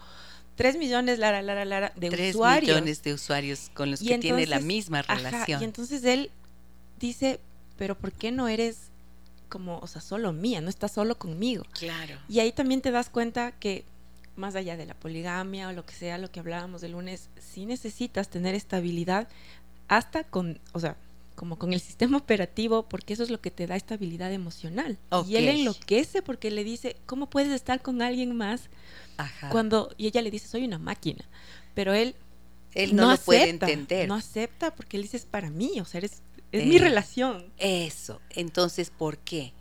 3 0.55 0.77
millones, 0.77 1.19
Lara, 1.19 1.43
Lara, 1.43 1.63
Lara, 1.63 1.93
de 1.95 2.09
Tres 2.09 2.33
usuarios. 2.33 2.75
millones 2.75 3.03
de 3.03 3.13
usuarios 3.13 3.69
con 3.75 3.91
los 3.91 4.01
Y 4.01 4.07
que 4.07 4.17
tiene 4.17 4.47
la 4.47 4.55
entonces- 4.55 4.65
misma 4.65 4.99
Ajá, 5.01 5.13
relación. 5.13 5.61
y 5.61 5.65
entonces 5.65 6.03
él 6.05 6.31
dice, 6.99 7.39
pero 7.77 7.95
¿por 7.95 8.11
qué 8.13 8.31
no 8.31 8.47
eres 8.47 8.89
como, 9.53 9.77
o 9.77 9.85
sea, 9.85 10.01
solo 10.01 10.33
mía, 10.33 10.61
no 10.61 10.69
estás 10.69 10.93
solo 10.93 11.19
conmigo? 11.19 11.63
claro. 11.73 12.17
Y 12.27 12.39
ahí 12.39 12.51
también 12.51 12.81
te 12.81 12.89
das 12.89 13.11
cuenta 13.11 13.51
que 13.51 13.85
más 14.35 14.55
allá 14.55 14.75
de 14.77 14.87
la 14.87 14.95
poligamia 14.95 15.67
o 15.67 15.73
lo 15.73 15.85
que 15.85 15.93
sea, 15.93 16.17
lo 16.17 16.31
que 16.31 16.39
hablábamos 16.39 16.81
el 16.81 16.93
lunes, 16.93 17.29
sí 17.37 17.67
necesitas 17.67 18.29
tener 18.29 18.55
estabilidad 18.55 19.27
hasta 19.87 20.23
con, 20.23 20.59
o 20.71 20.79
sea, 20.79 20.97
como 21.35 21.59
con 21.59 21.71
el 21.71 21.79
sistema 21.79 22.17
operativo, 22.17 22.89
porque 22.89 23.13
eso 23.13 23.21
es 23.21 23.29
lo 23.29 23.41
que 23.41 23.51
te 23.51 23.67
da 23.67 23.75
estabilidad 23.75 24.33
emocional. 24.33 24.97
Y 25.27 25.35
él 25.35 25.49
enloquece 25.49 26.23
porque 26.23 26.49
le 26.49 26.63
dice, 26.63 26.97
¿cómo 27.05 27.29
puedes 27.29 27.51
estar 27.51 27.79
con 27.83 28.01
alguien 28.01 28.35
más 28.35 28.71
Ajá. 29.17 29.49
cuando, 29.49 29.93
y 29.97 30.07
ella 30.07 30.23
le 30.23 30.31
dice, 30.31 30.47
soy 30.47 30.65
una 30.65 30.79
máquina, 30.79 31.23
pero 31.75 31.93
él 31.93 32.15
Él 32.73 32.95
no, 32.95 33.11
lo 33.11 33.17
puede 33.17 33.49
entender. 33.49 34.07
No 34.07 34.15
acepta 34.15 34.73
porque 34.73 34.97
él 34.97 35.03
dice, 35.03 35.17
es 35.17 35.25
para 35.25 35.51
mí, 35.51 35.79
o 35.79 35.85
sea, 35.85 35.99
eres, 35.99 36.23
es 36.53 36.63
Eh, 36.63 36.65
mi 36.65 36.77
relación. 36.77 37.51
Eso. 37.57 38.21
Entonces, 38.29 38.89
¿por 38.89 39.17
qué? 39.17 39.53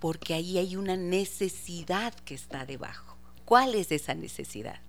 Porque 0.00 0.34
ahí 0.34 0.58
hay 0.58 0.76
una 0.76 0.96
necesidad 0.96 2.14
que 2.14 2.34
está 2.34 2.66
debajo. 2.66 3.16
¿Cuál 3.44 3.74
es 3.74 3.92
esa 3.92 4.14
necesidad? 4.14 4.80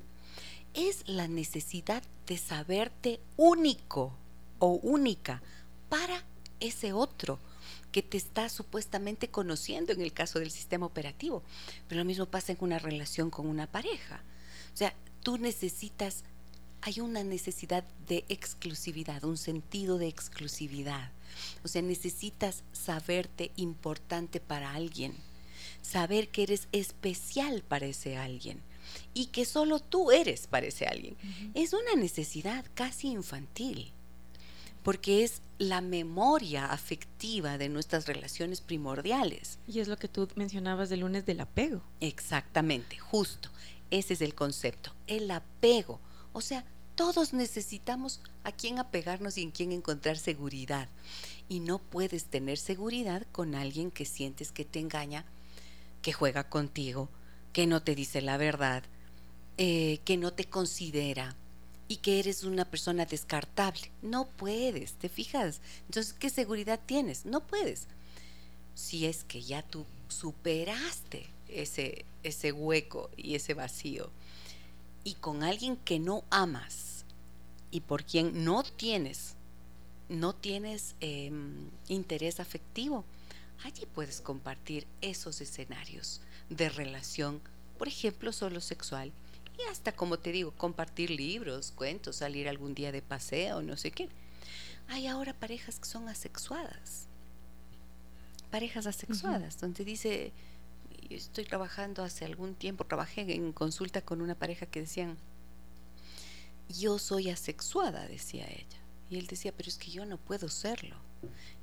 Es 0.74 1.04
la 1.08 1.28
necesidad 1.28 2.02
de 2.26 2.38
saberte 2.38 3.20
único 3.36 4.14
o 4.60 4.80
única 4.82 5.42
para 5.90 6.24
ese 6.60 6.94
otro 6.94 7.40
que 7.92 8.02
te 8.02 8.18
está 8.18 8.50
supuestamente 8.50 9.30
conociendo 9.30 9.94
en 9.94 10.02
el 10.02 10.14
caso 10.14 10.40
del 10.40 10.52
sistema 10.52 10.86
operativo. 10.86 11.44
Pero 11.88 12.00
lo 12.00 12.06
mismo 12.06 12.26
pasa 12.26 12.52
en 12.52 12.58
una 12.62 12.80
relación 12.80 13.30
con 13.30 13.48
una 13.48 13.68
pareja. 13.68 14.22
O 14.74 14.78
sea, 14.78 14.94
tú 15.24 15.38
necesitas, 15.38 16.24
hay 16.88 17.02
una 17.02 17.26
necesidad 17.26 17.84
de 18.08 18.24
exclusividad, 18.30 19.26
un 19.26 19.36
sentido 19.36 19.98
de 19.98 20.08
exclusividad. 20.08 21.12
O 21.66 21.68
sea, 21.68 21.82
necesitas 21.82 22.64
saberte 22.72 23.52
importante 23.58 24.40
para 24.40 24.74
alguien, 24.74 25.14
saber 25.82 26.30
que 26.30 26.44
eres 26.44 26.70
especial 26.72 27.62
para 27.68 27.88
ese 27.88 28.16
alguien 28.16 28.62
y 29.14 29.26
que 29.26 29.44
solo 29.44 29.80
tú 29.80 30.12
eres 30.12 30.48
para 30.48 30.68
ese 30.68 30.86
alguien. 30.86 31.18
Es 31.56 31.74
una 31.74 31.96
necesidad 31.98 32.64
casi 32.74 33.10
infantil, 33.10 33.92
porque 34.82 35.26
es 35.26 35.42
la 35.58 35.82
memoria 35.82 36.68
afectiva 36.68 37.58
de 37.58 37.68
nuestras 37.68 38.08
relaciones 38.08 38.62
primordiales. 38.62 39.60
Y 39.68 39.82
es 39.82 39.90
lo 39.90 39.98
que 39.98 40.08
tú 40.08 40.30
mencionabas 40.36 40.88
del 40.88 41.02
lunes 41.02 41.26
del 41.26 41.42
apego. 41.42 41.84
Exactamente, 42.00 42.98
justo. 42.98 43.50
Ese 43.92 44.14
es 44.14 44.22
el 44.22 44.34
concepto, 44.36 44.94
el 45.08 45.30
apego. 45.32 46.00
O 46.32 46.40
sea, 46.40 46.64
todos 46.98 47.32
necesitamos 47.32 48.22
a 48.44 48.52
quién 48.52 48.80
apegarnos 48.80 49.38
y 49.38 49.44
en 49.44 49.52
quién 49.52 49.72
encontrar 49.72 50.18
seguridad. 50.18 50.90
Y 51.48 51.60
no 51.60 51.78
puedes 51.78 52.26
tener 52.26 52.58
seguridad 52.58 53.26
con 53.32 53.54
alguien 53.54 53.92
que 53.92 54.04
sientes 54.04 54.52
que 54.52 54.66
te 54.66 54.80
engaña, 54.80 55.24
que 56.02 56.12
juega 56.12 56.50
contigo, 56.50 57.08
que 57.54 57.68
no 57.68 57.84
te 57.84 57.94
dice 57.94 58.22
la 58.22 58.38
verdad, 58.38 58.84
eh, 59.60 60.00
que 60.06 60.18
no 60.18 60.34
te 60.34 60.46
considera 60.46 61.36
y 61.88 61.98
que 61.98 62.20
eres 62.20 62.44
una 62.44 62.66
persona 62.66 63.06
descartable. 63.06 63.92
No 64.02 64.28
puedes, 64.28 64.94
¿te 64.94 65.08
fijas? 65.08 65.62
Entonces, 65.86 66.14
¿qué 66.14 66.32
seguridad 66.32 66.80
tienes? 66.84 67.26
No 67.26 67.46
puedes. 67.46 67.88
si 68.74 69.06
es 69.06 69.24
que 69.24 69.42
ya 69.42 69.62
tú 69.64 69.86
superaste 70.08 71.28
ese, 71.48 72.06
ese 72.24 72.52
hueco 72.52 73.10
y 73.18 73.36
ese 73.36 73.54
vacío 73.54 74.12
y 75.08 75.14
con 75.14 75.42
alguien 75.42 75.78
que 75.78 76.00
no 76.00 76.26
amas 76.30 77.06
y 77.72 77.80
por 77.80 78.04
quien 78.04 78.44
no 78.44 78.64
tienes, 78.64 79.36
no 80.10 80.36
tienes 80.36 80.96
em, 81.00 81.70
interés 81.88 82.42
afectivo, 82.42 83.06
allí 83.64 83.86
puedes 83.86 84.20
compartir 84.20 84.86
esos 85.00 85.40
escenarios 85.40 86.20
de 86.50 86.68
relación, 86.68 87.40
por 87.78 87.88
ejemplo, 87.88 88.34
solo 88.34 88.60
sexual, 88.60 89.14
y 89.58 89.62
hasta, 89.72 89.94
como 89.94 90.20
te 90.20 90.34
digo, 90.34 90.52
compartir 90.52 91.10
libros, 91.10 91.72
cuentos, 91.72 92.18
salir 92.18 92.50
algún 92.50 92.76
día 92.76 92.92
de 92.92 93.02
paseo, 93.02 93.62
no 93.62 93.78
sé 93.78 93.92
qué. 93.92 94.10
Hay 94.90 95.08
ahora 95.08 95.32
parejas 95.32 95.80
que 95.80 95.88
son 95.88 96.10
asexuadas, 96.10 97.08
parejas 98.52 98.86
asexuadas, 98.86 99.58
donde 99.62 99.86
dice, 99.86 100.34
estoy 101.10 101.46
trabajando 101.46 102.04
hace 102.04 102.26
algún 102.26 102.56
tiempo, 102.56 102.86
trabajé 102.86 103.22
en 103.34 103.52
consulta 103.54 104.02
con 104.02 104.22
una 104.22 104.36
pareja 104.36 104.66
que 104.66 104.82
decían, 104.82 105.18
yo 106.70 107.00
soy 107.00 107.30
asexuada, 107.30 108.08
decía 108.08 108.46
ella. 108.48 108.78
Y 109.10 109.18
él 109.18 109.28
decía, 109.28 109.54
pero 109.56 109.70
es 109.70 109.78
que 109.78 109.90
yo 109.90 110.06
no 110.06 110.18
puedo 110.18 110.50
serlo. 110.50 110.96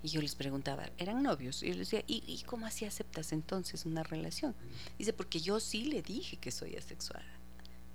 Y 0.03 0.09
yo 0.09 0.21
les 0.21 0.35
preguntaba, 0.35 0.91
eran 0.99 1.23
novios, 1.23 1.63
y 1.63 1.69
yo 1.69 1.75
les 1.75 1.91
decía, 1.91 2.05
¿y, 2.07 2.43
cómo 2.47 2.67
así 2.67 2.85
aceptas 2.85 3.33
entonces 3.33 3.87
una 3.87 4.03
relación? 4.03 4.55
Dice, 4.99 5.13
porque 5.13 5.41
yo 5.41 5.61
sí 5.61 5.85
le 5.85 6.03
dije 6.03 6.37
que 6.37 6.51
soy 6.51 6.77
asexuada. 6.77 7.25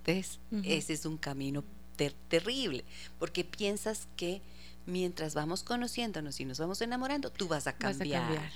¿Ves? 0.05 0.39
Ese 0.63 0.93
es 0.93 1.05
un 1.05 1.17
camino 1.17 1.63
terrible, 2.29 2.85
porque 3.19 3.43
piensas 3.43 4.07
que 4.15 4.41
mientras 4.85 5.33
vamos 5.33 5.63
conociéndonos 5.63 6.39
y 6.39 6.45
nos 6.45 6.59
vamos 6.59 6.81
enamorando, 6.81 7.31
tú 7.31 7.47
vas 7.47 7.67
a 7.67 7.73
cambiar. 7.73 8.51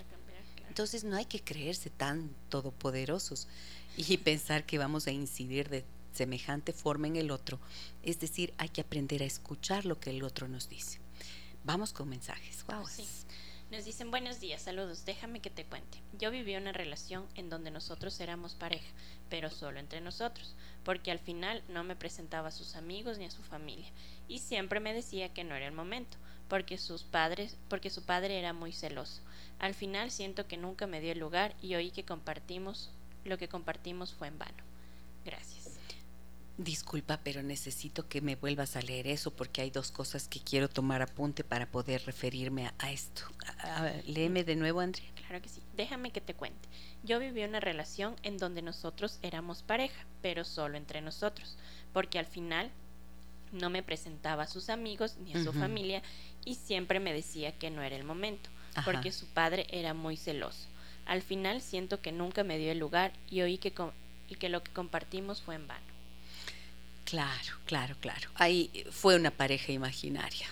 Entonces 0.73 1.03
no 1.03 1.15
hay 1.15 1.25
que 1.25 1.39
creerse 1.39 1.91
tan 1.91 2.31
todopoderosos 2.49 3.47
y 3.95 4.17
pensar 4.17 4.65
que 4.65 4.79
vamos 4.79 5.05
a 5.05 5.11
incidir 5.11 5.69
de 5.69 5.85
semejante 6.13 6.73
forma 6.73 7.05
en 7.05 7.15
el 7.15 7.29
otro. 7.29 7.59
Es 8.01 8.19
decir, 8.19 8.55
hay 8.57 8.69
que 8.69 8.81
aprender 8.81 9.21
a 9.21 9.25
escuchar 9.25 9.85
lo 9.85 9.99
que 9.99 10.09
el 10.09 10.23
otro 10.23 10.47
nos 10.47 10.69
dice. 10.69 10.97
Vamos 11.63 11.93
con 11.93 12.09
mensajes. 12.09 12.65
Wow. 12.65 12.87
Nos 13.73 13.85
dicen 13.85 14.11
buenos 14.11 14.39
días, 14.39 14.61
saludos, 14.61 15.03
déjame 15.03 15.39
que 15.39 15.49
te 15.49 15.65
cuente. 15.65 15.97
Yo 16.19 16.29
viví 16.29 16.55
una 16.55 16.73
relación 16.73 17.25
en 17.33 17.49
donde 17.49 17.71
nosotros 17.71 18.19
éramos 18.19 18.53
pareja, 18.53 18.85
pero 19.31 19.49
solo 19.49 19.79
entre 19.79 19.99
nosotros, 19.99 20.53
porque 20.83 21.09
al 21.09 21.17
final 21.17 21.63
no 21.69 21.83
me 21.83 21.95
presentaba 21.95 22.49
a 22.49 22.51
sus 22.51 22.75
amigos 22.75 23.17
ni 23.17 23.25
a 23.25 23.31
su 23.31 23.41
familia, 23.41 23.89
y 24.27 24.37
siempre 24.37 24.79
me 24.79 24.93
decía 24.93 25.33
que 25.33 25.43
no 25.43 25.55
era 25.55 25.65
el 25.65 25.73
momento, 25.73 26.17
porque 26.49 26.77
sus 26.77 27.01
padres, 27.01 27.57
porque 27.67 27.89
su 27.89 28.03
padre 28.03 28.37
era 28.37 28.53
muy 28.53 28.73
celoso. 28.73 29.23
Al 29.57 29.73
final 29.73 30.11
siento 30.11 30.47
que 30.47 30.55
nunca 30.55 30.85
me 30.85 31.01
dio 31.01 31.11
el 31.11 31.17
lugar 31.19 31.55
y 31.59 31.73
oí 31.73 31.89
que 31.89 32.05
compartimos, 32.05 32.91
lo 33.25 33.39
que 33.39 33.47
compartimos 33.47 34.13
fue 34.13 34.27
en 34.27 34.37
vano. 34.37 34.63
Gracias. 35.25 35.62
Disculpa, 36.57 37.19
pero 37.23 37.41
necesito 37.41 38.07
que 38.07 38.21
me 38.21 38.35
vuelvas 38.35 38.75
a 38.75 38.81
leer 38.81 39.07
eso 39.07 39.31
porque 39.31 39.61
hay 39.61 39.71
dos 39.71 39.91
cosas 39.91 40.27
que 40.27 40.39
quiero 40.39 40.69
tomar 40.69 41.01
apunte 41.01 41.43
para 41.43 41.65
poder 41.65 42.05
referirme 42.05 42.71
a, 42.77 42.91
esto. 42.91 43.23
léeme 44.05 44.43
de 44.43 44.55
nuevo, 44.55 44.79
Andrea. 44.79 45.09
Claro 45.15 45.41
que 45.41 45.49
sí. 45.49 45.61
Déjame 45.75 46.11
que 46.11 46.21
te 46.21 46.35
cuente. 46.35 46.69
Yo 47.03 47.19
viví 47.19 47.43
una 47.43 47.59
relación 47.59 48.15
en 48.21 48.37
donde 48.37 48.61
nosotros 48.61 49.17
éramos 49.23 49.63
pareja, 49.63 50.05
pero 50.21 50.45
solo 50.45 50.77
entre 50.77 51.01
nosotros, 51.01 51.57
porque 51.91 52.19
al 52.19 52.27
final 52.27 52.69
no 53.51 53.71
me 53.71 53.81
presentaba 53.81 54.43
a 54.43 54.47
sus 54.47 54.69
amigos 54.69 55.17
ni 55.25 55.33
a 55.33 55.43
su 55.43 55.53
familia 55.53 56.03
y 56.45 56.55
siempre 56.55 56.99
me 56.99 57.13
decía 57.13 57.51
que 57.57 57.71
no 57.71 57.81
era 57.81 57.95
el 57.95 58.03
momento, 58.03 58.51
porque 58.85 59.11
su 59.11 59.25
padre 59.25 59.65
era 59.69 59.95
muy 59.95 60.17
celoso. 60.17 60.67
Al 61.05 61.23
final 61.23 61.61
siento 61.61 61.99
que 61.99 62.11
nunca 62.11 62.43
me 62.43 62.59
dio 62.59 62.71
el 62.71 62.79
lugar 62.79 63.11
y 63.29 63.41
oí 63.41 63.57
que, 63.57 63.73
y 64.29 64.35
que 64.35 64.49
lo 64.49 64.63
que 64.63 64.71
compartimos 64.71 65.41
fue 65.41 65.55
en 65.55 65.67
vano. 65.67 65.92
Claro, 67.13 67.53
claro, 67.67 67.95
claro. 67.99 68.27
Ahí 68.33 68.71
fue 68.89 69.15
una 69.15 69.29
pareja 69.29 69.71
imaginaria. 69.71 70.47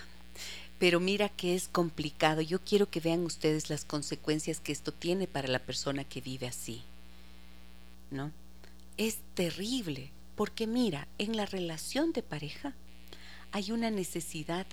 Pero 0.78 1.00
mira 1.00 1.28
que 1.28 1.56
es 1.56 1.66
complicado. 1.66 2.40
Yo 2.40 2.60
quiero 2.60 2.88
que 2.88 3.00
vean 3.00 3.24
ustedes 3.24 3.68
las 3.68 3.84
consecuencias 3.84 4.60
que 4.60 4.70
esto 4.70 4.92
tiene 4.92 5.26
para 5.26 5.48
la 5.48 5.58
persona 5.58 6.04
que 6.04 6.20
vive 6.20 6.46
así. 6.46 6.84
¿No? 8.12 8.30
Es 8.96 9.18
terrible, 9.34 10.12
porque 10.36 10.68
mira, 10.68 11.08
en 11.18 11.36
la 11.36 11.46
relación 11.46 12.12
de 12.12 12.22
pareja 12.22 12.74
hay 13.50 13.72
una 13.72 13.90
necesidad 13.90 14.64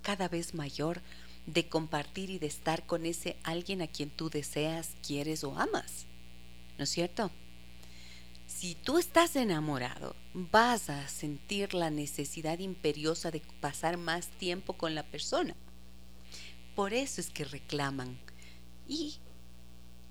cada 0.00 0.28
vez 0.28 0.54
mayor 0.54 1.02
de 1.44 1.68
compartir 1.68 2.30
y 2.30 2.38
de 2.38 2.46
estar 2.46 2.86
con 2.86 3.04
ese 3.04 3.36
alguien 3.42 3.82
a 3.82 3.86
quien 3.86 4.08
tú 4.08 4.30
deseas, 4.30 4.94
quieres 5.06 5.44
o 5.44 5.58
amas. 5.58 6.06
¿No 6.78 6.84
es 6.84 6.88
cierto? 6.88 7.30
Si 8.58 8.74
tú 8.74 8.98
estás 8.98 9.36
enamorado, 9.36 10.16
vas 10.34 10.90
a 10.90 11.06
sentir 11.06 11.74
la 11.74 11.90
necesidad 11.90 12.58
imperiosa 12.58 13.30
de 13.30 13.40
pasar 13.60 13.98
más 13.98 14.30
tiempo 14.30 14.72
con 14.72 14.96
la 14.96 15.04
persona. 15.04 15.54
Por 16.74 16.92
eso 16.92 17.20
es 17.20 17.30
que 17.30 17.44
reclaman. 17.44 18.18
¿Y 18.88 19.18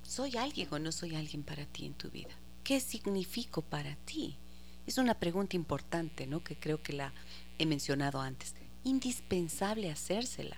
soy 0.01 0.37
alguien 0.37 0.69
o 0.71 0.79
no 0.79 0.93
soy 0.93 1.15
alguien 1.15 1.43
para 1.43 1.65
ti 1.65 1.87
en 1.87 1.93
tu 1.93 2.09
vida? 2.09 2.33
¿Qué 2.63 2.79
significo 2.79 3.63
para 3.63 3.97
ti? 4.05 4.37
Es 4.85 4.97
una 4.97 5.19
pregunta 5.19 5.57
importante, 5.57 6.25
¿no? 6.25 6.41
Que 6.41 6.55
creo 6.55 6.81
que 6.81 6.93
la 6.93 7.13
he 7.57 7.65
mencionado 7.65 8.21
antes. 8.21 8.55
Indispensable 8.85 9.91
hacérsela 9.91 10.55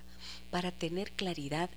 para 0.52 0.70
tener 0.70 1.10
claridad 1.10 1.70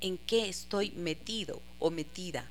en 0.00 0.16
qué 0.16 0.48
estoy 0.48 0.92
metido 0.92 1.60
o 1.78 1.90
metida 1.90 2.50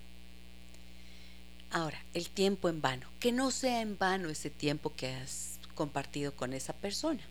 Ahora, 1.71 2.03
el 2.13 2.29
tiempo 2.29 2.67
en 2.67 2.81
vano, 2.81 3.07
que 3.19 3.31
no 3.31 3.49
sea 3.49 3.81
en 3.81 3.97
vano 3.97 4.29
ese 4.29 4.49
tiempo 4.49 4.93
que 4.93 5.07
has 5.07 5.57
compartido 5.73 6.35
con 6.35 6.51
esa 6.53 6.73
persona. 6.73 7.21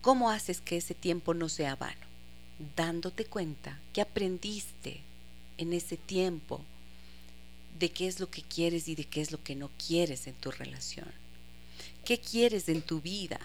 ¿Cómo 0.00 0.30
haces 0.30 0.62
que 0.62 0.78
ese 0.78 0.94
tiempo 0.94 1.34
no 1.34 1.50
sea 1.50 1.76
vano? 1.76 2.06
Dándote 2.74 3.26
cuenta 3.26 3.78
que 3.92 4.00
aprendiste 4.00 5.02
en 5.58 5.74
ese 5.74 5.98
tiempo 5.98 6.64
de 7.78 7.90
qué 7.90 8.06
es 8.06 8.18
lo 8.18 8.30
que 8.30 8.42
quieres 8.42 8.88
y 8.88 8.94
de 8.94 9.04
qué 9.04 9.20
es 9.20 9.30
lo 9.30 9.42
que 9.42 9.54
no 9.54 9.70
quieres 9.86 10.26
en 10.26 10.34
tu 10.34 10.50
relación. 10.50 11.12
¿Qué 12.06 12.18
quieres 12.18 12.68
en 12.70 12.80
tu 12.80 13.02
vida? 13.02 13.40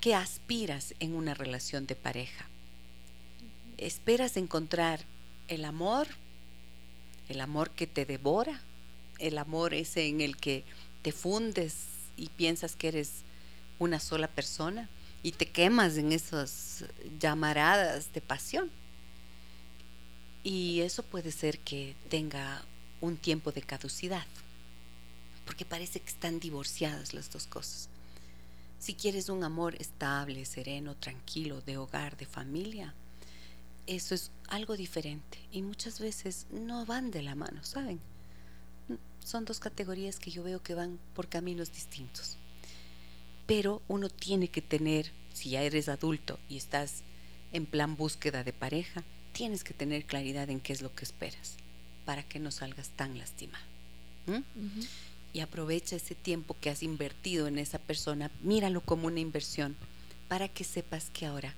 ¿Qué 0.00 0.16
aspiras 0.16 0.94
en 0.98 1.14
una 1.14 1.34
relación 1.34 1.86
de 1.86 1.94
pareja? 1.94 2.48
¿Esperas 3.76 4.36
encontrar 4.36 5.04
el 5.46 5.64
amor 5.64 6.08
el 7.28 7.40
amor 7.40 7.70
que 7.70 7.86
te 7.86 8.04
devora, 8.04 8.60
el 9.18 9.38
amor 9.38 9.74
ese 9.74 10.06
en 10.06 10.20
el 10.20 10.36
que 10.36 10.64
te 11.02 11.12
fundes 11.12 11.74
y 12.16 12.28
piensas 12.28 12.76
que 12.76 12.88
eres 12.88 13.22
una 13.78 14.00
sola 14.00 14.28
persona 14.28 14.88
y 15.22 15.32
te 15.32 15.50
quemas 15.50 15.96
en 15.96 16.12
esas 16.12 16.84
llamaradas 17.20 18.12
de 18.12 18.20
pasión. 18.20 18.70
Y 20.42 20.80
eso 20.80 21.02
puede 21.02 21.32
ser 21.32 21.58
que 21.58 21.94
tenga 22.08 22.64
un 23.00 23.16
tiempo 23.16 23.52
de 23.52 23.62
caducidad, 23.62 24.26
porque 25.44 25.64
parece 25.64 26.00
que 26.00 26.08
están 26.08 26.40
divorciadas 26.40 27.14
las 27.14 27.30
dos 27.30 27.46
cosas. 27.46 27.88
Si 28.78 28.94
quieres 28.94 29.28
un 29.28 29.42
amor 29.42 29.74
estable, 29.80 30.44
sereno, 30.44 30.94
tranquilo, 30.94 31.60
de 31.62 31.76
hogar, 31.76 32.16
de 32.16 32.26
familia, 32.26 32.94
eso 33.88 34.14
es 34.14 34.30
algo 34.48 34.76
diferente 34.76 35.38
y 35.50 35.62
muchas 35.62 35.98
veces 35.98 36.46
no 36.50 36.84
van 36.84 37.10
de 37.10 37.22
la 37.22 37.34
mano, 37.34 37.64
¿saben? 37.64 37.98
Son 39.24 39.44
dos 39.46 39.60
categorías 39.60 40.18
que 40.18 40.30
yo 40.30 40.42
veo 40.42 40.62
que 40.62 40.74
van 40.74 40.98
por 41.14 41.28
caminos 41.28 41.72
distintos. 41.72 42.36
Pero 43.46 43.82
uno 43.88 44.10
tiene 44.10 44.48
que 44.48 44.60
tener, 44.60 45.10
si 45.32 45.50
ya 45.50 45.62
eres 45.62 45.88
adulto 45.88 46.38
y 46.50 46.58
estás 46.58 47.02
en 47.52 47.64
plan 47.64 47.96
búsqueda 47.96 48.44
de 48.44 48.52
pareja, 48.52 49.04
tienes 49.32 49.64
que 49.64 49.72
tener 49.72 50.04
claridad 50.04 50.50
en 50.50 50.60
qué 50.60 50.74
es 50.74 50.82
lo 50.82 50.94
que 50.94 51.04
esperas 51.04 51.56
para 52.04 52.22
que 52.22 52.38
no 52.38 52.50
salgas 52.50 52.90
tan 52.90 53.18
lastimado. 53.18 53.64
Y 55.32 55.40
aprovecha 55.40 55.96
ese 55.96 56.14
tiempo 56.14 56.56
que 56.60 56.68
has 56.68 56.82
invertido 56.82 57.46
en 57.46 57.58
esa 57.58 57.78
persona, 57.78 58.30
míralo 58.42 58.82
como 58.82 59.06
una 59.06 59.20
inversión 59.20 59.76
para 60.28 60.48
que 60.48 60.64
sepas 60.64 61.08
que 61.10 61.24
ahora 61.24 61.54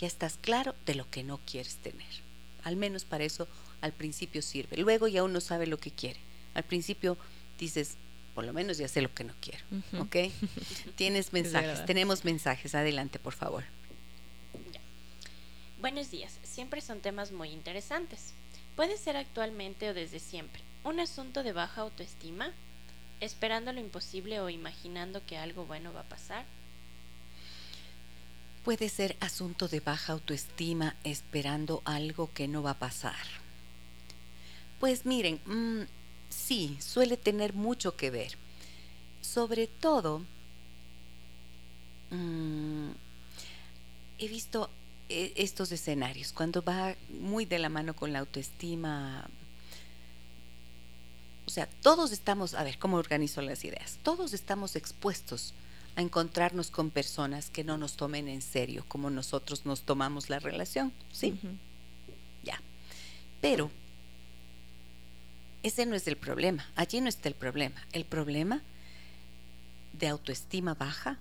ya 0.00 0.06
estás 0.06 0.38
claro 0.40 0.74
de 0.86 0.94
lo 0.94 1.08
que 1.10 1.22
no 1.22 1.38
quieres 1.44 1.76
tener. 1.76 2.08
Al 2.64 2.76
menos 2.76 3.04
para 3.04 3.24
eso 3.24 3.46
al 3.82 3.92
principio 3.92 4.40
sirve. 4.40 4.78
Luego 4.78 5.08
ya 5.08 5.22
uno 5.22 5.40
sabe 5.40 5.66
lo 5.66 5.78
que 5.78 5.90
quiere. 5.90 6.18
Al 6.54 6.62
principio 6.62 7.18
dices, 7.58 7.96
por 8.34 8.44
lo 8.44 8.52
menos 8.54 8.78
ya 8.78 8.88
sé 8.88 9.02
lo 9.02 9.14
que 9.14 9.24
no 9.24 9.34
quiero. 9.40 9.62
¿Ok? 9.98 10.32
Tienes 10.96 11.34
mensajes, 11.34 11.84
tenemos 11.84 12.24
mensajes. 12.24 12.74
Adelante, 12.74 13.18
por 13.18 13.34
favor. 13.34 13.64
Buenos 15.80 16.10
días. 16.10 16.38
Siempre 16.42 16.80
son 16.80 17.00
temas 17.00 17.30
muy 17.30 17.50
interesantes. 17.50 18.32
Puede 18.76 18.96
ser 18.96 19.18
actualmente 19.18 19.90
o 19.90 19.94
desde 19.94 20.18
siempre. 20.18 20.62
Un 20.82 20.98
asunto 21.00 21.42
de 21.42 21.52
baja 21.52 21.82
autoestima, 21.82 22.52
esperando 23.20 23.72
lo 23.72 23.80
imposible 23.80 24.40
o 24.40 24.48
imaginando 24.48 25.24
que 25.26 25.36
algo 25.36 25.66
bueno 25.66 25.92
va 25.92 26.00
a 26.00 26.08
pasar 26.08 26.46
Puede 28.64 28.90
ser 28.90 29.16
asunto 29.20 29.68
de 29.68 29.80
baja 29.80 30.12
autoestima 30.12 30.94
esperando 31.02 31.80
algo 31.84 32.30
que 32.34 32.46
no 32.46 32.62
va 32.62 32.72
a 32.72 32.78
pasar. 32.78 33.16
Pues 34.78 35.06
miren, 35.06 35.40
mm, 35.46 35.86
sí, 36.28 36.76
suele 36.80 37.16
tener 37.16 37.54
mucho 37.54 37.96
que 37.96 38.10
ver. 38.10 38.36
Sobre 39.22 39.66
todo, 39.66 40.22
mm, 42.10 42.90
he 44.18 44.28
visto 44.28 44.68
eh, 45.08 45.32
estos 45.36 45.72
escenarios 45.72 46.32
cuando 46.32 46.62
va 46.62 46.94
muy 47.08 47.46
de 47.46 47.58
la 47.58 47.68
mano 47.68 47.96
con 47.96 48.12
la 48.12 48.20
autoestima. 48.20 49.28
O 51.46 51.50
sea, 51.50 51.66
todos 51.82 52.12
estamos, 52.12 52.54
a 52.54 52.62
ver, 52.62 52.78
¿cómo 52.78 52.96
organizo 52.98 53.40
las 53.42 53.64
ideas? 53.64 53.98
Todos 54.02 54.34
estamos 54.34 54.76
expuestos 54.76 55.54
a 56.00 56.02
encontrarnos 56.02 56.70
con 56.70 56.90
personas 56.90 57.50
que 57.50 57.62
no 57.62 57.76
nos 57.76 57.96
tomen 57.96 58.26
en 58.26 58.42
serio 58.42 58.84
como 58.88 59.10
nosotros 59.10 59.66
nos 59.66 59.82
tomamos 59.82 60.30
la 60.30 60.38
relación, 60.38 60.92
¿sí? 61.12 61.38
Ya. 62.42 62.60
Pero 63.40 63.70
ese 65.62 65.86
no 65.86 65.94
es 65.94 66.08
el 66.08 66.16
problema, 66.16 66.66
allí 66.74 67.00
no 67.00 67.08
está 67.08 67.28
el 67.28 67.34
problema. 67.34 67.86
El 67.92 68.06
problema 68.06 68.62
de 69.92 70.08
autoestima 70.08 70.74
baja 70.74 71.18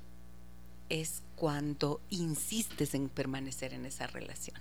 es 0.87 1.23
cuando 1.35 2.01
insistes 2.09 2.95
en 2.95 3.09
permanecer 3.09 3.73
en 3.73 3.85
esa 3.85 4.07
relación. 4.07 4.59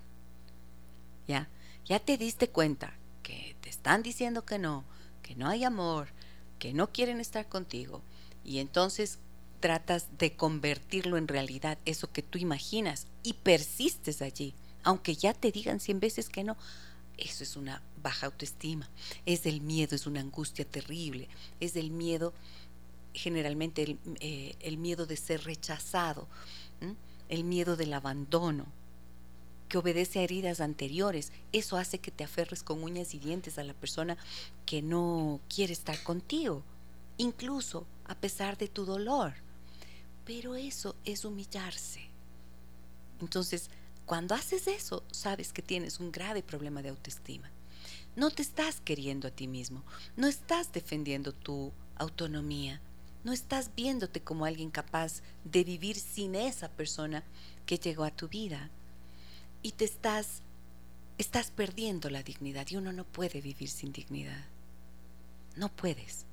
¿Ya? 1.26 1.48
Ya 1.84 2.00
te 2.00 2.18
diste 2.18 2.48
cuenta 2.48 2.92
que 3.22 3.56
te 3.60 3.70
están 3.70 4.02
diciendo 4.02 4.44
que 4.44 4.58
no, 4.58 4.84
que 5.22 5.36
no 5.36 5.48
hay 5.48 5.64
amor, 5.64 6.08
que 6.58 6.72
no 6.72 6.92
quieren 6.92 7.20
estar 7.20 7.48
contigo 7.48 8.02
y 8.44 8.58
entonces 8.58 9.20
tratas 9.60 10.06
de 10.18 10.34
convertirlo 10.34 11.16
en 11.16 11.28
realidad, 11.28 11.78
eso 11.84 12.10
que 12.10 12.22
tú 12.22 12.38
imaginas 12.38 13.06
y 13.22 13.34
persistes 13.34 14.22
allí, 14.22 14.54
aunque 14.82 15.14
ya 15.14 15.34
te 15.34 15.52
digan 15.52 15.80
cien 15.80 16.00
veces 16.00 16.28
que 16.28 16.44
no. 16.44 16.56
Eso 17.16 17.42
es 17.42 17.56
una 17.56 17.82
baja 18.00 18.26
autoestima, 18.26 18.88
es 19.26 19.44
el 19.46 19.60
miedo, 19.60 19.96
es 19.96 20.06
una 20.06 20.20
angustia 20.20 20.64
terrible, 20.64 21.28
es 21.58 21.74
el 21.74 21.90
miedo, 21.90 22.32
generalmente 23.12 23.82
el, 23.82 23.98
eh, 24.20 24.76
miedo 24.76 25.04
de 25.04 25.16
ser 25.16 25.42
rechazado, 25.44 26.28
el 27.28 27.42
miedo 27.42 27.76
del 27.76 27.92
abandono, 27.92 28.66
que 29.68 29.78
obedece 29.78 30.20
a 30.20 30.22
heridas 30.22 30.60
anteriores. 30.60 31.32
Eso 31.52 31.76
hace 31.76 31.98
que 31.98 32.10
te 32.10 32.24
aferres 32.24 32.62
con 32.62 32.82
uñas 32.82 33.14
y 33.14 33.18
dientes 33.18 33.58
a 33.58 33.64
la 33.64 33.74
persona 33.74 34.16
que 34.64 34.82
no 34.82 35.40
quiere 35.52 35.72
estar 35.72 36.02
contigo, 36.02 36.62
incluso 37.18 37.86
a 38.04 38.14
pesar 38.14 38.56
de 38.56 38.68
tu 38.68 38.84
dolor. 38.84 39.34
Pero 40.28 40.56
eso 40.56 40.94
es 41.06 41.24
humillarse. 41.24 42.02
Entonces, 43.18 43.70
cuando 44.04 44.34
haces 44.34 44.66
eso, 44.66 45.02
sabes 45.10 45.54
que 45.54 45.62
tienes 45.62 46.00
un 46.00 46.12
grave 46.12 46.42
problema 46.42 46.82
de 46.82 46.90
autoestima. 46.90 47.50
No 48.14 48.30
te 48.30 48.42
estás 48.42 48.82
queriendo 48.82 49.26
a 49.26 49.30
ti 49.30 49.48
mismo, 49.48 49.82
no 50.18 50.26
estás 50.26 50.70
defendiendo 50.70 51.32
tu 51.32 51.72
autonomía, 51.96 52.82
no 53.24 53.32
estás 53.32 53.74
viéndote 53.74 54.20
como 54.20 54.44
alguien 54.44 54.70
capaz 54.70 55.22
de 55.44 55.64
vivir 55.64 55.96
sin 55.96 56.34
esa 56.34 56.68
persona 56.68 57.24
que 57.64 57.78
llegó 57.78 58.04
a 58.04 58.10
tu 58.10 58.28
vida. 58.28 58.68
Y 59.62 59.72
te 59.72 59.86
estás 59.86 60.42
estás 61.16 61.50
perdiendo 61.50 62.10
la 62.10 62.22
dignidad 62.22 62.66
y 62.68 62.76
uno 62.76 62.92
no 62.92 63.04
puede 63.04 63.40
vivir 63.40 63.70
sin 63.70 63.92
dignidad. 63.92 64.44
No 65.56 65.70
puedes. 65.70 66.26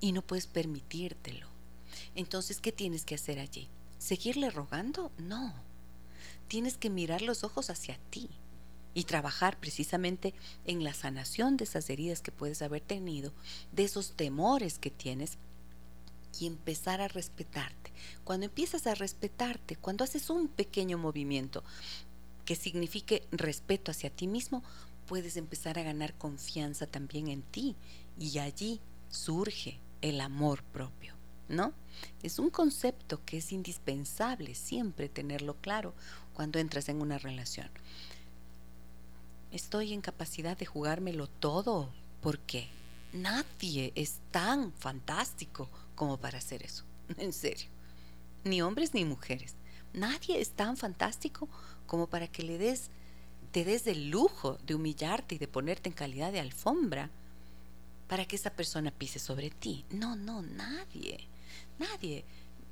Y 0.00 0.10
no 0.10 0.22
puedes 0.22 0.48
permitírtelo. 0.48 1.57
Entonces, 2.14 2.60
¿qué 2.60 2.72
tienes 2.72 3.04
que 3.04 3.14
hacer 3.14 3.38
allí? 3.38 3.68
¿Seguirle 3.98 4.50
rogando? 4.50 5.10
No. 5.18 5.54
Tienes 6.48 6.76
que 6.76 6.90
mirar 6.90 7.22
los 7.22 7.44
ojos 7.44 7.70
hacia 7.70 7.98
ti 8.10 8.30
y 8.94 9.04
trabajar 9.04 9.58
precisamente 9.60 10.34
en 10.64 10.82
la 10.82 10.94
sanación 10.94 11.56
de 11.56 11.64
esas 11.64 11.90
heridas 11.90 12.20
que 12.20 12.32
puedes 12.32 12.62
haber 12.62 12.80
tenido, 12.80 13.32
de 13.72 13.84
esos 13.84 14.12
temores 14.12 14.78
que 14.78 14.90
tienes 14.90 15.38
y 16.40 16.46
empezar 16.46 17.00
a 17.00 17.08
respetarte. 17.08 17.92
Cuando 18.24 18.46
empiezas 18.46 18.86
a 18.86 18.94
respetarte, 18.94 19.76
cuando 19.76 20.04
haces 20.04 20.30
un 20.30 20.48
pequeño 20.48 20.98
movimiento 20.98 21.62
que 22.44 22.56
signifique 22.56 23.26
respeto 23.30 23.90
hacia 23.90 24.10
ti 24.10 24.26
mismo, 24.26 24.62
puedes 25.06 25.36
empezar 25.36 25.78
a 25.78 25.82
ganar 25.82 26.14
confianza 26.14 26.86
también 26.86 27.28
en 27.28 27.42
ti 27.42 27.76
y 28.18 28.38
allí 28.38 28.80
surge 29.10 29.78
el 30.00 30.20
amor 30.20 30.62
propio. 30.62 31.17
¿No? 31.48 31.72
Es 32.22 32.38
un 32.38 32.50
concepto 32.50 33.24
que 33.24 33.38
es 33.38 33.52
indispensable 33.52 34.54
siempre 34.54 35.08
tenerlo 35.08 35.54
claro 35.56 35.94
cuando 36.34 36.58
entras 36.58 36.88
en 36.88 37.00
una 37.00 37.18
relación. 37.18 37.68
Estoy 39.50 39.92
en 39.92 40.00
capacidad 40.00 40.56
de 40.56 40.66
jugármelo 40.66 41.26
todo 41.26 41.92
porque 42.20 42.68
nadie 43.12 43.92
es 43.94 44.18
tan 44.30 44.72
fantástico 44.72 45.68
como 45.94 46.18
para 46.18 46.38
hacer 46.38 46.62
eso, 46.62 46.84
en 47.16 47.32
serio. 47.32 47.68
Ni 48.44 48.62
hombres 48.62 48.94
ni 48.94 49.04
mujeres. 49.04 49.54
Nadie 49.94 50.40
es 50.40 50.50
tan 50.50 50.76
fantástico 50.76 51.48
como 51.86 52.06
para 52.06 52.28
que 52.28 52.42
le 52.42 52.58
des 52.58 52.90
te 53.52 53.64
des 53.64 53.86
el 53.86 54.10
lujo 54.10 54.58
de 54.66 54.74
humillarte 54.74 55.36
y 55.36 55.38
de 55.38 55.48
ponerte 55.48 55.88
en 55.88 55.94
calidad 55.94 56.32
de 56.32 56.40
alfombra 56.40 57.10
para 58.06 58.24
que 58.26 58.36
esa 58.36 58.50
persona 58.50 58.90
pise 58.90 59.18
sobre 59.18 59.50
ti. 59.50 59.84
No, 59.90 60.16
no, 60.16 60.42
nadie. 60.42 61.28
Nadie, 61.78 62.24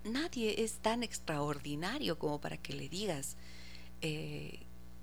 nadie 0.05 0.63
es 0.65 0.79
tan 0.79 1.03
extraordinario 1.03 2.19
como 2.19 2.41
para 2.41 2.57
que 2.57 2.73
le 2.73 2.89
digas 2.89 3.37
eh, 4.01 4.61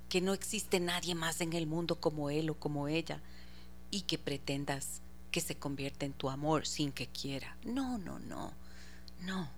que 0.10 0.22
no 0.22 0.34
existe 0.34 0.80
nadie 0.80 1.16
más 1.16 1.42
en 1.42 1.54
el 1.54 1.68
mundo 1.68 2.00
como 2.00 2.30
él 2.30 2.50
o 2.50 2.56
como 2.56 2.88
ella 2.88 3.22
y 3.92 4.02
que 4.02 4.18
pretendas 4.18 5.02
que 5.32 5.42
se 5.42 5.56
convierta 5.56 6.06
en 6.06 6.14
tu 6.14 6.30
amor 6.30 6.68
sin 6.68 6.92
que 6.92 7.08
quiera. 7.08 7.58
No, 7.66 7.98
no, 7.98 8.20
no, 8.20 8.54
no. 9.22 9.50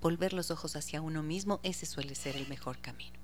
Volver 0.00 0.32
los 0.32 0.50
ojos 0.50 0.76
hacia 0.76 1.02
uno 1.02 1.22
mismo, 1.22 1.60
ese 1.62 1.86
suele 1.86 2.14
ser 2.14 2.36
el 2.36 2.48
mejor 2.48 2.78
camino. 2.78 3.23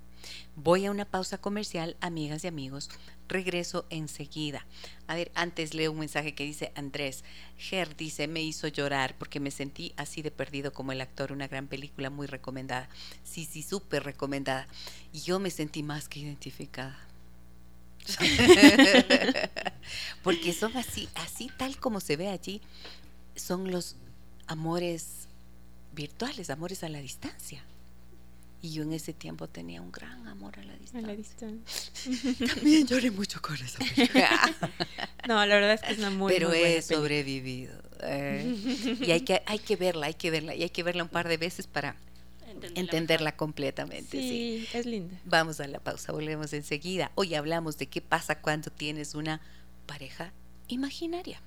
Voy 0.57 0.87
a 0.87 0.91
una 0.91 1.05
pausa 1.05 1.39
comercial, 1.39 1.97
amigas 2.01 2.45
y 2.45 2.49
amigos. 2.49 2.91
Regreso 3.29 3.87
enseguida. 3.91 4.67
A 5.07 5.15
ver, 5.15 5.31
antes 5.35 5.75
leo 5.75 5.93
un 5.93 6.01
mensaje 6.01 6.35
que 6.35 6.45
dice 6.45 6.73
Andrés. 6.75 7.25
Ger 7.57 7.97
dice, 7.97 8.27
me 8.27 8.43
hizo 8.43 8.69
llorar 8.69 9.15
porque 9.19 9.41
me 9.41 9.51
sentí 9.51 9.93
así 9.97 10.23
de 10.23 10.31
perdido 10.31 10.73
como 10.73 10.93
el 10.93 11.01
actor. 11.01 11.33
Una 11.33 11.49
gran 11.49 11.69
película 11.69 12.11
muy 12.11 12.27
recomendada. 12.27 12.89
Sí, 13.25 13.49
sí, 13.51 13.63
súper 13.63 14.05
recomendada. 14.05 14.67
Y 15.13 15.21
yo 15.21 15.39
me 15.39 15.51
sentí 15.51 15.83
más 15.83 16.09
que 16.09 16.21
identificada. 16.21 16.99
porque 20.23 20.53
son 20.53 20.77
así, 20.77 21.09
así 21.15 21.51
tal 21.57 21.79
como 21.79 22.01
se 22.01 22.17
ve 22.17 22.29
allí, 22.29 22.61
son 23.37 23.71
los 23.71 23.97
amores 24.47 25.29
virtuales, 25.93 26.51
amores 26.51 26.83
a 26.85 26.89
la 26.89 27.01
distancia. 27.01 27.63
Y 28.63 28.73
yo 28.73 28.83
en 28.83 28.93
ese 28.93 29.15
tiempo 29.15 29.49
tenía 29.49 29.81
un 29.81 29.91
gran 29.91 30.29
amor 30.29 30.59
a 30.59 30.65
la 30.65 30.77
distancia. 30.77 31.09
A 31.09 31.11
la 31.11 31.17
distancia. 31.17 32.47
También 32.55 32.87
lloré 32.87 33.11
mucho 33.11 33.41
con 33.41 33.55
esa 33.55 33.79
no, 35.29 35.45
la 35.47 35.55
verdad 35.55 35.75
es 35.75 35.81
que 35.81 35.93
es 35.93 35.99
una 35.99 36.11
muy 36.11 36.33
Pero 36.33 36.53
he 36.53 36.83
sobrevivido. 36.83 37.81
Eh, 38.03 38.99
y 39.01 39.11
hay 39.11 39.23
que, 39.23 39.43
hay 39.47 39.59
que 39.59 39.77
verla, 39.77 40.07
hay 40.07 40.15
que 40.15 40.31
verla. 40.31 40.55
Y 40.55 40.63
hay 40.63 40.71
que 40.71 40.83
verla 40.83 41.03
un 41.03 41.09
par 41.09 41.29
de 41.29 41.39
veces 41.39 41.67
para 41.67 41.97
entenderla, 42.75 43.37
completamente. 43.37 44.19
Sí, 44.19 44.69
es 44.73 44.85
linda. 44.85 45.19
Vamos 45.25 45.61
a 45.61 45.67
la 45.67 45.79
pausa, 45.79 46.13
volvemos 46.13 46.53
enseguida. 46.53 47.13
Hoy 47.15 47.35
hablamos 47.35 47.79
de 47.79 47.87
qué 47.87 48.01
pasa 48.01 48.41
cuando 48.41 48.71
tienes 48.71 49.15
una 49.15 49.41
pareja 49.87 50.33
imaginaria. 50.69 51.41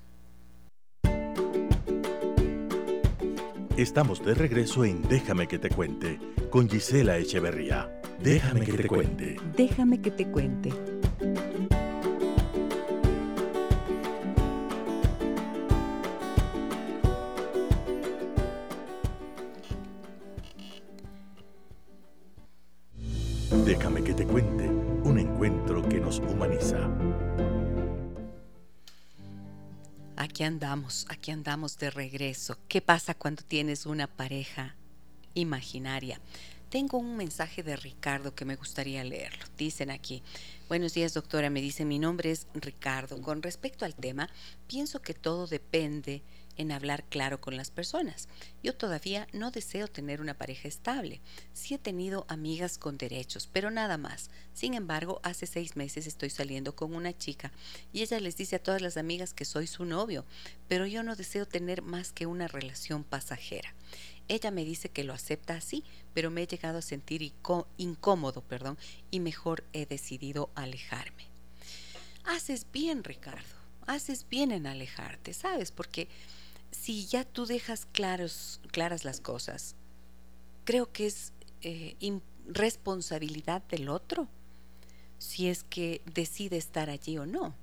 Estamos 3.76 4.24
de 4.24 4.34
regreso 4.34 4.84
en 4.84 5.02
Déjame 5.02 5.48
que 5.48 5.58
te 5.58 5.68
cuente 5.68 6.20
con 6.48 6.68
Gisela 6.68 7.18
Echeverría. 7.18 7.90
Déjame 8.22 8.60
que 8.64 8.72
te 8.72 8.86
cuente. 8.86 9.36
Déjame 9.56 10.00
que 10.00 10.10
te 10.12 10.26
cuente. 10.30 10.72
Déjame 23.66 24.04
que 24.04 24.14
te 24.14 24.24
cuente 24.24 24.68
un 25.02 25.18
encuentro 25.18 25.82
que 25.88 25.98
nos 25.98 26.20
humaniza. 26.20 27.03
Aquí 30.24 30.42
andamos, 30.42 31.04
aquí 31.10 31.32
andamos 31.32 31.76
de 31.76 31.90
regreso. 31.90 32.56
¿Qué 32.66 32.80
pasa 32.80 33.12
cuando 33.12 33.42
tienes 33.42 33.84
una 33.84 34.06
pareja 34.06 34.74
imaginaria? 35.34 36.18
Tengo 36.70 36.96
un 36.96 37.18
mensaje 37.18 37.62
de 37.62 37.76
Ricardo 37.76 38.34
que 38.34 38.46
me 38.46 38.56
gustaría 38.56 39.04
leerlo. 39.04 39.44
Dicen 39.58 39.90
aquí, 39.90 40.22
buenos 40.66 40.94
días 40.94 41.12
doctora, 41.12 41.50
me 41.50 41.60
dice 41.60 41.84
mi 41.84 41.98
nombre 41.98 42.30
es 42.30 42.46
Ricardo. 42.54 43.20
Con 43.20 43.42
respecto 43.42 43.84
al 43.84 43.94
tema, 43.94 44.30
pienso 44.66 45.02
que 45.02 45.12
todo 45.12 45.46
depende 45.46 46.22
en 46.56 46.72
hablar 46.72 47.04
claro 47.04 47.40
con 47.40 47.56
las 47.56 47.70
personas. 47.70 48.28
Yo 48.62 48.74
todavía 48.74 49.26
no 49.32 49.50
deseo 49.50 49.88
tener 49.88 50.20
una 50.20 50.34
pareja 50.34 50.68
estable. 50.68 51.20
Sí 51.52 51.74
he 51.74 51.78
tenido 51.78 52.24
amigas 52.28 52.78
con 52.78 52.98
derechos, 52.98 53.48
pero 53.52 53.70
nada 53.70 53.98
más. 53.98 54.30
Sin 54.52 54.74
embargo, 54.74 55.20
hace 55.22 55.46
seis 55.46 55.76
meses 55.76 56.06
estoy 56.06 56.30
saliendo 56.30 56.74
con 56.74 56.94
una 56.94 57.16
chica 57.16 57.52
y 57.92 58.02
ella 58.02 58.20
les 58.20 58.36
dice 58.36 58.56
a 58.56 58.62
todas 58.62 58.82
las 58.82 58.96
amigas 58.96 59.34
que 59.34 59.44
soy 59.44 59.66
su 59.66 59.84
novio, 59.84 60.24
pero 60.68 60.86
yo 60.86 61.02
no 61.02 61.16
deseo 61.16 61.46
tener 61.46 61.82
más 61.82 62.12
que 62.12 62.26
una 62.26 62.48
relación 62.48 63.04
pasajera. 63.04 63.74
Ella 64.28 64.50
me 64.50 64.64
dice 64.64 64.88
que 64.88 65.04
lo 65.04 65.12
acepta 65.12 65.54
así, 65.54 65.84
pero 66.14 66.30
me 66.30 66.42
he 66.42 66.46
llegado 66.46 66.78
a 66.78 66.82
sentir 66.82 67.34
incómodo, 67.76 68.40
perdón, 68.42 68.78
y 69.10 69.20
mejor 69.20 69.64
he 69.72 69.84
decidido 69.84 70.50
alejarme. 70.54 71.26
Haces 72.24 72.66
bien, 72.72 73.04
Ricardo, 73.04 73.44
haces 73.86 74.26
bien 74.28 74.50
en 74.50 74.66
alejarte, 74.66 75.34
¿sabes? 75.34 75.70
Porque 75.70 76.08
si 76.74 77.06
ya 77.06 77.24
tú 77.24 77.46
dejas 77.46 77.86
claros, 77.86 78.60
claras 78.72 79.04
las 79.04 79.20
cosas, 79.20 79.76
creo 80.64 80.90
que 80.92 81.06
es 81.06 81.32
eh, 81.62 81.96
responsabilidad 82.46 83.62
del 83.68 83.88
otro 83.88 84.28
si 85.18 85.48
es 85.48 85.64
que 85.64 86.02
decide 86.04 86.56
estar 86.56 86.90
allí 86.90 87.16
o 87.16 87.26
no. 87.26 87.54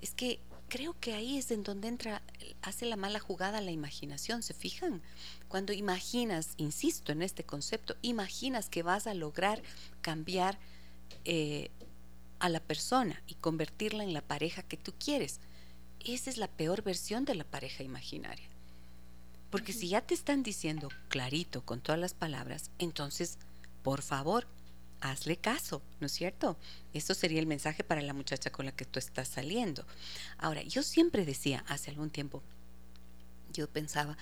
Es 0.00 0.12
que 0.14 0.40
creo 0.68 0.96
que 0.98 1.14
ahí 1.14 1.38
es 1.38 1.50
en 1.50 1.62
donde 1.62 1.88
entra, 1.88 2.22
hace 2.62 2.86
la 2.86 2.96
mala 2.96 3.20
jugada 3.20 3.60
la 3.60 3.70
imaginación, 3.70 4.42
¿se 4.42 4.54
fijan? 4.54 5.02
Cuando 5.48 5.72
imaginas, 5.72 6.54
insisto 6.56 7.12
en 7.12 7.22
este 7.22 7.44
concepto, 7.44 7.94
imaginas 8.02 8.68
que 8.68 8.82
vas 8.82 9.06
a 9.06 9.14
lograr 9.14 9.62
cambiar 10.00 10.58
eh, 11.24 11.70
a 12.40 12.48
la 12.48 12.60
persona 12.60 13.22
y 13.28 13.34
convertirla 13.34 14.02
en 14.02 14.14
la 14.14 14.22
pareja 14.22 14.62
que 14.62 14.76
tú 14.76 14.92
quieres. 14.98 15.38
Esa 16.04 16.30
es 16.30 16.36
la 16.36 16.48
peor 16.48 16.82
versión 16.82 17.24
de 17.24 17.34
la 17.34 17.44
pareja 17.44 17.82
imaginaria. 17.82 18.48
Porque 19.50 19.72
si 19.72 19.88
ya 19.88 20.00
te 20.00 20.14
están 20.14 20.42
diciendo 20.42 20.88
clarito 21.08 21.62
con 21.62 21.80
todas 21.80 22.00
las 22.00 22.14
palabras, 22.14 22.70
entonces, 22.78 23.38
por 23.82 24.00
favor, 24.00 24.46
hazle 25.02 25.36
caso, 25.36 25.82
¿no 26.00 26.06
es 26.06 26.12
cierto? 26.12 26.56
Eso 26.94 27.12
sería 27.12 27.40
el 27.40 27.46
mensaje 27.46 27.84
para 27.84 28.00
la 28.00 28.14
muchacha 28.14 28.50
con 28.50 28.64
la 28.64 28.72
que 28.72 28.84
tú 28.84 28.98
estás 28.98 29.28
saliendo. 29.28 29.84
Ahora, 30.38 30.62
yo 30.62 30.82
siempre 30.82 31.26
decía 31.26 31.64
hace 31.68 31.90
algún 31.90 32.08
tiempo, 32.08 32.42
yo 33.52 33.68
pensaba, 33.68 34.16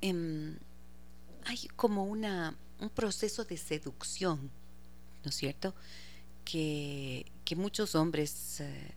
em, 0.00 0.56
hay 1.44 1.68
como 1.76 2.04
una, 2.04 2.56
un 2.80 2.90
proceso 2.90 3.44
de 3.44 3.56
seducción, 3.58 4.50
¿no 5.24 5.30
es 5.30 5.36
cierto? 5.36 5.74
Que, 6.44 7.30
que 7.44 7.54
muchos 7.54 7.94
hombres 7.94 8.60
eh, 8.60 8.94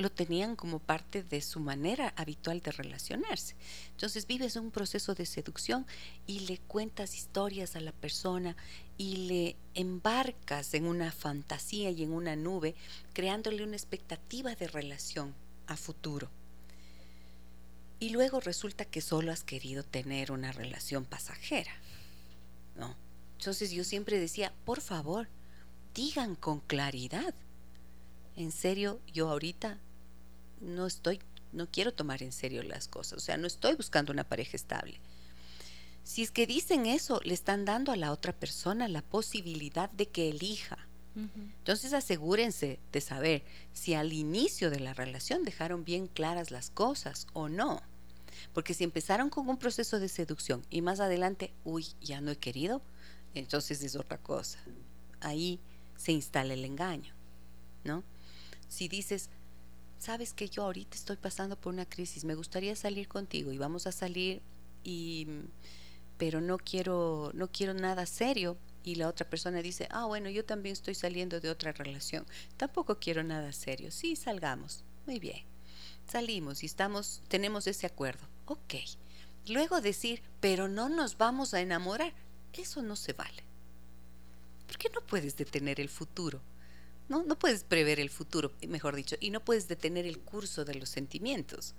lo 0.00 0.10
tenían 0.10 0.56
como 0.56 0.78
parte 0.78 1.22
de 1.22 1.42
su 1.42 1.60
manera 1.60 2.14
habitual 2.16 2.60
de 2.60 2.72
relacionarse. 2.72 3.54
Entonces 3.90 4.26
vives 4.26 4.56
un 4.56 4.70
proceso 4.70 5.14
de 5.14 5.26
seducción 5.26 5.86
y 6.26 6.40
le 6.40 6.58
cuentas 6.58 7.14
historias 7.14 7.76
a 7.76 7.80
la 7.80 7.92
persona 7.92 8.56
y 8.96 9.28
le 9.28 9.56
embarcas 9.74 10.72
en 10.72 10.86
una 10.86 11.12
fantasía 11.12 11.90
y 11.90 12.02
en 12.02 12.12
una 12.12 12.34
nube, 12.34 12.74
creándole 13.12 13.62
una 13.62 13.76
expectativa 13.76 14.54
de 14.54 14.68
relación 14.68 15.34
a 15.66 15.76
futuro. 15.76 16.30
Y 17.98 18.08
luego 18.08 18.40
resulta 18.40 18.86
que 18.86 19.02
solo 19.02 19.32
has 19.32 19.44
querido 19.44 19.82
tener 19.82 20.32
una 20.32 20.52
relación 20.52 21.04
pasajera. 21.04 21.72
¿No? 22.76 22.96
Entonces 23.38 23.70
yo 23.70 23.84
siempre 23.84 24.18
decía, 24.18 24.54
por 24.64 24.80
favor, 24.80 25.28
digan 25.94 26.36
con 26.36 26.60
claridad. 26.60 27.34
En 28.36 28.52
serio, 28.52 29.00
yo 29.12 29.28
ahorita 29.28 29.78
no 30.60 30.86
estoy, 30.86 31.20
no 31.52 31.66
quiero 31.70 31.92
tomar 31.92 32.22
en 32.22 32.32
serio 32.32 32.62
las 32.62 32.88
cosas, 32.88 33.18
o 33.18 33.20
sea, 33.20 33.36
no 33.36 33.46
estoy 33.46 33.74
buscando 33.74 34.12
una 34.12 34.24
pareja 34.24 34.56
estable. 34.56 35.00
Si 36.02 36.22
es 36.22 36.30
que 36.30 36.46
dicen 36.46 36.86
eso, 36.86 37.20
le 37.24 37.34
están 37.34 37.64
dando 37.64 37.92
a 37.92 37.96
la 37.96 38.12
otra 38.12 38.32
persona 38.32 38.88
la 38.88 39.02
posibilidad 39.02 39.90
de 39.90 40.08
que 40.08 40.30
elija. 40.30 40.78
Entonces 41.14 41.92
asegúrense 41.92 42.78
de 42.92 43.00
saber 43.00 43.44
si 43.72 43.94
al 43.94 44.12
inicio 44.12 44.70
de 44.70 44.80
la 44.80 44.94
relación 44.94 45.44
dejaron 45.44 45.84
bien 45.84 46.06
claras 46.06 46.50
las 46.50 46.70
cosas 46.70 47.26
o 47.32 47.48
no. 47.48 47.82
Porque 48.54 48.74
si 48.74 48.84
empezaron 48.84 49.28
con 49.28 49.48
un 49.48 49.58
proceso 49.58 49.98
de 49.98 50.08
seducción 50.08 50.64
y 50.70 50.82
más 50.82 51.00
adelante, 51.00 51.52
uy, 51.64 51.86
ya 52.00 52.20
no 52.20 52.30
he 52.30 52.38
querido, 52.38 52.80
entonces 53.34 53.82
es 53.82 53.96
otra 53.96 54.18
cosa. 54.18 54.58
Ahí 55.20 55.60
se 55.96 56.12
instala 56.12 56.54
el 56.54 56.64
engaño, 56.64 57.12
¿no? 57.84 58.02
Si 58.68 58.88
dices, 58.88 59.28
sabes 60.00 60.32
que 60.32 60.48
yo 60.48 60.64
ahorita 60.64 60.96
estoy 60.96 61.16
pasando 61.16 61.56
por 61.60 61.72
una 61.72 61.84
crisis, 61.84 62.24
me 62.24 62.34
gustaría 62.34 62.74
salir 62.74 63.06
contigo 63.06 63.52
y 63.52 63.58
vamos 63.58 63.86
a 63.86 63.92
salir 63.92 64.42
y 64.82 65.28
pero 66.16 66.40
no 66.40 66.58
quiero 66.58 67.30
no 67.34 67.48
quiero 67.52 67.74
nada 67.74 68.06
serio 68.06 68.56
y 68.82 68.94
la 68.96 69.08
otra 69.08 69.28
persona 69.28 69.60
dice, 69.62 69.86
"Ah, 69.90 70.06
bueno, 70.06 70.30
yo 70.30 70.44
también 70.44 70.72
estoy 70.72 70.94
saliendo 70.94 71.38
de 71.38 71.50
otra 71.50 71.72
relación. 71.72 72.26
Tampoco 72.56 72.98
quiero 72.98 73.22
nada 73.22 73.52
serio. 73.52 73.90
Sí, 73.90 74.16
salgamos." 74.16 74.84
Muy 75.06 75.18
bien. 75.18 75.44
Salimos 76.10 76.62
y 76.62 76.66
estamos 76.66 77.22
tenemos 77.28 77.66
ese 77.66 77.86
acuerdo. 77.86 78.26
Ok. 78.46 78.74
Luego 79.48 79.80
decir, 79.82 80.22
"Pero 80.40 80.66
no 80.68 80.88
nos 80.88 81.18
vamos 81.18 81.52
a 81.54 81.60
enamorar." 81.60 82.14
Eso 82.54 82.82
no 82.82 82.96
se 82.96 83.12
vale. 83.12 83.44
¿Por 84.66 84.78
qué 84.78 84.88
no 84.94 85.02
puedes 85.02 85.36
detener 85.36 85.78
el 85.80 85.88
futuro? 85.88 86.40
¿No? 87.10 87.24
No 87.24 87.38
puedes 87.38 87.64
prever 87.64 88.00
el 88.00 88.08
futuro, 88.08 88.52
mejor 88.66 88.94
dicho, 88.94 89.16
y 89.20 89.30
no 89.30 89.44
puedes 89.44 89.68
detener 89.68 90.06
el 90.06 90.20
curso 90.20 90.64
de 90.64 90.76
los 90.76 90.88
sentimientos. 90.88 91.74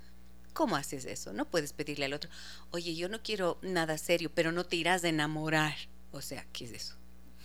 ¿Cómo 0.54 0.76
haces 0.76 1.06
eso? 1.06 1.32
No 1.32 1.46
puedes 1.46 1.72
pedirle 1.72 2.06
al 2.06 2.14
otro, 2.14 2.30
oye, 2.72 2.94
yo 2.96 3.08
no 3.08 3.24
quiero 3.24 3.58
nada 3.62 3.98
serio, 3.98 4.30
pero 4.36 4.52
no 4.52 4.66
te 4.66 4.76
irás 4.76 5.06
a 5.06 5.10
enamorar. 5.10 5.76
O 6.12 6.22
sea, 6.22 6.46
¿qué 6.52 6.66
es 6.66 6.72
eso? 6.74 6.96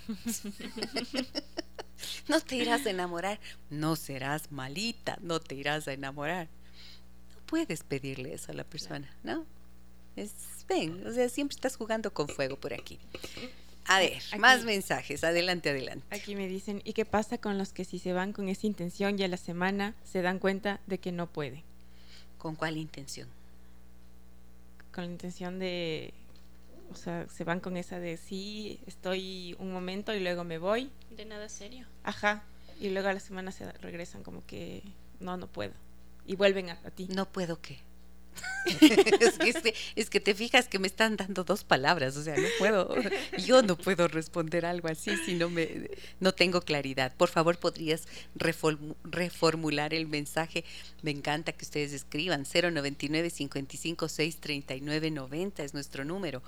no 2.28 2.40
te 2.40 2.56
irás 2.56 2.84
a 2.86 2.90
enamorar, 2.90 3.38
no 3.70 3.94
serás 3.94 4.50
malita, 4.50 5.18
no 5.22 5.38
te 5.38 5.54
irás 5.54 5.86
a 5.86 5.92
enamorar. 5.92 6.48
No 7.34 7.46
puedes 7.46 7.84
pedirle 7.84 8.34
eso 8.34 8.50
a 8.50 8.56
la 8.56 8.64
persona, 8.64 9.16
¿no? 9.22 9.46
Es, 10.16 10.32
ven, 10.66 11.06
o 11.06 11.12
sea, 11.12 11.28
siempre 11.28 11.54
estás 11.54 11.76
jugando 11.76 12.12
con 12.12 12.28
fuego 12.28 12.58
por 12.58 12.74
aquí. 12.74 12.98
A 13.88 14.00
ver, 14.00 14.20
más 14.38 14.64
mensajes. 14.64 15.22
Adelante, 15.22 15.70
adelante. 15.70 16.04
Aquí 16.10 16.34
me 16.34 16.48
dicen, 16.48 16.82
¿y 16.84 16.92
qué 16.92 17.04
pasa 17.04 17.38
con 17.38 17.56
los 17.56 17.72
que 17.72 17.84
si 17.84 17.98
se 17.98 18.12
van 18.12 18.32
con 18.32 18.48
esa 18.48 18.66
intención 18.66 19.18
y 19.18 19.22
a 19.22 19.28
la 19.28 19.36
semana 19.36 19.94
se 20.04 20.22
dan 20.22 20.38
cuenta 20.38 20.80
de 20.86 20.98
que 20.98 21.12
no 21.12 21.26
pueden? 21.28 21.62
¿Con 22.38 22.56
cuál 22.56 22.76
intención? 22.76 23.28
Con 24.92 25.04
la 25.04 25.10
intención 25.10 25.58
de, 25.58 26.12
o 26.90 26.96
sea, 26.96 27.26
se 27.28 27.44
van 27.44 27.60
con 27.60 27.76
esa 27.76 28.00
de 28.00 28.16
sí, 28.16 28.80
estoy 28.86 29.54
un 29.58 29.72
momento 29.72 30.14
y 30.14 30.20
luego 30.20 30.42
me 30.44 30.58
voy. 30.58 30.90
De 31.10 31.24
nada 31.24 31.48
serio. 31.48 31.86
Ajá. 32.02 32.42
Y 32.80 32.90
luego 32.90 33.08
a 33.08 33.12
la 33.12 33.20
semana 33.20 33.52
se 33.52 33.70
regresan 33.72 34.22
como 34.22 34.44
que 34.46 34.82
no, 35.20 35.36
no 35.36 35.46
puedo. 35.46 35.72
Y 36.26 36.34
vuelven 36.34 36.70
a, 36.70 36.80
a 36.84 36.90
ti. 36.90 37.08
No 37.14 37.26
puedo 37.26 37.60
qué. 37.60 37.78
es, 39.96 40.10
que, 40.10 40.20
te 40.20 40.34
fijas 40.34 40.66
que 40.68 40.78
me 40.78 40.86
están 40.86 41.16
dando 41.16 41.44
dos 41.44 41.64
palabras, 41.64 42.16
o 42.16 42.22
sea, 42.22 42.36
no 42.36 42.48
puedo, 42.58 42.94
yo 43.38 43.62
no 43.62 43.76
puedo 43.76 44.08
responder 44.08 44.66
algo 44.66 44.88
así 44.88 45.16
si 45.24 45.34
no 45.34 45.48
me, 45.48 45.90
no 46.20 46.32
tengo 46.32 46.60
claridad. 46.60 47.14
Por 47.16 47.28
favor, 47.28 47.58
podrías 47.58 48.08
reformular 49.04 49.94
el 49.94 50.06
mensaje. 50.06 50.64
Me 51.02 51.10
encanta 51.10 51.52
que 51.52 51.64
ustedes 51.64 51.92
escriban 51.92 52.44
099 52.44 53.30
55 53.30 54.08
639 54.08 55.10
90 55.10 55.62
es 55.62 55.74
nuestro 55.74 56.04
número. 56.04 56.42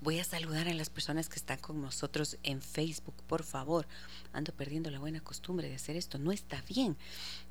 Voy 0.00 0.18
a 0.18 0.24
saludar 0.24 0.68
a 0.68 0.74
las 0.74 0.90
personas 0.90 1.28
que 1.28 1.36
están 1.36 1.58
con 1.58 1.80
nosotros 1.80 2.36
en 2.42 2.60
Facebook, 2.60 3.14
por 3.26 3.44
favor. 3.44 3.86
Ando 4.32 4.52
perdiendo 4.52 4.90
la 4.90 4.98
buena 4.98 5.20
costumbre 5.20 5.68
de 5.68 5.76
hacer 5.76 5.96
esto, 5.96 6.18
no 6.18 6.32
está 6.32 6.62
bien. 6.68 6.96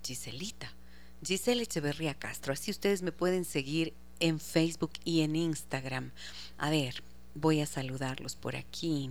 Giselita, 0.04 0.74
Giselle 1.24 1.63
Echeverría 1.63 2.13
Castro. 2.13 2.53
Así 2.53 2.72
ustedes 2.72 3.01
me 3.01 3.11
pueden 3.11 3.45
seguir 3.45 3.93
en 4.19 4.39
Facebook 4.39 4.93
y 5.03 5.22
en 5.22 5.36
Instagram. 5.36 6.11
A 6.57 6.69
ver, 6.69 7.03
voy 7.36 7.61
a 7.61 7.65
saludarlos 7.65 8.36
por 8.36 8.55
aquí. 8.55 9.09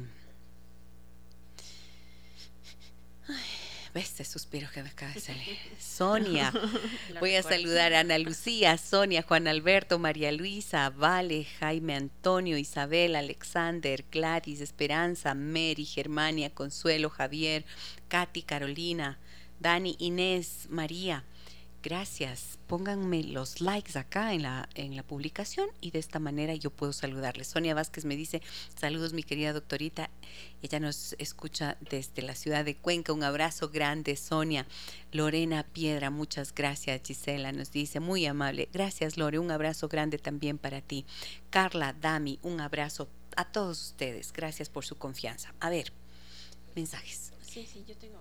¿Ves 3.93 4.13
ese 4.13 4.25
suspiro 4.25 4.69
que 4.73 4.85
me 4.85 4.91
acaba 4.91 5.13
de 5.13 5.21
salir? 5.21 5.59
Sonia. 5.81 6.53
Voy 7.19 7.35
a 7.35 7.43
saludar 7.43 7.93
a 7.93 8.01
Ana 8.01 8.19
Lucía, 8.19 8.79
Sonia, 8.79 9.23
Juan 9.23 9.49
Alberto, 9.49 9.99
María 9.99 10.31
Luisa, 10.31 10.91
Vale, 10.91 11.45
Jaime 11.59 11.97
Antonio, 11.97 12.57
Isabel, 12.57 13.17
Alexander, 13.17 14.05
Gladys, 14.13 14.61
Esperanza, 14.61 15.35
Mary, 15.35 15.85
Germania, 15.85 16.51
Consuelo, 16.51 17.11
Javier, 17.11 17.65
Katy, 18.07 18.43
Carolina, 18.43 19.19
Dani, 19.59 19.97
Inés, 19.99 20.69
María, 20.71 21.25
Gracias. 21.83 22.59
Pónganme 22.67 23.23
los 23.25 23.63
likes 23.63 23.99
acá 23.99 24.35
en 24.35 24.43
la, 24.43 24.69
en 24.75 24.97
la 24.97 25.03
publicación 25.03 25.71
y 25.81 25.93
de 25.93 25.99
esta 25.99 26.19
manera 26.19 26.55
yo 26.55 26.71
puedo 26.71 26.93
saludarles. 26.93 27.49
Sonia 27.49 27.75
Vázquez 27.75 28.05
me 28.05 28.17
dice, 28.17 28.43
saludos 28.79 29.15
mi 29.15 29.23
querida 29.23 29.55
doctorita. 29.55 30.11
Ella 30.61 30.79
nos 30.79 31.15
escucha 31.19 31.79
desde 31.81 32.21
la 32.21 32.35
ciudad 32.35 32.67
de 32.67 32.77
Cuenca. 32.77 33.15
Un 33.15 33.23
abrazo 33.23 33.71
grande, 33.71 34.17
Sonia. 34.17 34.67
Lorena 35.11 35.65
Piedra, 35.65 36.11
muchas 36.11 36.55
gracias. 36.55 37.01
Gisela 37.03 37.51
nos 37.51 37.73
dice, 37.73 37.99
muy 37.99 38.27
amable. 38.27 38.69
Gracias, 38.71 39.17
Lore. 39.17 39.39
Un 39.39 39.51
abrazo 39.51 39.89
grande 39.89 40.19
también 40.19 40.59
para 40.59 40.83
ti. 40.83 41.07
Carla, 41.49 41.95
Dami, 41.95 42.39
un 42.43 42.61
abrazo 42.61 43.09
a 43.37 43.51
todos 43.51 43.81
ustedes. 43.81 44.35
Gracias 44.35 44.69
por 44.69 44.85
su 44.85 44.97
confianza. 44.97 45.55
A 45.61 45.71
ver, 45.71 45.95
mensajes. 46.77 47.33
Sí, 47.41 47.67
sí, 47.67 47.85
yo 47.89 47.97
tengo. 47.97 48.21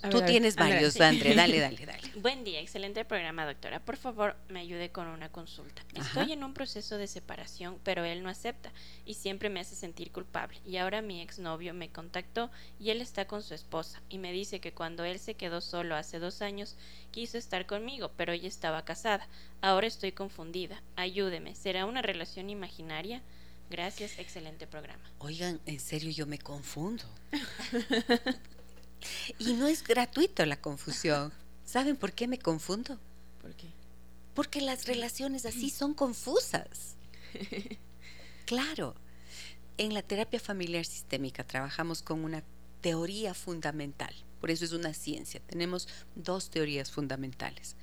A 0.00 0.10
Tú 0.10 0.18
ver, 0.18 0.26
tienes 0.26 0.56
Andrea, 0.56 0.76
varios, 0.76 0.94
sí. 0.94 1.02
Andre. 1.02 1.34
Dale, 1.34 1.58
dale, 1.60 1.86
dale. 1.86 2.12
Buen 2.16 2.44
día, 2.44 2.60
excelente 2.60 3.04
programa, 3.04 3.44
doctora. 3.46 3.80
Por 3.80 3.96
favor, 3.96 4.36
me 4.48 4.60
ayude 4.60 4.90
con 4.90 5.08
una 5.08 5.28
consulta. 5.28 5.82
Ajá. 5.96 6.06
Estoy 6.20 6.32
en 6.32 6.44
un 6.44 6.54
proceso 6.54 6.98
de 6.98 7.06
separación, 7.08 7.78
pero 7.82 8.04
él 8.04 8.22
no 8.22 8.28
acepta 8.28 8.72
y 9.04 9.14
siempre 9.14 9.50
me 9.50 9.60
hace 9.60 9.74
sentir 9.74 10.12
culpable. 10.12 10.60
Y 10.64 10.76
ahora 10.76 11.02
mi 11.02 11.20
exnovio 11.20 11.74
me 11.74 11.90
contactó 11.90 12.50
y 12.78 12.90
él 12.90 13.00
está 13.00 13.26
con 13.26 13.42
su 13.42 13.54
esposa 13.54 14.00
y 14.08 14.18
me 14.18 14.32
dice 14.32 14.60
que 14.60 14.72
cuando 14.72 15.04
él 15.04 15.18
se 15.18 15.34
quedó 15.34 15.60
solo 15.60 15.96
hace 15.96 16.18
dos 16.20 16.42
años 16.42 16.76
quiso 17.10 17.36
estar 17.36 17.66
conmigo, 17.66 18.12
pero 18.16 18.32
ella 18.32 18.48
estaba 18.48 18.84
casada. 18.84 19.26
Ahora 19.62 19.88
estoy 19.88 20.12
confundida. 20.12 20.82
Ayúdeme. 20.94 21.54
¿Será 21.56 21.86
una 21.86 22.02
relación 22.02 22.50
imaginaria? 22.50 23.22
Gracias, 23.70 24.18
excelente 24.18 24.66
programa. 24.66 25.02
Oigan, 25.18 25.60
en 25.66 25.80
serio 25.80 26.10
yo 26.10 26.26
me 26.26 26.38
confundo. 26.38 27.04
y 29.38 29.54
no 29.54 29.66
es 29.66 29.82
gratuito 29.82 30.44
la 30.46 30.60
confusión. 30.60 31.32
¿Saben 31.64 31.96
por 31.96 32.12
qué 32.12 32.26
me 32.28 32.38
confundo? 32.38 32.98
¿Por 33.42 33.54
qué? 33.54 33.68
Porque 34.34 34.60
las 34.60 34.86
relaciones 34.86 35.46
así 35.46 35.70
son 35.70 35.94
confusas. 35.94 36.96
Claro. 38.46 38.94
En 39.76 39.92
la 39.92 40.00
terapia 40.00 40.40
familiar 40.40 40.86
sistémica 40.86 41.44
trabajamos 41.44 42.00
con 42.00 42.24
una 42.24 42.42
teoría 42.80 43.34
fundamental. 43.34 44.14
Por 44.40 44.50
eso 44.50 44.64
es 44.64 44.72
una 44.72 44.94
ciencia. 44.94 45.40
Tenemos 45.46 45.86
dos 46.14 46.48
teorías 46.48 46.90
fundamentales. 46.90 47.76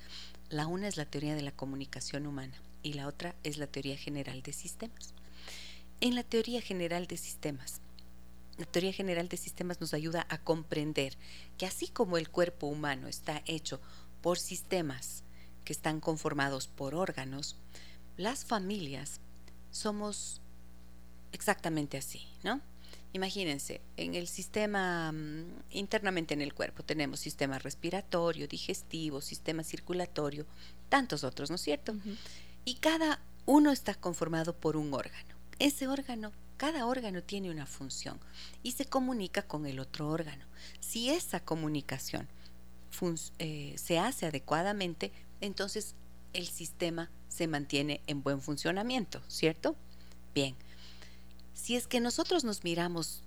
La 0.48 0.66
una 0.66 0.88
es 0.88 0.96
la 0.96 1.04
teoría 1.04 1.36
de 1.36 1.42
la 1.42 1.52
comunicación 1.52 2.26
humana 2.26 2.60
y 2.82 2.94
la 2.94 3.06
otra 3.06 3.36
es 3.44 3.58
la 3.58 3.68
teoría 3.68 3.96
general 3.96 4.42
de 4.42 4.52
sistemas. 4.52 5.14
En 6.00 6.16
la 6.16 6.24
teoría 6.24 6.60
general 6.60 7.06
de 7.06 7.16
sistemas, 7.16 7.80
la 8.58 8.66
teoría 8.66 8.92
general 8.92 9.28
de 9.28 9.36
sistemas 9.36 9.80
nos 9.80 9.94
ayuda 9.94 10.26
a 10.28 10.38
comprender 10.38 11.16
que 11.58 11.66
así 11.66 11.88
como 11.88 12.16
el 12.16 12.30
cuerpo 12.30 12.66
humano 12.66 13.08
está 13.08 13.42
hecho 13.46 13.80
por 14.22 14.38
sistemas 14.38 15.22
que 15.64 15.72
están 15.72 16.00
conformados 16.00 16.68
por 16.68 16.94
órganos, 16.94 17.56
las 18.16 18.44
familias 18.44 19.20
somos 19.70 20.40
exactamente 21.32 21.98
así, 21.98 22.26
¿no? 22.42 22.60
Imagínense, 23.12 23.80
en 23.96 24.14
el 24.14 24.28
sistema, 24.28 25.10
mm, 25.12 25.44
internamente 25.70 26.34
en 26.34 26.42
el 26.42 26.54
cuerpo, 26.54 26.82
tenemos 26.82 27.20
sistema 27.20 27.58
respiratorio, 27.58 28.46
digestivo, 28.46 29.20
sistema 29.20 29.64
circulatorio, 29.64 30.46
tantos 30.88 31.24
otros, 31.24 31.50
¿no 31.50 31.56
es 31.56 31.62
cierto? 31.62 31.94
Y 32.64 32.74
cada 32.76 33.20
uno 33.46 33.70
está 33.72 33.94
conformado 33.94 34.54
por 34.54 34.76
un 34.76 34.92
órgano. 34.92 35.34
Ese 35.58 35.88
órgano, 35.88 36.32
cada 36.56 36.86
órgano 36.86 37.22
tiene 37.22 37.50
una 37.50 37.66
función 37.66 38.18
y 38.62 38.72
se 38.72 38.86
comunica 38.86 39.42
con 39.42 39.66
el 39.66 39.78
otro 39.78 40.08
órgano. 40.08 40.44
Si 40.80 41.10
esa 41.10 41.40
comunicación 41.40 42.28
eh, 43.38 43.74
se 43.76 43.98
hace 43.98 44.26
adecuadamente, 44.26 45.12
entonces 45.40 45.94
el 46.32 46.46
sistema 46.46 47.10
se 47.28 47.46
mantiene 47.46 48.00
en 48.06 48.22
buen 48.22 48.40
funcionamiento, 48.40 49.22
¿cierto? 49.28 49.76
Bien, 50.34 50.54
si 51.54 51.76
es 51.76 51.86
que 51.86 52.00
nosotros 52.00 52.44
nos 52.44 52.64
miramos 52.64 53.22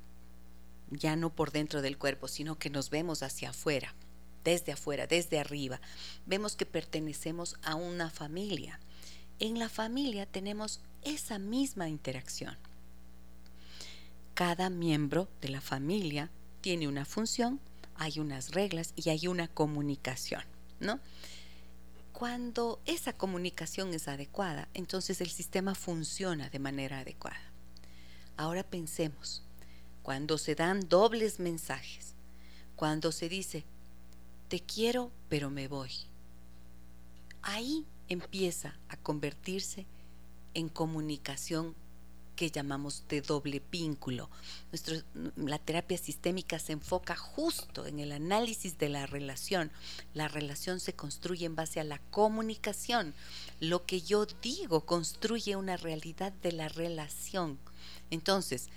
ya 0.91 1.15
no 1.15 1.29
por 1.29 1.51
dentro 1.51 1.81
del 1.81 1.97
cuerpo, 1.97 2.27
sino 2.27 2.57
que 2.57 2.69
nos 2.69 2.89
vemos 2.89 3.21
hacia 3.21 3.51
afuera, 3.51 3.93
desde 4.43 4.71
afuera, 4.71 5.07
desde 5.07 5.39
arriba, 5.39 5.79
vemos 6.25 6.55
que 6.55 6.65
pertenecemos 6.65 7.57
a 7.61 7.75
una 7.75 8.09
familia. 8.09 8.79
En 9.39 9.59
la 9.59 9.69
familia 9.69 10.25
tenemos 10.25 10.81
esa 11.03 11.37
misma 11.37 11.89
interacción. 11.89 12.57
Cada 14.39 14.69
miembro 14.69 15.27
de 15.41 15.49
la 15.49 15.59
familia 15.59 16.31
tiene 16.61 16.87
una 16.87 17.03
función, 17.03 17.59
hay 17.95 18.21
unas 18.21 18.51
reglas 18.51 18.93
y 18.95 19.09
hay 19.09 19.27
una 19.27 19.49
comunicación, 19.49 20.43
¿no? 20.79 21.01
Cuando 22.13 22.79
esa 22.85 23.11
comunicación 23.11 23.93
es 23.93 24.07
adecuada, 24.07 24.69
entonces 24.73 25.19
el 25.19 25.29
sistema 25.29 25.75
funciona 25.75 26.49
de 26.49 26.57
manera 26.57 26.99
adecuada. 26.99 27.51
Ahora 28.37 28.63
pensemos, 28.63 29.43
cuando 30.03 30.37
se 30.37 30.55
dan 30.55 30.87
dobles 30.87 31.41
mensajes, 31.41 32.13
cuando 32.77 33.11
se 33.11 33.27
dice, 33.27 33.65
te 34.47 34.61
quiero 34.61 35.11
pero 35.27 35.49
me 35.49 35.67
voy, 35.67 35.91
ahí 37.41 37.85
empieza 38.07 38.79
a 38.87 38.95
convertirse 38.95 39.85
en 40.53 40.69
comunicación 40.69 41.75
que 42.39 42.51
llamamos 42.51 43.03
de 43.09 43.19
doble 43.19 43.61
vínculo. 43.69 44.29
Nuestro- 44.71 44.95
la 45.35 45.59
terapia 45.59 45.97
sistémica 45.97 46.57
se 46.57 46.71
enfoca 46.71 47.17
justo 47.17 47.85
en 47.85 47.99
el 47.99 48.13
análisis 48.13 48.77
de 48.77 48.87
la 48.87 49.05
relación. 49.05 49.71
La 50.13 50.29
relación 50.29 50.79
se 50.79 50.93
construye 50.93 51.45
en 51.45 51.57
base 51.57 51.81
a 51.81 51.83
la 51.83 51.99
comunicación. 52.11 53.13
Lo 53.59 53.85
que 53.85 53.99
yo 53.99 54.25
digo 54.41 54.85
construye 54.85 55.57
una 55.57 55.75
realidad 55.75 56.31
de 56.31 56.53
la 56.53 56.69
relación. 56.69 57.59
Entonces, 58.09 58.69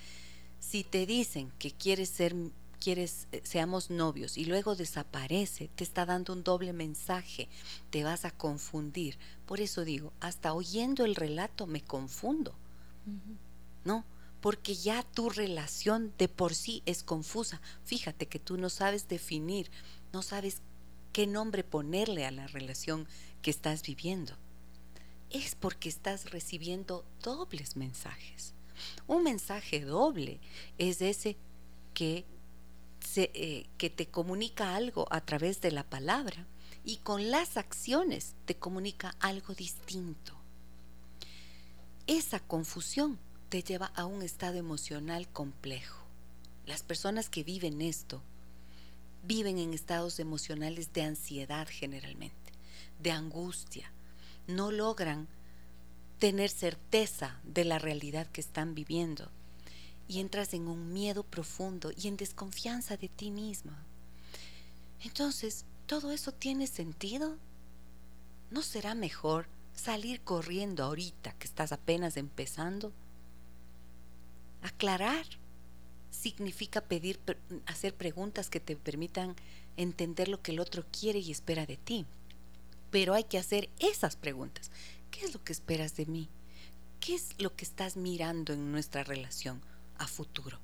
si 0.58 0.82
te 0.82 1.06
dicen 1.06 1.52
que 1.60 1.70
quieres 1.70 2.08
ser 2.08 2.34
quieres 2.80 3.28
eh, 3.30 3.42
seamos 3.44 3.90
novios 3.90 4.36
y 4.36 4.44
luego 4.44 4.74
desaparece, 4.74 5.70
te 5.76 5.84
está 5.84 6.04
dando 6.04 6.32
un 6.32 6.42
doble 6.42 6.72
mensaje, 6.72 7.48
te 7.90 8.02
vas 8.02 8.24
a 8.24 8.32
confundir. 8.32 9.18
Por 9.46 9.60
eso 9.60 9.84
digo, 9.84 10.12
hasta 10.18 10.52
oyendo 10.52 11.04
el 11.04 11.14
relato 11.14 11.68
me 11.68 11.80
confundo. 11.80 12.56
¿No? 13.84 14.04
Porque 14.40 14.74
ya 14.74 15.02
tu 15.02 15.30
relación 15.30 16.12
de 16.18 16.28
por 16.28 16.54
sí 16.54 16.82
es 16.86 17.02
confusa. 17.02 17.60
Fíjate 17.84 18.26
que 18.26 18.38
tú 18.38 18.56
no 18.56 18.70
sabes 18.70 19.08
definir, 19.08 19.70
no 20.12 20.22
sabes 20.22 20.62
qué 21.12 21.26
nombre 21.26 21.62
ponerle 21.62 22.26
a 22.26 22.30
la 22.30 22.46
relación 22.46 23.06
que 23.42 23.50
estás 23.50 23.82
viviendo. 23.82 24.34
Es 25.30 25.54
porque 25.54 25.88
estás 25.88 26.30
recibiendo 26.30 27.04
dobles 27.22 27.76
mensajes. 27.76 28.54
Un 29.06 29.22
mensaje 29.22 29.80
doble 29.80 30.40
es 30.78 31.00
ese 31.02 31.36
que, 31.94 32.24
eh, 33.16 33.66
te 33.76 34.06
comunica 34.06 34.74
algo 34.74 35.06
a 35.10 35.20
través 35.20 35.60
de 35.60 35.70
la 35.70 35.84
palabra 35.84 36.46
y 36.84 36.96
con 36.98 37.30
las 37.30 37.56
acciones 37.56 38.34
te 38.44 38.56
comunica 38.56 39.14
algo 39.20 39.54
distinto. 39.54 40.34
Esa 42.06 42.40
confusión 42.40 43.18
te 43.52 43.62
lleva 43.62 43.92
a 43.94 44.06
un 44.06 44.22
estado 44.22 44.56
emocional 44.56 45.28
complejo. 45.28 46.06
Las 46.64 46.82
personas 46.82 47.28
que 47.28 47.44
viven 47.44 47.82
esto 47.82 48.22
viven 49.24 49.58
en 49.58 49.74
estados 49.74 50.20
emocionales 50.20 50.94
de 50.94 51.02
ansiedad 51.02 51.68
generalmente, 51.70 52.50
de 53.02 53.10
angustia. 53.10 53.92
No 54.46 54.70
logran 54.70 55.28
tener 56.18 56.48
certeza 56.48 57.38
de 57.44 57.66
la 57.66 57.78
realidad 57.78 58.26
que 58.28 58.40
están 58.40 58.74
viviendo 58.74 59.28
y 60.08 60.20
entras 60.20 60.54
en 60.54 60.66
un 60.66 60.90
miedo 60.94 61.22
profundo 61.22 61.92
y 61.94 62.08
en 62.08 62.16
desconfianza 62.16 62.96
de 62.96 63.10
ti 63.10 63.30
misma. 63.30 63.84
Entonces, 65.02 65.66
¿todo 65.84 66.10
eso 66.10 66.32
tiene 66.32 66.66
sentido? 66.66 67.36
¿No 68.50 68.62
será 68.62 68.94
mejor 68.94 69.46
salir 69.74 70.22
corriendo 70.22 70.84
ahorita 70.84 71.34
que 71.34 71.46
estás 71.46 71.72
apenas 71.72 72.16
empezando? 72.16 72.94
Aclarar 74.62 75.26
significa 76.10 76.80
pedir, 76.80 77.20
hacer 77.66 77.94
preguntas 77.94 78.48
que 78.48 78.60
te 78.60 78.76
permitan 78.76 79.34
entender 79.76 80.28
lo 80.28 80.40
que 80.40 80.52
el 80.52 80.60
otro 80.60 80.84
quiere 80.90 81.18
y 81.18 81.32
espera 81.32 81.66
de 81.66 81.76
ti. 81.76 82.06
Pero 82.90 83.14
hay 83.14 83.24
que 83.24 83.38
hacer 83.38 83.68
esas 83.78 84.16
preguntas. 84.16 84.70
¿Qué 85.10 85.24
es 85.24 85.34
lo 85.34 85.42
que 85.42 85.52
esperas 85.52 85.96
de 85.96 86.06
mí? 86.06 86.28
¿Qué 87.00 87.14
es 87.14 87.34
lo 87.38 87.54
que 87.56 87.64
estás 87.64 87.96
mirando 87.96 88.52
en 88.52 88.70
nuestra 88.70 89.02
relación 89.02 89.60
a 89.98 90.06
futuro? 90.06 90.60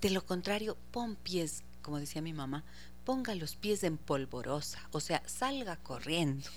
De 0.00 0.10
lo 0.10 0.24
contrario, 0.24 0.76
pon 0.92 1.16
pies, 1.16 1.62
como 1.82 1.98
decía 1.98 2.22
mi 2.22 2.32
mamá, 2.32 2.64
ponga 3.04 3.34
los 3.34 3.56
pies 3.56 3.84
en 3.84 3.96
polvorosa, 3.96 4.86
o 4.92 5.00
sea, 5.00 5.22
salga 5.26 5.76
corriendo, 5.76 6.48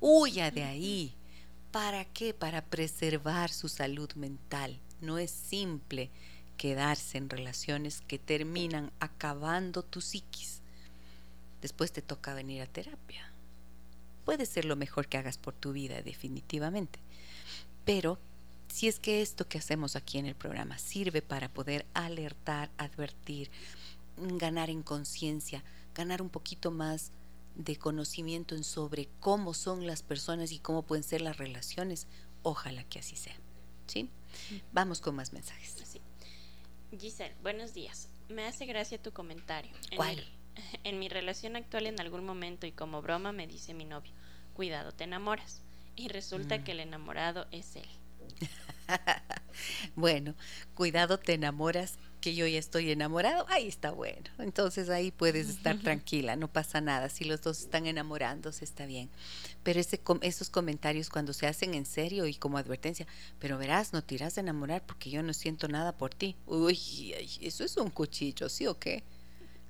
huya 0.00 0.50
de 0.50 0.64
ahí. 0.64 1.14
¿Para 1.70 2.04
qué? 2.06 2.34
Para 2.34 2.64
preservar 2.64 3.50
su 3.50 3.68
salud 3.68 4.12
mental. 4.14 4.80
No 5.00 5.18
es 5.18 5.30
simple 5.30 6.10
quedarse 6.56 7.18
en 7.18 7.30
relaciones 7.30 8.02
que 8.02 8.18
terminan 8.18 8.92
acabando 9.00 9.82
tu 9.82 10.00
psiquis. 10.00 10.60
Después 11.62 11.92
te 11.92 12.02
toca 12.02 12.34
venir 12.34 12.62
a 12.62 12.66
terapia. 12.66 13.32
puede 14.24 14.44
ser 14.44 14.66
lo 14.66 14.76
mejor 14.76 15.08
que 15.08 15.16
hagas 15.16 15.38
por 15.38 15.54
tu 15.54 15.72
vida, 15.72 16.02
definitivamente. 16.02 16.98
Pero 17.86 18.18
si 18.68 18.86
es 18.86 19.00
que 19.00 19.22
esto 19.22 19.48
que 19.48 19.56
hacemos 19.56 19.96
aquí 19.96 20.18
en 20.18 20.26
el 20.26 20.34
programa 20.34 20.78
sirve 20.78 21.22
para 21.22 21.48
poder 21.48 21.86
alertar, 21.94 22.70
advertir, 22.76 23.50
ganar 24.18 24.68
en 24.68 24.82
conciencia, 24.82 25.64
ganar 25.94 26.20
un 26.20 26.28
poquito 26.28 26.70
más 26.70 27.10
de 27.54 27.76
conocimiento 27.76 28.54
en 28.54 28.64
sobre 28.64 29.08
cómo 29.20 29.54
son 29.54 29.86
las 29.86 30.02
personas 30.02 30.52
y 30.52 30.58
cómo 30.58 30.82
pueden 30.82 31.02
ser 31.02 31.22
las 31.22 31.38
relaciones, 31.38 32.06
ojalá 32.42 32.84
que 32.84 32.98
así 32.98 33.16
sea. 33.16 33.36
¿Sí? 33.86 34.10
Vamos 34.72 35.00
con 35.00 35.14
más 35.16 35.32
mensajes. 35.32 35.76
Sí. 35.84 36.00
Giselle, 36.98 37.34
buenos 37.42 37.74
días. 37.74 38.08
Me 38.28 38.46
hace 38.46 38.66
gracia 38.66 39.00
tu 39.02 39.12
comentario. 39.12 39.72
En 39.90 39.96
¿Cuál? 39.96 40.16
mi- 40.16 40.38
en 40.84 40.98
mi 40.98 41.08
relación 41.08 41.56
actual 41.56 41.86
en 41.86 42.00
algún 42.00 42.24
momento 42.24 42.66
y 42.66 42.72
como 42.72 43.00
broma 43.02 43.32
me 43.32 43.46
dice 43.46 43.74
mi 43.74 43.84
novio, 43.84 44.12
cuidado, 44.54 44.92
te 44.92 45.04
enamoras. 45.04 45.62
Y 45.96 46.08
resulta 46.08 46.58
Mm. 46.58 46.64
que 46.64 46.72
el 46.72 46.80
enamorado 46.80 47.46
es 47.50 47.76
él. 47.76 47.88
Bueno, 49.96 50.34
cuidado, 50.74 51.18
te 51.18 51.34
enamoras, 51.34 51.98
que 52.20 52.34
yo 52.34 52.46
ya 52.46 52.58
estoy 52.58 52.90
enamorado, 52.90 53.46
ahí 53.48 53.68
está 53.68 53.90
bueno. 53.90 54.30
Entonces 54.38 54.88
ahí 54.90 55.10
puedes 55.10 55.48
estar 55.48 55.78
tranquila, 55.78 56.36
no 56.36 56.48
pasa 56.48 56.80
nada. 56.80 57.08
Si 57.08 57.24
los 57.24 57.42
dos 57.42 57.60
están 57.60 57.86
enamorándose, 57.86 58.64
está 58.64 58.86
bien. 58.86 59.08
Pero 59.62 59.80
ese, 59.80 60.00
esos 60.22 60.50
comentarios 60.50 61.10
cuando 61.10 61.32
se 61.32 61.46
hacen 61.46 61.74
en 61.74 61.86
serio 61.86 62.26
y 62.26 62.34
como 62.34 62.58
advertencia, 62.58 63.06
pero 63.38 63.58
verás, 63.58 63.92
no 63.92 64.02
te 64.02 64.16
irás 64.16 64.36
a 64.36 64.40
enamorar 64.40 64.84
porque 64.84 65.10
yo 65.10 65.22
no 65.22 65.32
siento 65.32 65.68
nada 65.68 65.92
por 65.92 66.14
ti. 66.14 66.36
Uy, 66.46 67.14
eso 67.40 67.64
es 67.64 67.76
un 67.76 67.90
cuchillo, 67.90 68.48
¿sí 68.48 68.66
o 68.66 68.78
qué? 68.78 69.02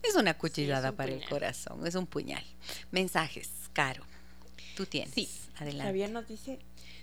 Es 0.03 0.15
una 0.15 0.35
cuchillada 0.35 0.91
un 0.91 0.97
para 0.97 1.13
el 1.13 1.29
corazón, 1.29 1.87
es 1.87 1.95
un 1.95 2.07
puñal. 2.07 2.45
Mensajes, 2.91 3.51
Caro. 3.73 4.05
Tú 4.77 4.87
tienes. 4.87 5.15
Sí, 5.15 5.29
adelante. 5.57 5.85
Javier 5.85 6.11
nos 6.11 6.29
dice, 6.29 6.61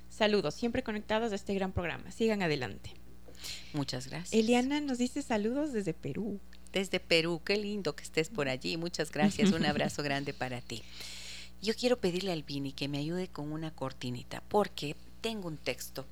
saludos, 0.10 0.56
siempre 0.56 0.82
conectados 0.82 1.32
a 1.32 1.36
este 1.36 1.54
gran 1.54 1.72
programa. 1.72 2.10
Sigan 2.12 2.42
adelante. 2.42 2.92
Muchas 3.74 4.08
gracias. 4.08 4.34
Eliana 4.34 4.80
nos 4.82 4.98
dice 4.98 5.22
saludos 5.22 5.74
desde 5.74 5.94
Perú. 5.94 6.40
desde 6.72 7.00
Perú. 7.00 7.42
Qué 7.44 7.58
lindo 7.58 7.96
que 7.96 8.04
estés 8.04 8.30
por 8.30 8.50
allí. 8.50 8.78
Muchas 8.78 9.12
gracias. 9.12 9.52
Un 9.52 9.66
abrazo 9.66 10.04
grande 10.04 10.34
para 10.34 10.62
ti. 10.62 10.84
Yo 11.62 11.74
quiero 11.74 11.98
pedirle 11.98 12.32
al 12.32 12.44
Vini 12.44 12.74
que 12.74 12.88
me 12.88 12.98
ayude 12.98 13.28
con 13.28 13.52
una 13.52 13.72
cortinita 13.72 14.44
porque 14.50 14.96
tengo 15.22 15.48
un 15.48 15.58
texto 15.58 16.06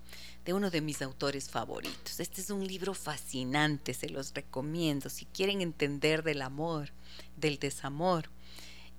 de 0.45 0.53
uno 0.53 0.71
de 0.71 0.81
mis 0.81 1.01
autores 1.01 1.49
favoritos. 1.49 2.19
Este 2.19 2.41
es 2.41 2.49
un 2.49 2.65
libro 2.65 2.93
fascinante, 2.93 3.93
se 3.93 4.09
los 4.09 4.33
recomiendo. 4.33 5.09
Si 5.09 5.25
quieren 5.25 5.61
entender 5.61 6.23
del 6.23 6.41
amor, 6.41 6.89
del 7.37 7.59
desamor 7.59 8.29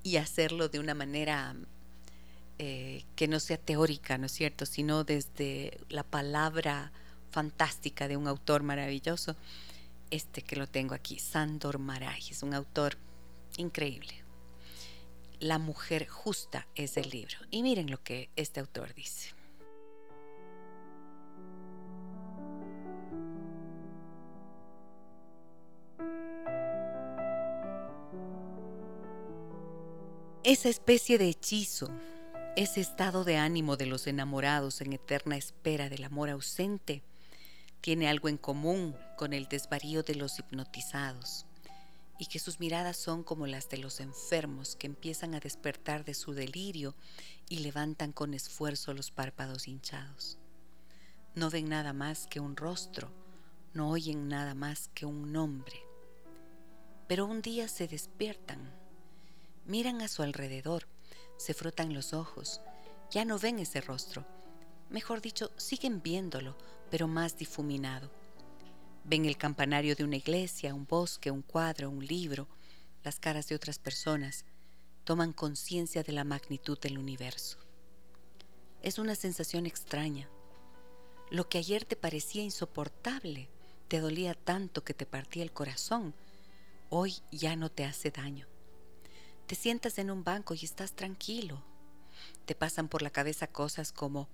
y 0.03 0.17
hacerlo 0.17 0.69
de 0.69 0.79
una 0.79 0.95
manera 0.95 1.57
eh, 2.59 3.05
que 3.17 3.27
no 3.27 3.41
sea 3.41 3.57
teórica, 3.57 4.17
¿no 4.17 4.27
es 4.27 4.33
cierto?, 4.33 4.67
sino 4.67 5.03
desde 5.03 5.81
la 5.89 6.05
palabra 6.05 6.93
fantástica 7.35 8.07
de 8.07 8.17
un 8.17 8.29
autor 8.29 8.63
maravilloso, 8.63 9.35
este 10.13 10.41
que 10.43 10.55
lo 10.55 10.69
tengo 10.69 10.95
aquí, 10.95 11.19
Sandor 11.19 11.81
Maray, 11.81 12.23
es 12.31 12.45
un 12.45 12.55
autor 12.55 12.97
increíble. 13.57 14.23
La 15.41 15.59
mujer 15.59 16.07
justa 16.07 16.69
es 16.77 16.97
el 16.97 17.11
libro. 17.11 17.37
Y 17.51 17.65
miren 17.65 17.91
lo 17.91 18.01
que 18.01 18.31
este 18.37 18.61
autor 18.61 18.95
dice. 18.95 19.35
Esa 30.45 30.69
especie 30.69 31.19
de 31.19 31.31
hechizo, 31.31 31.91
ese 32.55 32.81
estado 32.81 33.25
de 33.25 33.39
ánimo 33.39 33.77
de 33.77 33.87
los 33.87 34.07
enamorados 34.07 34.81
en 34.83 34.93
eterna 34.93 35.37
espera 35.37 35.89
del 35.89 36.05
amor 36.05 36.31
ausente, 36.31 37.03
tiene 37.85 38.09
algo 38.09 38.31
en 38.31 38.39
común 38.39 38.97
con 39.19 39.35
el 39.35 39.47
desvarío 39.47 40.03
de 40.03 40.15
los 40.15 40.39
hipnotizados 40.39 41.45
y 42.19 42.25
que 42.25 42.39
sus 42.39 42.59
miradas 42.59 42.97
son 42.97 43.23
como 43.23 43.47
las 43.47 43.69
de 43.69 43.77
los 43.77 44.01
enfermos 44.01 44.75
que 44.75 44.87
empiezan 44.87 45.35
a 45.35 45.41
despertar 45.41 46.03
de 46.03 46.15
su 46.15 46.33
delirio 46.33 46.95
y 47.51 47.59
levantan 47.59 48.13
con 48.13 48.33
esfuerzo 48.33 48.95
los 48.95 49.11
párpados 49.11 49.69
hinchados. 49.69 50.39
No 51.35 51.51
ven 51.51 51.69
nada 51.69 51.93
más 51.93 52.27
que 52.27 52.41
un 52.41 52.57
rostro, 52.57 53.11
no 53.75 53.91
oyen 53.91 54.29
nada 54.29 54.55
más 54.55 54.89
que 54.95 55.05
un 55.05 55.31
nombre. 55.31 55.77
Pero 57.07 57.27
un 57.27 57.43
día 57.43 57.69
se 57.69 57.87
despiertan, 57.87 58.73
miran 59.67 60.01
a 60.01 60.09
su 60.09 60.23
alrededor, 60.23 60.89
se 61.37 61.53
frotan 61.53 61.93
los 61.93 62.15
ojos, 62.15 62.63
ya 63.11 63.27
no 63.27 63.39
ven 63.39 63.59
ese 63.59 63.83
rostro, 63.83 64.25
mejor 64.89 65.21
dicho, 65.21 65.51
siguen 65.59 66.01
viéndolo, 66.01 66.57
pero 66.95 67.09
más 67.09 67.37
difuminado. 67.37 68.09
Ven 69.03 69.25
el 69.25 69.37
campanario 69.37 69.97
de 69.97 70.05
una 70.05 70.15
iglesia, 70.15 70.77
un 70.77 70.87
bosque, 70.87 71.33
un 71.33 71.43
cuadro, 71.43 71.91
un 71.91 72.07
libro, 72.07 72.47
las 73.03 73.19
caras 73.19 73.49
de 73.49 73.57
otras 73.57 73.81
personas, 73.81 74.45
toman 75.03 75.33
conciencia 75.33 76.05
de 76.05 76.13
la 76.13 76.23
magnitud 76.23 76.79
del 76.79 76.99
universo. 76.99 77.59
Es 78.81 79.01
una 79.01 79.17
sensación 79.17 79.67
extraña. 79.67 80.29
Lo 81.33 81.49
que 81.49 81.59
ayer 81.59 81.85
te 81.85 81.97
parecía 81.97 82.45
insoportable, 82.45 83.49
te 83.89 83.99
dolía 83.99 84.35
tanto 84.35 84.85
que 84.85 84.95
te 84.95 85.05
partía 85.05 85.43
el 85.43 85.51
corazón, 85.51 86.15
hoy 86.91 87.17
ya 87.33 87.57
no 87.57 87.73
te 87.73 87.85
hace 87.85 88.13
daño. 88.13 88.47
Te 89.49 89.57
sientas 89.57 89.99
en 89.99 90.13
un 90.13 90.23
banco 90.23 90.55
y 90.55 90.65
estás 90.65 90.93
tranquilo. 90.93 91.61
Te 92.45 92.55
pasan 92.55 92.87
por 92.87 93.03
la 93.03 93.11
cabeza 93.11 93.49
cosas 93.49 93.91
como 93.91 94.29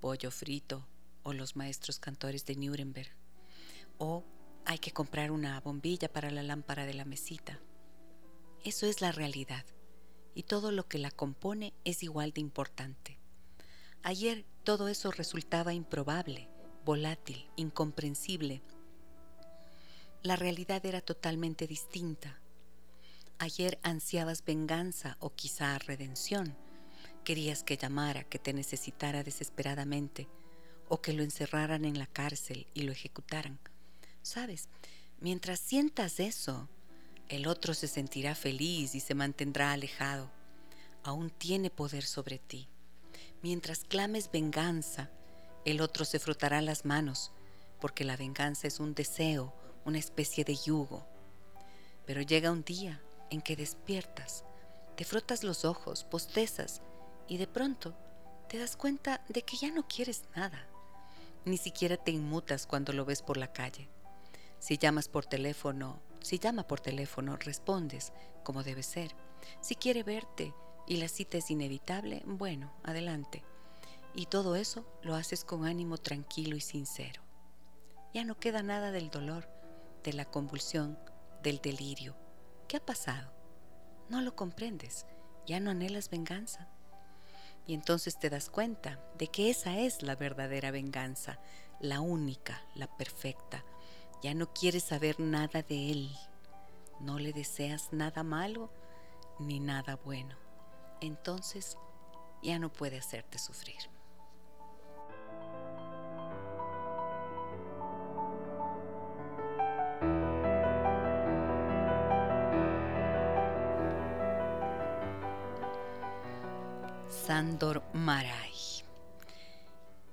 pollo 0.00 0.32
frito 0.32 0.84
o 1.22 1.32
los 1.32 1.56
maestros 1.56 1.98
cantores 1.98 2.44
de 2.44 2.56
Nuremberg. 2.56 3.10
O 3.98 4.24
hay 4.64 4.78
que 4.78 4.92
comprar 4.92 5.30
una 5.30 5.60
bombilla 5.60 6.12
para 6.12 6.30
la 6.30 6.42
lámpara 6.42 6.86
de 6.86 6.94
la 6.94 7.04
mesita. 7.04 7.60
Eso 8.64 8.86
es 8.86 9.00
la 9.00 9.12
realidad 9.12 9.64
y 10.34 10.44
todo 10.44 10.72
lo 10.72 10.88
que 10.88 10.98
la 10.98 11.10
compone 11.10 11.74
es 11.84 12.02
igual 12.02 12.32
de 12.32 12.40
importante. 12.40 13.18
Ayer 14.02 14.44
todo 14.64 14.88
eso 14.88 15.10
resultaba 15.10 15.74
improbable, 15.74 16.48
volátil, 16.84 17.50
incomprensible. 17.56 18.62
La 20.22 20.36
realidad 20.36 20.84
era 20.84 21.00
totalmente 21.00 21.66
distinta. 21.66 22.40
Ayer 23.38 23.78
ansiabas 23.82 24.44
venganza 24.44 25.16
o 25.20 25.30
quizá 25.30 25.78
redención. 25.78 26.56
Querías 27.24 27.62
que 27.62 27.76
llamara, 27.76 28.24
que 28.24 28.38
te 28.38 28.52
necesitara 28.52 29.22
desesperadamente, 29.22 30.28
o 30.90 31.00
que 31.00 31.12
lo 31.12 31.22
encerraran 31.22 31.84
en 31.84 31.98
la 31.98 32.06
cárcel 32.06 32.66
y 32.74 32.82
lo 32.82 32.90
ejecutaran. 32.90 33.60
Sabes, 34.22 34.68
mientras 35.20 35.60
sientas 35.60 36.18
eso, 36.18 36.68
el 37.28 37.46
otro 37.46 37.74
se 37.74 37.86
sentirá 37.86 38.34
feliz 38.34 38.96
y 38.96 39.00
se 39.00 39.14
mantendrá 39.14 39.70
alejado. 39.72 40.30
Aún 41.04 41.30
tiene 41.30 41.70
poder 41.70 42.04
sobre 42.04 42.40
ti. 42.40 42.68
Mientras 43.40 43.84
clames 43.84 44.32
venganza, 44.32 45.10
el 45.64 45.80
otro 45.80 46.04
se 46.04 46.18
frotará 46.18 46.60
las 46.60 46.84
manos, 46.84 47.30
porque 47.80 48.04
la 48.04 48.16
venganza 48.16 48.66
es 48.66 48.80
un 48.80 48.92
deseo, 48.92 49.54
una 49.84 49.98
especie 49.98 50.44
de 50.44 50.56
yugo. 50.56 51.06
Pero 52.04 52.20
llega 52.20 52.50
un 52.50 52.64
día 52.64 53.00
en 53.30 53.42
que 53.42 53.54
despiertas, 53.54 54.44
te 54.96 55.04
frotas 55.04 55.44
los 55.44 55.64
ojos, 55.64 56.02
postezas 56.02 56.82
y 57.28 57.36
de 57.36 57.46
pronto 57.46 57.96
te 58.48 58.58
das 58.58 58.76
cuenta 58.76 59.24
de 59.28 59.42
que 59.42 59.56
ya 59.56 59.70
no 59.70 59.86
quieres 59.86 60.24
nada. 60.34 60.66
Ni 61.44 61.56
siquiera 61.56 61.96
te 61.96 62.10
inmutas 62.10 62.66
cuando 62.66 62.92
lo 62.92 63.04
ves 63.04 63.22
por 63.22 63.36
la 63.36 63.52
calle. 63.52 63.88
Si 64.58 64.76
llamas 64.76 65.08
por 65.08 65.24
teléfono, 65.24 66.00
si 66.20 66.38
llama 66.38 66.66
por 66.66 66.80
teléfono, 66.80 67.36
respondes 67.36 68.12
como 68.44 68.62
debe 68.62 68.82
ser. 68.82 69.14
Si 69.60 69.74
quiere 69.74 70.02
verte 70.02 70.54
y 70.86 70.96
la 70.96 71.08
cita 71.08 71.38
es 71.38 71.50
inevitable, 71.50 72.22
bueno, 72.26 72.72
adelante. 72.82 73.42
Y 74.14 74.26
todo 74.26 74.56
eso 74.56 74.84
lo 75.02 75.14
haces 75.14 75.44
con 75.44 75.64
ánimo 75.64 75.96
tranquilo 75.96 76.56
y 76.56 76.60
sincero. 76.60 77.22
Ya 78.12 78.24
no 78.24 78.38
queda 78.38 78.62
nada 78.62 78.90
del 78.90 79.08
dolor, 79.08 79.48
de 80.02 80.12
la 80.12 80.24
convulsión, 80.24 80.98
del 81.42 81.60
delirio. 81.62 82.16
¿Qué 82.68 82.76
ha 82.76 82.84
pasado? 82.84 83.32
No 84.08 84.20
lo 84.20 84.34
comprendes, 84.34 85.06
ya 85.46 85.60
no 85.60 85.70
anhelas 85.70 86.10
venganza. 86.10 86.68
Y 87.70 87.74
entonces 87.74 88.18
te 88.18 88.30
das 88.30 88.50
cuenta 88.50 88.98
de 89.16 89.28
que 89.28 89.48
esa 89.48 89.78
es 89.78 90.02
la 90.02 90.16
verdadera 90.16 90.72
venganza, 90.72 91.38
la 91.78 92.00
única, 92.00 92.60
la 92.74 92.88
perfecta. 92.96 93.64
Ya 94.24 94.34
no 94.34 94.52
quieres 94.52 94.82
saber 94.82 95.20
nada 95.20 95.62
de 95.62 95.92
él, 95.92 96.10
no 96.98 97.20
le 97.20 97.32
deseas 97.32 97.92
nada 97.92 98.24
malo 98.24 98.72
ni 99.38 99.60
nada 99.60 99.94
bueno. 100.04 100.36
Entonces 101.00 101.78
ya 102.42 102.58
no 102.58 102.72
puede 102.72 102.98
hacerte 102.98 103.38
sufrir. 103.38 103.78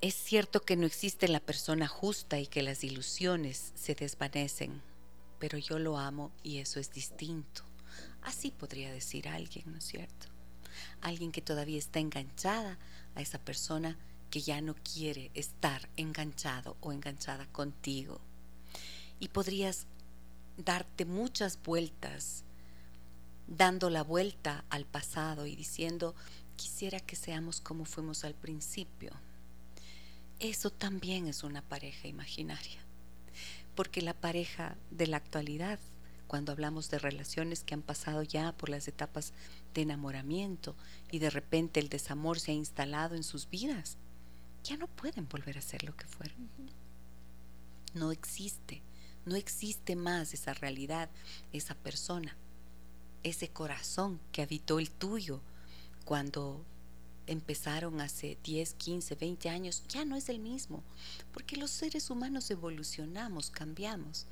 Es 0.08 0.16
cierto 0.16 0.62
que 0.62 0.78
no 0.78 0.86
existe 0.86 1.28
la 1.28 1.41
persona 1.41 1.86
justa 1.86 2.39
y 2.39 2.47
que 2.47 2.64
las 2.64 2.86
ilusiones 2.86 3.74
se 3.76 3.93
desvanecen, 3.93 4.82
pero 5.38 5.58
yo 5.58 5.80
lo 5.80 5.97
amo 5.97 6.32
y 6.43 6.60
eso 6.60 6.80
es 6.80 6.93
distinto. 6.93 7.64
Así 8.22 8.51
podría 8.51 8.89
decir 8.89 9.28
alguien, 9.28 9.70
¿no 9.70 9.80
es 9.80 9.84
cierto? 9.84 10.28
Alguien 11.01 11.34
que 11.34 11.41
todavía 11.41 11.78
está 11.78 11.99
enganchada 11.99 12.80
a 13.16 13.22
esa 13.22 13.38
persona 13.38 13.97
que 14.32 14.39
ya 14.39 14.62
no 14.62 14.76
quiere 14.76 15.30
estar 15.34 15.89
enganchado 15.97 16.78
o 16.80 16.93
enganchada 16.93 17.45
contigo. 17.47 18.22
Y 19.20 19.28
podrías 19.28 19.88
darte 20.55 21.03
muchas 21.03 21.62
vueltas, 21.62 22.45
dando 23.45 23.89
la 23.89 24.03
vuelta 24.03 24.64
al 24.70 24.86
pasado 24.86 25.47
y 25.47 25.58
diciendo, 25.58 26.16
quisiera 26.55 27.01
que 27.01 27.18
seamos 27.18 27.60
como 27.60 27.84
fuimos 27.84 28.24
al 28.24 28.36
principio 28.36 29.12
eso 30.39 30.69
también 30.69 31.27
es 31.27 31.43
una 31.43 31.61
pareja 31.61 32.07
imaginaria. 32.07 32.79
Porque 33.75 34.01
la 34.01 34.13
pareja 34.13 34.75
de 34.91 35.07
la 35.07 35.17
actualidad, 35.17 35.79
cuando 36.27 36.51
hablamos 36.51 36.89
de 36.89 36.99
relaciones 36.99 37.63
que 37.63 37.73
han 37.73 37.81
pasado 37.81 38.23
ya 38.23 38.51
por 38.51 38.69
las 38.69 38.88
etapas 38.88 39.33
de 39.73 39.81
enamoramiento 39.81 40.75
y 41.11 41.19
de 41.19 41.29
repente 41.29 41.79
el 41.79 41.89
desamor 41.89 42.39
se 42.39 42.51
ha 42.51 42.55
instalado 42.55 43.15
en 43.15 43.23
sus 43.23 43.49
vidas, 43.49 43.97
ya 44.63 44.77
no 44.77 44.88
pueden 44.88 45.27
volver 45.29 45.57
a 45.57 45.61
ser 45.61 45.83
lo 45.83 45.95
que 45.95 46.05
fueron. 46.05 46.49
No 47.93 48.11
existe, 48.11 48.81
no 49.25 49.35
existe 49.35 49.95
más 49.95 50.33
esa 50.33 50.53
realidad, 50.53 51.09
esa 51.53 51.75
persona, 51.75 52.35
ese 53.23 53.49
corazón 53.49 54.19
que 54.31 54.41
habitó 54.41 54.79
el 54.79 54.91
tuyo 54.91 55.41
cuando 56.05 56.65
empezaron 57.28 58.01
hace 58.01 58.38
10, 58.43 58.73
15, 58.73 59.15
20 59.15 59.49
años, 59.49 59.84
ya 59.88 60.05
no 60.05 60.15
es 60.15 60.30
el 60.30 60.39
mismo, 60.39 60.84
porque 61.32 61.57
los 61.57 61.69
seres 61.71 62.09
humanos 62.09 62.49
evolucionamos, 62.49 63.51
cambiamos. 63.51 64.25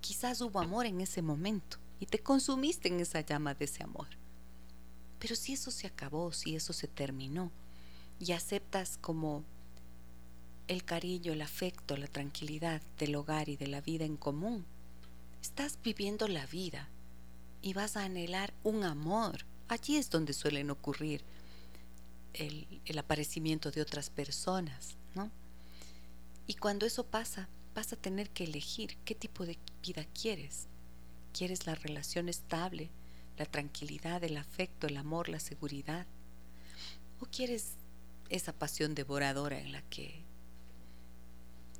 Quizás 0.00 0.40
hubo 0.40 0.60
amor 0.60 0.86
en 0.86 1.00
ese 1.00 1.22
momento 1.22 1.78
y 2.00 2.06
te 2.06 2.20
consumiste 2.20 2.88
en 2.88 3.00
esa 3.00 3.20
llama 3.20 3.54
de 3.54 3.64
ese 3.66 3.82
amor. 3.82 4.08
Pero 5.18 5.36
si 5.36 5.54
eso 5.54 5.70
se 5.70 5.86
acabó, 5.86 6.32
si 6.32 6.54
eso 6.54 6.72
se 6.72 6.88
terminó 6.88 7.50
y 8.18 8.32
aceptas 8.32 8.98
como 9.00 9.44
el 10.68 10.84
cariño, 10.84 11.32
el 11.32 11.42
afecto, 11.42 11.96
la 11.96 12.06
tranquilidad 12.06 12.82
del 12.98 13.16
hogar 13.16 13.48
y 13.48 13.56
de 13.56 13.66
la 13.66 13.80
vida 13.80 14.04
en 14.04 14.16
común, 14.16 14.64
estás 15.42 15.78
viviendo 15.82 16.28
la 16.28 16.46
vida 16.46 16.88
y 17.62 17.72
vas 17.72 17.96
a 17.96 18.04
anhelar 18.04 18.52
un 18.62 18.84
amor. 18.84 19.44
Allí 19.68 19.96
es 19.96 20.10
donde 20.10 20.34
suelen 20.34 20.70
ocurrir 20.70 21.24
el, 22.34 22.98
aparecimiento 22.98 23.70
de 23.70 23.80
otras 23.80 24.10
personas, 24.10 24.96
¿no? 25.14 25.30
Y 26.46 26.54
cuando 26.54 26.86
eso 26.86 27.04
pasa, 27.04 27.48
vas 27.74 27.92
a 27.92 27.96
tener 27.96 28.30
que 28.30 28.44
elegir 28.44 28.96
qué 29.04 29.14
tipo 29.14 29.46
de 29.46 29.58
vida 29.82 30.04
quieres. 30.20 30.66
¿Quieres 31.32 31.66
la 31.66 31.74
relación 31.74 32.28
estable, 32.28 32.90
la 33.38 33.46
tranquilidad, 33.46 34.22
el 34.22 34.36
afecto, 34.36 34.86
el 34.86 34.96
amor, 34.96 35.28
la 35.28 35.40
seguridad? 35.40 36.06
¿O 37.20 37.26
quieres 37.26 37.72
esa 38.28 38.52
pasión 38.52 38.94
devoradora 38.94 39.58
en 39.58 39.72
la 39.72 39.82
que 39.82 40.22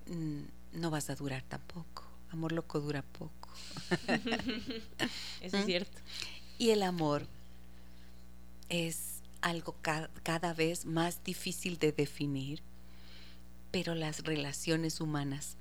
mm, 0.06 0.78
no 0.80 0.90
vas 0.90 1.10
a 1.10 1.14
durar 1.14 1.42
tampoco? 1.42 2.04
Amor 2.30 2.52
loco 2.52 2.80
dura 2.80 3.02
poco. 3.02 3.48
Eso 5.40 5.56
es 5.56 5.64
¿Mm? 5.64 5.66
cierto. 5.66 6.00
Y 6.58 6.70
el 6.70 6.82
amor 6.82 7.26
es 8.68 9.13
algo 9.44 9.76
cada 10.22 10.54
vez 10.54 10.86
más 10.86 11.22
difícil 11.22 11.78
de 11.78 11.92
definir, 11.92 12.62
pero 13.70 13.94
las 13.94 14.24
relaciones 14.24 15.02
humanas 15.02 15.58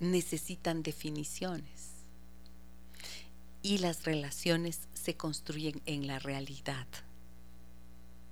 necesitan 0.00 0.82
definiciones 0.82 1.90
y 3.62 3.78
las 3.78 4.04
relaciones 4.04 4.88
se 4.94 5.14
construyen 5.14 5.82
en 5.84 6.06
la 6.06 6.18
realidad, 6.18 6.86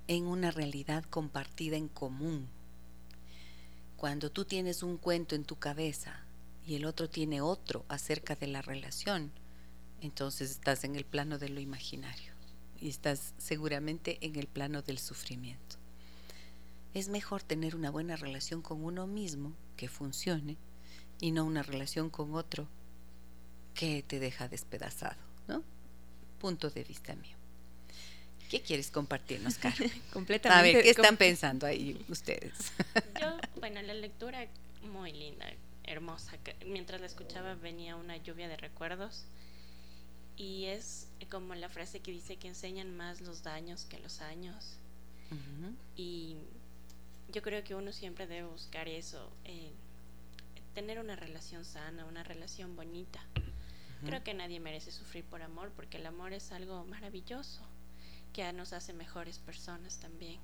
en 0.07 0.25
una 0.25 0.49
realidad 0.49 1.05
compartida 1.05 1.77
en 1.77 1.87
común. 1.87 2.47
Cuando 3.95 4.31
tú 4.31 4.43
tienes 4.43 4.81
un 4.81 4.97
cuento 4.97 5.35
en 5.35 5.45
tu 5.45 5.55
cabeza 5.57 6.19
y 6.65 6.77
el 6.77 6.85
otro 6.85 7.07
tiene 7.07 7.41
otro 7.41 7.85
acerca 7.89 8.33
de 8.33 8.47
la 8.47 8.63
relación, 8.63 9.31
entonces 10.01 10.49
estás 10.49 10.83
en 10.83 10.95
el 10.95 11.05
plano 11.05 11.37
de 11.37 11.49
lo 11.49 11.59
imaginario 11.59 12.30
y 12.81 12.89
estás 12.89 13.33
seguramente 13.37 14.17
en 14.21 14.35
el 14.35 14.47
plano 14.47 14.81
del 14.81 14.97
sufrimiento. 14.97 15.77
Es 16.93 17.07
mejor 17.07 17.43
tener 17.43 17.75
una 17.75 17.91
buena 17.91 18.17
relación 18.17 18.61
con 18.61 18.83
uno 18.83 19.07
mismo 19.07 19.53
que 19.77 19.87
funcione 19.87 20.57
y 21.21 21.31
no 21.31 21.45
una 21.45 21.63
relación 21.63 22.09
con 22.09 22.33
otro 22.33 22.67
que 23.73 24.03
te 24.03 24.19
deja 24.19 24.49
despedazado, 24.49 25.21
¿no? 25.47 25.63
Punto 26.39 26.69
de 26.69 26.83
vista 26.83 27.15
mío. 27.15 27.37
¿Qué 28.49 28.61
quieres 28.61 28.91
compartirnos, 28.91 29.55
Carmen? 29.55 29.89
Completamente. 30.11 30.59
A 30.69 30.73
ver, 30.73 30.83
¿qué 30.83 30.89
están 30.89 31.15
pensando 31.15 31.65
ahí 31.65 32.03
ustedes? 32.09 32.73
Yo, 33.21 33.37
bueno, 33.61 33.81
la 33.81 33.93
lectura 33.93 34.45
muy 34.81 35.13
linda, 35.13 35.45
hermosa. 35.85 36.37
Mientras 36.65 36.99
la 36.99 37.07
escuchaba 37.07 37.53
venía 37.53 37.95
una 37.95 38.17
lluvia 38.17 38.49
de 38.49 38.57
recuerdos 38.57 39.23
y 40.41 40.65
es 40.65 41.07
como 41.29 41.53
la 41.53 41.69
frase 41.69 41.99
que 41.99 42.11
dice 42.11 42.37
que 42.37 42.47
enseñan 42.47 42.97
más 42.97 43.21
los 43.21 43.43
daños 43.43 43.85
que 43.85 43.99
los 43.99 44.21
años. 44.21 44.79
Y 45.95 46.35
yo 47.31 47.43
creo 47.43 47.63
que 47.63 47.75
uno 47.75 47.93
siempre 47.93 48.25
debe 48.25 48.47
buscar 48.47 48.87
eso, 48.87 49.31
eh, 49.45 49.71
tener 50.73 50.99
una 50.99 51.15
relación 51.15 51.63
sana, 51.63 52.05
una 52.05 52.23
relación 52.23 52.75
bonita. 52.75 53.23
Creo 54.03 54.23
que 54.23 54.33
nadie 54.33 54.59
merece 54.59 54.91
sufrir 54.91 55.23
por 55.23 55.43
amor 55.43 55.71
porque 55.75 55.97
el 55.97 56.07
amor 56.07 56.33
es 56.33 56.51
algo 56.51 56.83
maravilloso 56.85 57.61
que 58.33 58.51
nos 58.51 58.73
hace 58.73 58.93
mejores 58.93 59.37
personas 59.37 59.99
también. 59.99 60.39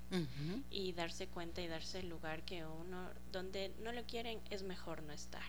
Y 0.70 0.92
darse 0.92 1.26
cuenta 1.26 1.60
y 1.60 1.66
darse 1.66 1.98
el 1.98 2.08
lugar 2.08 2.44
que 2.44 2.64
uno, 2.64 3.10
donde 3.32 3.74
no 3.82 3.90
lo 3.90 4.04
quieren, 4.04 4.40
es 4.48 4.62
mejor 4.62 5.02
no 5.02 5.12
estar. 5.12 5.42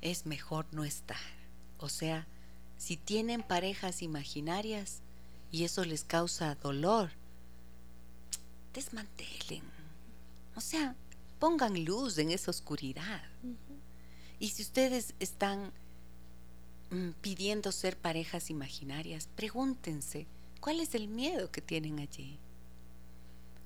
Es 0.00 0.24
mejor 0.24 0.66
no 0.70 0.84
estar. 0.84 1.18
O 1.78 1.88
sea, 1.88 2.26
si 2.84 2.98
tienen 2.98 3.42
parejas 3.42 4.02
imaginarias 4.02 5.00
y 5.50 5.64
eso 5.64 5.86
les 5.86 6.04
causa 6.04 6.54
dolor, 6.56 7.12
desmantelen. 8.74 9.62
O 10.54 10.60
sea, 10.60 10.94
pongan 11.38 11.82
luz 11.86 12.18
en 12.18 12.30
esa 12.30 12.50
oscuridad. 12.50 13.22
Y 14.38 14.48
si 14.48 14.60
ustedes 14.60 15.14
están 15.18 15.72
mm, 16.90 17.12
pidiendo 17.22 17.72
ser 17.72 17.96
parejas 17.96 18.50
imaginarias, 18.50 19.30
pregúntense, 19.34 20.26
¿cuál 20.60 20.80
es 20.80 20.94
el 20.94 21.08
miedo 21.08 21.50
que 21.50 21.62
tienen 21.62 22.00
allí? 22.00 22.38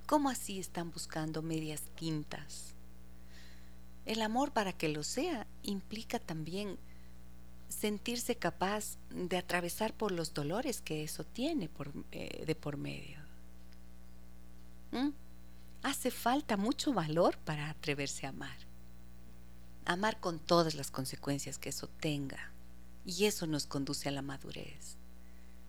¿Cómo 0.07 0.29
así 0.29 0.59
están 0.59 0.91
buscando 0.91 1.41
medias 1.41 1.81
tintas? 1.97 2.73
El 4.05 4.21
amor 4.21 4.53
para 4.53 4.71
que 4.71 4.87
lo 4.87 5.03
sea 5.03 5.45
implica 5.61 6.19
también 6.19 6.79
sentirse 7.69 8.35
capaz 8.35 8.97
de 9.09 9.37
atravesar 9.37 9.93
por 9.93 10.11
los 10.11 10.33
dolores 10.33 10.81
que 10.81 11.03
eso 11.03 11.23
tiene 11.23 11.69
por, 11.69 11.93
eh, 12.11 12.43
de 12.45 12.55
por 12.55 12.77
medio. 12.77 13.19
¿Mm? 14.91 15.09
Hace 15.83 16.11
falta 16.11 16.57
mucho 16.57 16.93
valor 16.93 17.37
para 17.37 17.69
atreverse 17.69 18.25
a 18.25 18.29
amar. 18.29 18.57
Amar 19.85 20.19
con 20.19 20.39
todas 20.39 20.75
las 20.75 20.91
consecuencias 20.91 21.57
que 21.57 21.69
eso 21.69 21.87
tenga. 21.87 22.51
Y 23.05 23.25
eso 23.25 23.47
nos 23.47 23.65
conduce 23.65 24.09
a 24.09 24.11
la 24.11 24.21
madurez. 24.21 24.97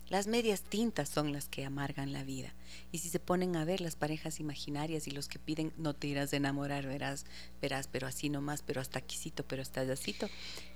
Las 0.09 0.27
medias 0.27 0.63
tintas 0.63 1.07
son 1.07 1.31
las 1.31 1.47
que 1.47 1.63
amargan 1.63 2.11
la 2.11 2.25
vida. 2.25 2.53
Y 2.91 2.97
si 2.97 3.07
se 3.07 3.21
ponen 3.21 3.55
a 3.55 3.63
ver 3.63 3.79
las 3.79 3.95
parejas 3.95 4.41
imaginarias 4.41 5.07
y 5.07 5.11
los 5.11 5.29
que 5.29 5.39
piden 5.39 5.71
no 5.77 5.93
te 5.93 6.07
irás 6.07 6.33
a 6.33 6.35
enamorar, 6.35 6.85
verás, 6.85 7.25
verás, 7.61 7.87
pero 7.87 8.07
así 8.07 8.27
nomás, 8.27 8.61
pero 8.61 8.81
hasta 8.81 8.99
aquícito, 8.99 9.47
pero 9.47 9.61
hasta 9.61 9.79
allácito, 9.79 10.27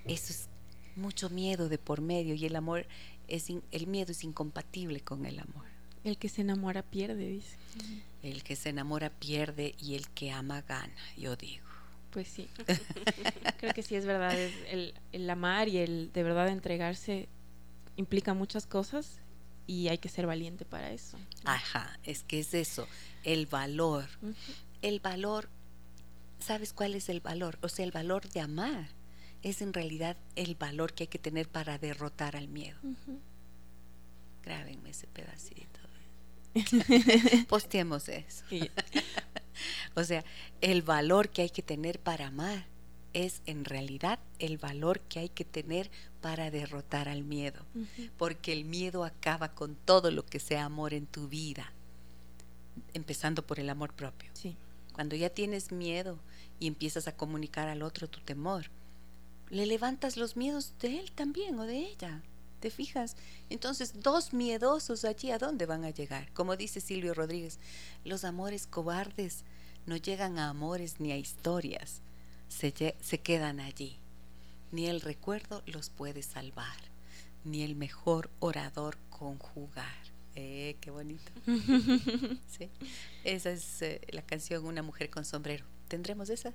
eso 0.05 0.31
es 0.31 0.47
mucho 0.95 1.29
miedo 1.29 1.69
de 1.69 1.77
por 1.77 2.01
medio 2.01 2.35
y 2.35 2.45
el 2.45 2.55
amor 2.55 2.85
es 3.27 3.49
el 3.49 3.87
miedo 3.87 4.11
es 4.11 4.23
incompatible 4.23 5.01
con 5.01 5.25
el 5.25 5.39
amor. 5.39 5.65
El 6.03 6.17
que 6.17 6.29
se 6.29 6.41
enamora 6.41 6.83
pierde, 6.83 7.27
dice. 7.27 7.57
El 8.21 8.43
que 8.43 8.55
se 8.55 8.69
enamora 8.69 9.09
pierde 9.09 9.73
y 9.79 9.95
el 9.95 10.07
que 10.09 10.31
ama 10.31 10.61
gana, 10.61 10.93
yo 11.17 11.35
digo. 11.35 11.65
Pues 12.11 12.27
sí. 12.27 12.47
Creo 13.59 13.73
que 13.73 13.81
sí 13.81 13.95
es 13.95 14.05
verdad. 14.05 14.37
El, 14.69 14.93
el, 15.11 15.29
amar 15.29 15.67
y 15.67 15.77
el 15.77 16.11
de 16.13 16.23
verdad 16.23 16.49
entregarse 16.49 17.27
implica 17.95 18.33
muchas 18.35 18.67
cosas 18.67 19.19
y 19.65 19.87
hay 19.87 19.97
que 19.97 20.09
ser 20.09 20.27
valiente 20.27 20.63
para 20.63 20.91
eso. 20.91 21.17
Ajá, 21.43 21.99
es 22.03 22.23
que 22.23 22.39
es 22.39 22.53
eso, 22.53 22.87
el 23.23 23.47
valor. 23.47 24.07
El 24.83 24.99
valor, 24.99 25.49
¿sabes 26.39 26.71
cuál 26.71 26.93
es 26.93 27.09
el 27.09 27.19
valor? 27.19 27.57
O 27.61 27.69
sea, 27.69 27.83
el 27.83 27.91
valor 27.91 28.29
de 28.29 28.41
amar 28.41 28.89
es 29.45 29.61
en 29.61 29.73
realidad 29.73 30.17
el 30.35 30.55
valor 30.55 30.93
que 30.93 31.03
hay 31.03 31.07
que 31.07 31.19
tener 31.19 31.47
para 31.47 31.77
derrotar 31.77 32.35
al 32.35 32.47
miedo. 32.47 32.79
Grábenme 34.43 34.89
ese 34.89 35.05
pedacito. 35.05 35.79
Posteemos 37.47 38.09
eso. 38.09 38.43
o 39.95 40.03
sea, 40.03 40.25
el 40.61 40.81
valor 40.81 41.29
que 41.29 41.43
hay 41.43 41.51
que 41.51 41.61
tener 41.61 41.99
para 41.99 42.27
amar 42.27 42.65
es 43.13 43.43
en 43.45 43.65
realidad 43.65 44.17
el 44.39 44.57
valor 44.57 44.99
que 45.01 45.19
hay 45.19 45.29
que 45.29 45.45
tener 45.45 45.91
para 46.21 46.49
derrotar 46.49 47.07
al 47.07 47.23
miedo, 47.23 47.63
porque 48.17 48.51
el 48.51 48.65
miedo 48.65 49.05
acaba 49.05 49.53
con 49.53 49.75
todo 49.75 50.09
lo 50.09 50.25
que 50.25 50.39
sea 50.39 50.65
amor 50.65 50.95
en 50.95 51.05
tu 51.05 51.27
vida, 51.27 51.71
empezando 52.95 53.45
por 53.45 53.59
el 53.59 53.69
amor 53.69 53.93
propio. 53.93 54.31
Sí. 54.33 54.57
Cuando 54.91 55.15
ya 55.15 55.29
tienes 55.29 55.71
miedo 55.71 56.17
y 56.59 56.65
empiezas 56.65 57.07
a 57.07 57.15
comunicar 57.15 57.67
al 57.67 57.83
otro 57.83 58.09
tu 58.09 58.21
temor, 58.21 58.71
le 59.49 59.65
levantas 59.65 60.17
los 60.17 60.35
miedos 60.35 60.73
de 60.79 60.99
él 60.99 61.11
también 61.11 61.59
o 61.59 61.65
de 61.65 61.77
ella. 61.77 62.21
¿Te 62.59 62.69
fijas? 62.69 63.15
Entonces, 63.49 64.01
dos 64.01 64.33
miedosos 64.33 65.05
allí, 65.05 65.31
¿a 65.31 65.37
dónde 65.37 65.65
van 65.65 65.83
a 65.83 65.91
llegar? 65.91 66.31
Como 66.33 66.55
dice 66.55 66.81
Silvio 66.81 67.13
Rodríguez, 67.13 67.59
los 68.03 68.23
amores 68.23 68.65
cobardes 68.65 69.43
no 69.85 69.97
llegan 69.97 70.39
a 70.39 70.49
amores 70.49 70.99
ni 70.99 71.11
a 71.11 71.17
historias 71.17 72.01
se, 72.47 72.95
se 72.99 73.19
quedan 73.19 73.59
allí. 73.59 73.97
Ni 74.71 74.87
el 74.87 75.01
recuerdo 75.01 75.63
los 75.65 75.89
puede 75.89 76.21
salvar, 76.23 76.77
ni 77.43 77.63
el 77.63 77.75
mejor 77.75 78.29
orador 78.39 78.97
conjugar. 79.09 79.93
Eh, 80.35 80.75
qué 80.81 80.91
bonito. 80.91 81.31
¿Sí? 82.47 82.69
Esa 83.23 83.51
es 83.51 83.81
eh, 83.81 84.01
la 84.09 84.21
canción 84.21 84.65
Una 84.65 84.81
mujer 84.81 85.09
con 85.09 85.23
sombrero. 85.23 85.65
¿Tendremos 85.87 86.29
esa? 86.29 86.53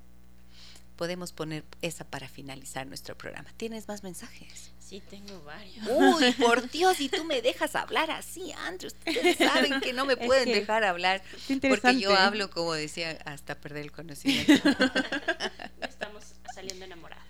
Podemos 1.01 1.33
poner 1.33 1.65
esa 1.81 2.05
para 2.05 2.29
finalizar 2.29 2.87
nuestro 2.87 3.17
programa. 3.17 3.49
¿Tienes 3.57 3.89
más 3.89 4.03
mensajes? 4.03 4.71
Sí, 4.79 5.03
tengo 5.09 5.43
varios. 5.45 5.87
Uy, 5.89 6.31
por 6.33 6.71
Dios, 6.71 7.01
y 7.01 7.09
tú 7.09 7.25
me 7.25 7.41
dejas 7.41 7.75
hablar 7.75 8.11
así, 8.11 8.53
Andrew. 8.53 8.89
Ustedes 8.89 9.39
saben 9.39 9.81
que 9.81 9.95
no 9.95 10.05
me 10.05 10.19
pueden 10.19 10.53
dejar 10.53 10.85
hablar 10.85 11.23
porque 11.71 11.99
yo 11.99 12.15
hablo, 12.15 12.51
como 12.51 12.75
decía, 12.75 13.19
hasta 13.25 13.55
perder 13.55 13.85
el 13.85 13.93
conocimiento. 13.93 14.53
Estamos 15.81 16.35
saliendo 16.55 16.85
enamoradas. 16.85 17.25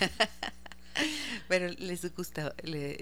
Pero 1.48 1.68
les 1.78 2.14
gusta, 2.14 2.54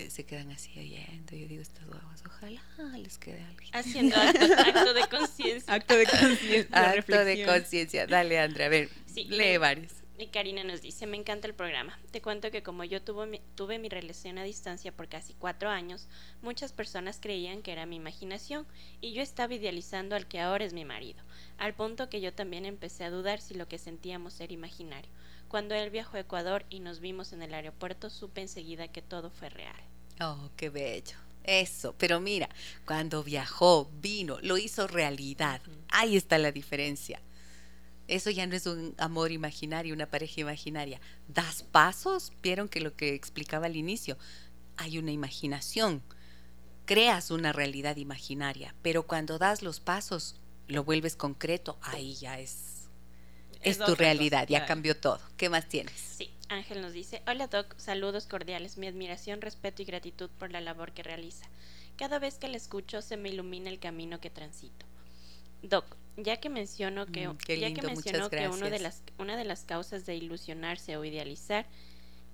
se 0.08 0.24
quedan 0.24 0.50
así 0.50 0.78
oyendo. 0.78 1.36
Yo 1.36 1.48
digo, 1.48 1.62
estas 1.62 1.86
guaguas, 1.86 2.22
ojalá 2.26 2.62
les 2.98 3.18
quede 3.18 3.42
algo. 3.42 3.60
Haciendo 3.72 4.16
acto, 4.16 4.94
de 4.94 5.08
conciencia. 5.08 5.74
Acto 5.74 5.96
de 5.96 6.06
conciencia. 6.06 6.90
Acto 6.90 7.24
de 7.24 7.44
conciencia. 7.44 8.06
Dale, 8.06 8.38
Andrea, 8.38 8.66
a 8.66 8.70
ver, 8.70 8.90
lee 9.14 9.56
varios. 9.56 9.92
Y 10.16 10.28
Karina 10.28 10.62
nos 10.62 10.80
dice, 10.80 11.08
me 11.08 11.16
encanta 11.16 11.48
el 11.48 11.54
programa. 11.54 11.98
Te 12.12 12.22
cuento 12.22 12.52
que 12.52 12.62
como 12.62 12.84
yo 12.84 13.02
tuve 13.02 13.26
mi, 13.26 13.40
tuve 13.56 13.80
mi 13.80 13.88
relación 13.88 14.38
a 14.38 14.44
distancia 14.44 14.92
por 14.92 15.08
casi 15.08 15.34
cuatro 15.34 15.70
años, 15.70 16.06
muchas 16.40 16.72
personas 16.72 17.18
creían 17.20 17.62
que 17.62 17.72
era 17.72 17.84
mi 17.84 17.96
imaginación 17.96 18.64
y 19.00 19.12
yo 19.12 19.22
estaba 19.22 19.54
idealizando 19.54 20.14
al 20.14 20.28
que 20.28 20.40
ahora 20.40 20.64
es 20.64 20.72
mi 20.72 20.84
marido, 20.84 21.20
al 21.58 21.74
punto 21.74 22.08
que 22.08 22.20
yo 22.20 22.32
también 22.32 22.64
empecé 22.64 23.02
a 23.02 23.10
dudar 23.10 23.40
si 23.40 23.54
lo 23.54 23.66
que 23.66 23.78
sentíamos 23.78 24.38
era 24.40 24.52
imaginario. 24.52 25.10
Cuando 25.54 25.76
él 25.76 25.90
viajó 25.90 26.16
a 26.16 26.20
Ecuador 26.20 26.66
y 26.68 26.80
nos 26.80 26.98
vimos 26.98 27.32
en 27.32 27.40
el 27.40 27.54
aeropuerto, 27.54 28.10
supe 28.10 28.40
enseguida 28.40 28.88
que 28.88 29.02
todo 29.02 29.30
fue 29.30 29.50
real. 29.50 29.80
Oh, 30.20 30.50
qué 30.56 30.68
bello. 30.68 31.16
Eso, 31.44 31.94
pero 31.96 32.18
mira, 32.18 32.48
cuando 32.84 33.22
viajó, 33.22 33.88
vino, 34.02 34.40
lo 34.42 34.58
hizo 34.58 34.88
realidad. 34.88 35.60
Ahí 35.90 36.16
está 36.16 36.38
la 36.38 36.50
diferencia. 36.50 37.20
Eso 38.08 38.30
ya 38.30 38.48
no 38.48 38.56
es 38.56 38.66
un 38.66 38.96
amor 38.98 39.30
imaginario, 39.30 39.94
una 39.94 40.10
pareja 40.10 40.40
imaginaria. 40.40 41.00
Das 41.28 41.62
pasos, 41.62 42.32
vieron 42.42 42.68
que 42.68 42.80
lo 42.80 42.96
que 42.96 43.14
explicaba 43.14 43.66
al 43.66 43.76
inicio, 43.76 44.18
hay 44.76 44.98
una 44.98 45.12
imaginación, 45.12 46.02
creas 46.84 47.30
una 47.30 47.52
realidad 47.52 47.94
imaginaria, 47.94 48.74
pero 48.82 49.06
cuando 49.06 49.38
das 49.38 49.62
los 49.62 49.78
pasos, 49.78 50.34
lo 50.66 50.82
vuelves 50.82 51.14
concreto, 51.14 51.78
ahí 51.80 52.16
ya 52.16 52.40
es, 52.40 52.73
es, 53.64 53.78
tu 53.78 53.94
realidad, 53.94 54.46
ya 54.48 54.66
cambió 54.66 54.96
todo. 54.96 55.20
¿Qué 55.36 55.48
más 55.48 55.68
tienes? 55.68 55.94
Sí, 55.94 56.30
Ángel 56.48 56.80
nos 56.80 56.92
dice, 56.92 57.22
hola 57.26 57.46
Doc, 57.46 57.74
saludos 57.78 58.26
cordiales, 58.26 58.78
mi 58.78 58.86
admiración, 58.86 59.40
respeto 59.40 59.82
y 59.82 59.84
gratitud 59.84 60.30
por 60.38 60.52
la 60.52 60.60
labor 60.60 60.92
que 60.92 61.02
realiza. 61.02 61.46
Cada 61.96 62.18
vez 62.18 62.38
que 62.38 62.48
la 62.48 62.56
escucho 62.56 63.02
se 63.02 63.16
me 63.16 63.30
ilumina 63.30 63.70
el 63.70 63.78
camino 63.78 64.20
que 64.20 64.30
transito. 64.30 64.86
Doc, 65.62 65.96
ya 66.16 66.38
que 66.38 66.48
menciono 66.48 67.06
que, 67.06 67.28
mm, 67.28 67.38
ya 67.48 67.72
que, 67.72 67.82
menciono 67.82 68.30
que 68.30 68.48
uno 68.48 68.70
de 68.70 68.78
las, 68.78 69.02
una 69.18 69.36
de 69.36 69.44
las 69.44 69.64
causas 69.64 70.06
de 70.06 70.14
ilusionarse 70.16 70.96
o 70.96 71.04
idealizar, 71.04 71.66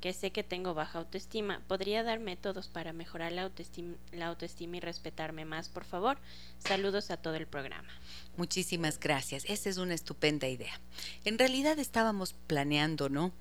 que 0.01 0.13
sé 0.13 0.33
que 0.33 0.43
tengo 0.43 0.75
baja 0.75 0.99
autoestima, 0.99 1.63
¿podría 1.69 2.03
dar 2.03 2.19
métodos 2.21 2.69
para 2.69 2.93
mejorar 2.93 3.33
la 3.33 3.43
autoestima, 3.43 3.97
la 4.13 4.27
autoestima 4.29 4.79
y 4.79 4.81
respetarme 4.81 5.45
más, 5.45 5.69
por 5.69 5.85
favor? 5.85 6.19
Saludos 6.59 7.11
a 7.11 7.17
todo 7.17 7.35
el 7.35 7.47
programa. 7.47 7.89
Muchísimas 8.37 8.99
gracias. 8.99 9.45
Esa 9.47 9.69
es 9.69 9.77
una 9.77 9.95
estupenda 9.95 10.49
idea. 10.49 10.81
En 11.25 11.39
realidad 11.39 11.79
estábamos 11.79 12.35
planeando, 12.47 13.09
¿no? 13.09 13.33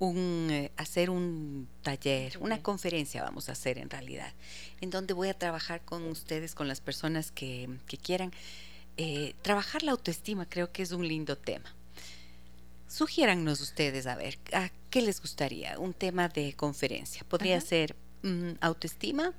Un, 0.00 0.48
eh, 0.50 0.70
hacer 0.76 1.10
un 1.10 1.68
taller, 1.82 2.38
una 2.38 2.62
conferencia 2.62 3.22
vamos 3.22 3.48
a 3.48 3.52
hacer 3.52 3.78
en 3.78 3.90
realidad, 3.90 4.32
en 4.80 4.90
donde 4.90 5.12
voy 5.12 5.28
a 5.28 5.34
trabajar 5.34 5.80
con 5.84 6.04
ustedes, 6.04 6.54
con 6.54 6.68
las 6.68 6.80
personas 6.80 7.32
que, 7.32 7.68
que 7.88 7.96
quieran 7.96 8.32
eh, 9.00 9.34
trabajar 9.42 9.84
la 9.84 9.92
autoestima 9.92 10.48
creo 10.48 10.72
que 10.72 10.82
es 10.82 10.90
un 10.90 11.06
lindo 11.06 11.38
tema. 11.38 11.72
Sugiérannos 12.88 13.60
ustedes, 13.60 14.06
a 14.06 14.16
ver, 14.16 14.38
¿a 14.54 14.70
qué 14.90 15.02
les 15.02 15.20
gustaría? 15.20 15.78
Un 15.78 15.92
tema 15.92 16.28
de 16.28 16.54
conferencia. 16.54 17.22
Podría 17.28 17.60
ser 17.60 17.94
mm, 18.22 18.52
autoestima, 18.62 19.34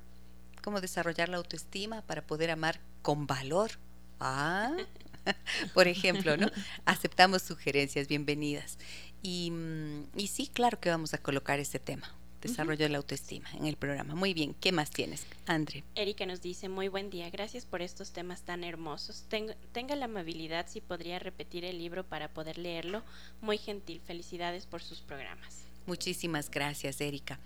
cómo 0.62 0.80
desarrollar 0.80 1.28
la 1.28 1.38
autoestima 1.38 2.02
para 2.02 2.24
poder 2.24 2.52
amar 2.52 2.80
con 3.02 3.26
valor. 3.26 3.72
Ah, 4.20 4.76
por 5.74 5.88
ejemplo, 5.88 6.36
¿no? 6.36 6.48
Aceptamos 6.84 7.42
sugerencias, 7.42 8.06
bienvenidas. 8.06 8.78
Y, 9.20 9.50
mm, 9.50 10.10
y 10.16 10.28
sí, 10.28 10.46
claro 10.46 10.78
que 10.78 10.90
vamos 10.90 11.12
a 11.12 11.18
colocar 11.18 11.58
ese 11.58 11.80
tema 11.80 12.19
desarrollo 12.40 12.84
de 12.84 12.88
la 12.88 12.98
autoestima 12.98 13.48
en 13.52 13.66
el 13.66 13.76
programa. 13.76 14.14
Muy 14.14 14.34
bien, 14.34 14.54
¿qué 14.54 14.72
más 14.72 14.90
tienes, 14.90 15.26
Andre? 15.46 15.84
Erika 15.94 16.26
nos 16.26 16.40
dice, 16.40 16.68
muy 16.68 16.88
buen 16.88 17.10
día, 17.10 17.30
gracias 17.30 17.66
por 17.66 17.82
estos 17.82 18.12
temas 18.12 18.42
tan 18.42 18.64
hermosos. 18.64 19.24
tenga 19.72 19.96
la 19.96 20.06
amabilidad 20.06 20.66
si 20.68 20.80
podría 20.80 21.18
repetir 21.18 21.64
el 21.64 21.78
libro 21.78 22.04
para 22.04 22.28
poder 22.28 22.58
leerlo. 22.58 23.02
Muy 23.40 23.58
gentil, 23.58 24.00
felicidades 24.04 24.66
por 24.66 24.82
sus 24.82 25.00
programas. 25.00 25.64
Muchísimas 25.86 26.50
gracias, 26.50 27.00
Erika. 27.00 27.38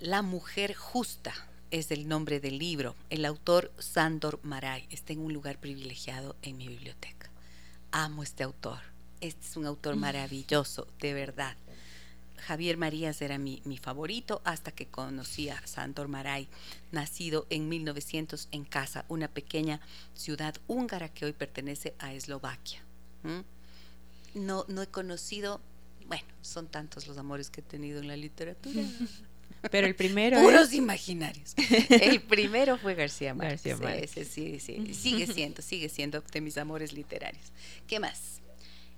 La 0.00 0.22
mujer 0.22 0.74
justa 0.74 1.34
es 1.70 1.90
el 1.90 2.08
nombre 2.08 2.40
del 2.40 2.58
libro. 2.58 2.94
El 3.10 3.24
autor 3.24 3.72
Sandor 3.78 4.40
Maray 4.42 4.86
está 4.90 5.12
en 5.12 5.20
un 5.20 5.32
lugar 5.32 5.58
privilegiado 5.58 6.36
en 6.42 6.56
mi 6.56 6.68
biblioteca. 6.68 7.30
Amo 7.90 8.22
este 8.22 8.42
autor. 8.42 8.78
Este 9.20 9.46
es 9.46 9.56
un 9.56 9.66
autor 9.66 9.96
maravilloso, 9.96 10.86
de 11.00 11.14
verdad. 11.14 11.56
Javier 12.38 12.76
Marías 12.76 13.22
era 13.22 13.38
mi, 13.38 13.60
favorito 13.80 14.42
hasta 14.44 14.70
que 14.72 14.86
conocí 14.86 15.48
a 15.48 15.66
Sandor 15.66 16.08
Maray, 16.08 16.48
nacido 16.92 17.46
en 17.50 17.68
1900 17.68 18.48
en 18.50 18.64
Casa, 18.64 19.04
una 19.08 19.28
pequeña 19.28 19.80
ciudad 20.14 20.54
húngara 20.66 21.08
que 21.08 21.24
hoy 21.24 21.32
pertenece 21.32 21.94
a 21.98 22.12
Eslovaquia. 22.12 22.80
No, 24.34 24.64
no 24.68 24.82
he 24.82 24.86
conocido, 24.86 25.60
bueno, 26.06 26.24
son 26.42 26.66
tantos 26.68 27.06
los 27.06 27.16
amores 27.18 27.50
que 27.50 27.60
he 27.60 27.64
tenido 27.64 28.00
en 28.00 28.08
la 28.08 28.16
literatura. 28.16 28.82
Pero 29.70 29.86
el 29.86 29.94
primero. 29.94 30.40
Puros 30.42 30.74
imaginarios. 30.74 31.54
El 31.88 32.20
primero 32.20 32.76
fue 32.76 32.94
García 32.94 33.34
Márquez. 33.34 33.80
García 33.80 34.24
sí, 34.24 34.60
sí, 34.60 34.94
sigue 34.94 35.26
siendo, 35.26 35.62
sigue 35.62 35.88
siendo 35.88 36.20
de 36.20 36.40
mis 36.40 36.58
amores 36.58 36.92
literarios. 36.92 37.44
¿Qué 37.86 37.98
más? 37.98 38.42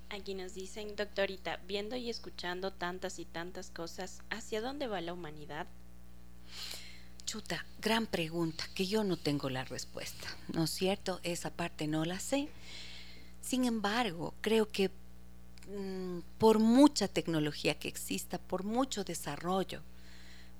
Aquí 0.09 0.35
nos 0.35 0.53
dicen, 0.53 0.95
doctorita, 0.95 1.59
viendo 1.67 1.97
y 1.97 2.09
escuchando 2.09 2.71
tantas 2.71 3.19
y 3.19 3.25
tantas 3.25 3.69
cosas, 3.69 4.21
¿hacia 4.29 4.61
dónde 4.61 4.87
va 4.87 5.01
la 5.01 5.13
humanidad? 5.13 5.67
Chuta, 7.25 7.65
gran 7.81 8.07
pregunta, 8.07 8.63
que 8.73 8.87
yo 8.87 9.03
no 9.03 9.17
tengo 9.17 9.49
la 9.49 9.65
respuesta, 9.65 10.29
¿no 10.47 10.63
es 10.63 10.69
cierto? 10.69 11.19
Esa 11.23 11.49
parte 11.49 11.85
no 11.85 12.05
la 12.05 12.21
sé. 12.21 12.47
Sin 13.41 13.65
embargo, 13.65 14.33
creo 14.39 14.71
que 14.71 14.91
mm, 15.67 16.19
por 16.37 16.59
mucha 16.59 17.09
tecnología 17.09 17.77
que 17.77 17.89
exista, 17.89 18.37
por 18.37 18.63
mucho 18.63 19.03
desarrollo, 19.03 19.81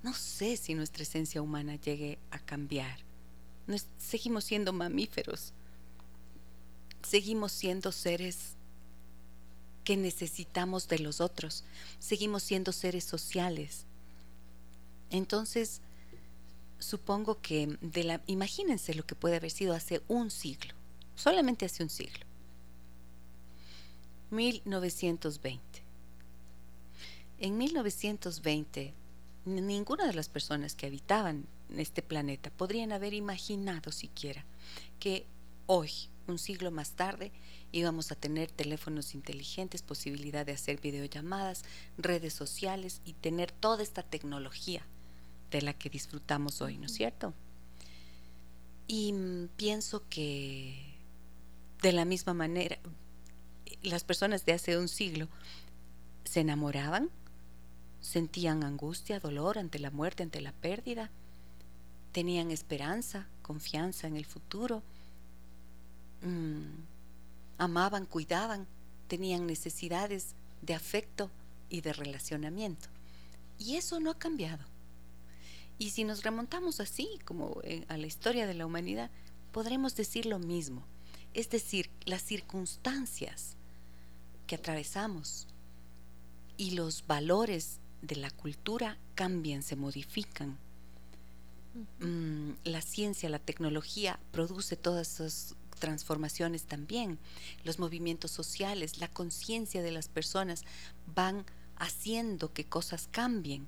no 0.03 0.14
sé 0.14 0.57
si 0.57 0.76
nuestra 0.76 1.03
esencia 1.03 1.41
humana 1.41 1.78
llegue 1.78 2.19
a 2.32 2.40
cambiar. 2.40 2.99
seguimos 3.98 4.44
siendo 4.44 4.74
mamíferos, 4.74 5.53
seguimos 7.02 7.53
siendo 7.53 7.94
seres 7.94 8.57
que 9.88 9.95
necesitamos 9.95 10.89
de 10.89 10.99
los 10.99 11.22
otros. 11.22 11.64
Seguimos 11.97 12.43
siendo 12.43 12.73
seres 12.73 13.05
sociales. 13.05 13.85
Entonces, 15.11 15.80
supongo 16.77 17.39
que 17.39 17.77
de 17.80 18.03
la 18.03 18.22
imagínense 18.27 18.93
lo 18.95 19.05
que 19.05 19.15
puede 19.15 19.38
haber 19.38 19.49
sido 19.49 19.73
hace 19.73 20.01
un 20.09 20.30
siglo, 20.30 20.73
solamente 21.15 21.64
hace 21.64 21.84
un 21.84 21.89
siglo. 21.89 22.26
1920. 24.30 25.61
En 27.39 27.57
1920, 27.57 28.93
ninguna 29.45 30.05
de 30.05 30.14
las 30.14 30.27
personas 30.27 30.76
que 30.76 30.88
habitaban 30.88 31.45
este 31.77 32.01
planeta 32.01 32.49
podrían 32.49 32.91
haber 32.91 33.14
imaginado 33.14 33.93
siquiera 33.93 34.43
que 34.99 35.26
hoy, 35.65 35.91
un 36.27 36.39
siglo 36.39 36.72
más 36.72 36.91
tarde, 36.91 37.31
íbamos 37.72 38.11
a 38.11 38.15
tener 38.15 38.52
teléfonos 38.52 39.14
inteligentes, 39.14 39.81
posibilidad 39.81 40.45
de 40.45 40.53
hacer 40.53 40.80
videollamadas, 40.80 41.64
redes 41.98 42.34
sociales 42.34 43.02
y 43.06 43.14
tener 43.14 43.52
toda 43.52 43.84
esta 43.84 44.03
tecnología 44.03 44.85
de 45.52 45.61
la 45.61 45.73
que 45.73 45.89
disfrutamos 45.89 46.61
hoy, 46.61 46.77
¿no 46.77 46.85
es 46.85 46.94
cierto? 46.94 47.34
Y 48.88 49.14
pienso 49.57 50.03
que 50.10 50.95
de 51.81 51.91
la 51.91 52.06
misma 52.06 52.34
manera, 52.34 52.77
las 53.84 54.03
personas 54.03 54.45
de 54.45 54.53
hace 54.53 54.77
un 54.77 54.88
siglo 54.88 55.27
se 56.23 56.41
enamoraban, 56.41 57.10
sentían 58.02 58.64
angustia, 58.64 59.19
dolor 59.19 59.57
ante 59.57 59.80
la 59.80 59.91
muerte, 59.91 60.23
ante 60.23 60.41
la 60.41 60.53
pérdida, 60.53 61.11
tenían 62.11 62.52
esperanza, 62.52 63.27
confianza 63.41 64.07
en 64.07 64.15
el 64.18 64.26
futuro, 64.26 64.81
mm, 66.22 66.97
amaban, 67.58 68.06
cuidaban, 68.06 68.68
tenían 69.08 69.48
necesidades 69.48 70.36
de 70.62 70.74
afecto 70.74 71.32
y 71.70 71.82
de 71.82 71.94
relacionamiento. 71.94 72.90
Y 73.58 73.76
eso 73.76 74.00
no 74.00 74.12
ha 74.12 74.18
cambiado. 74.18 74.64
Y 75.80 75.92
si 75.92 76.04
nos 76.04 76.24
remontamos 76.24 76.80
así, 76.80 77.20
como 77.26 77.60
eh, 77.64 77.86
a 77.88 77.98
la 77.98 78.08
historia 78.08 78.48
de 78.48 78.54
la 78.54 78.66
humanidad, 78.66 79.12
podremos 79.52 79.96
decir 79.96 80.26
lo 80.26 80.40
mismo. 80.40 80.84
Es 81.34 81.50
decir, 81.50 81.90
las 82.06 82.24
circunstancias 82.24 83.56
que 84.48 84.56
atravesamos 84.56 85.48
y 86.58 86.72
los 86.72 87.06
valores 87.06 87.80
de 88.02 88.16
la 88.16 88.32
cultura 88.32 88.98
cambian, 89.14 89.62
se 89.62 89.76
modifican. 89.76 90.58
Mm, 92.00 92.54
la 92.64 92.82
ciencia, 92.82 93.30
la 93.30 93.40
tecnología 93.40 94.20
produce 94.32 94.76
todas 94.78 95.14
esas 95.14 95.56
transformaciones 95.78 96.64
también. 96.64 97.20
Los 97.64 97.80
movimientos 97.80 98.32
sociales, 98.32 98.99
la 98.99 99.08
conciencia 99.08 99.82
de 99.82 99.91
las 99.91 100.08
personas 100.08 100.64
van 101.14 101.45
haciendo 101.78 102.54
que 102.54 102.66
cosas 102.66 103.08
cambien. 103.12 103.68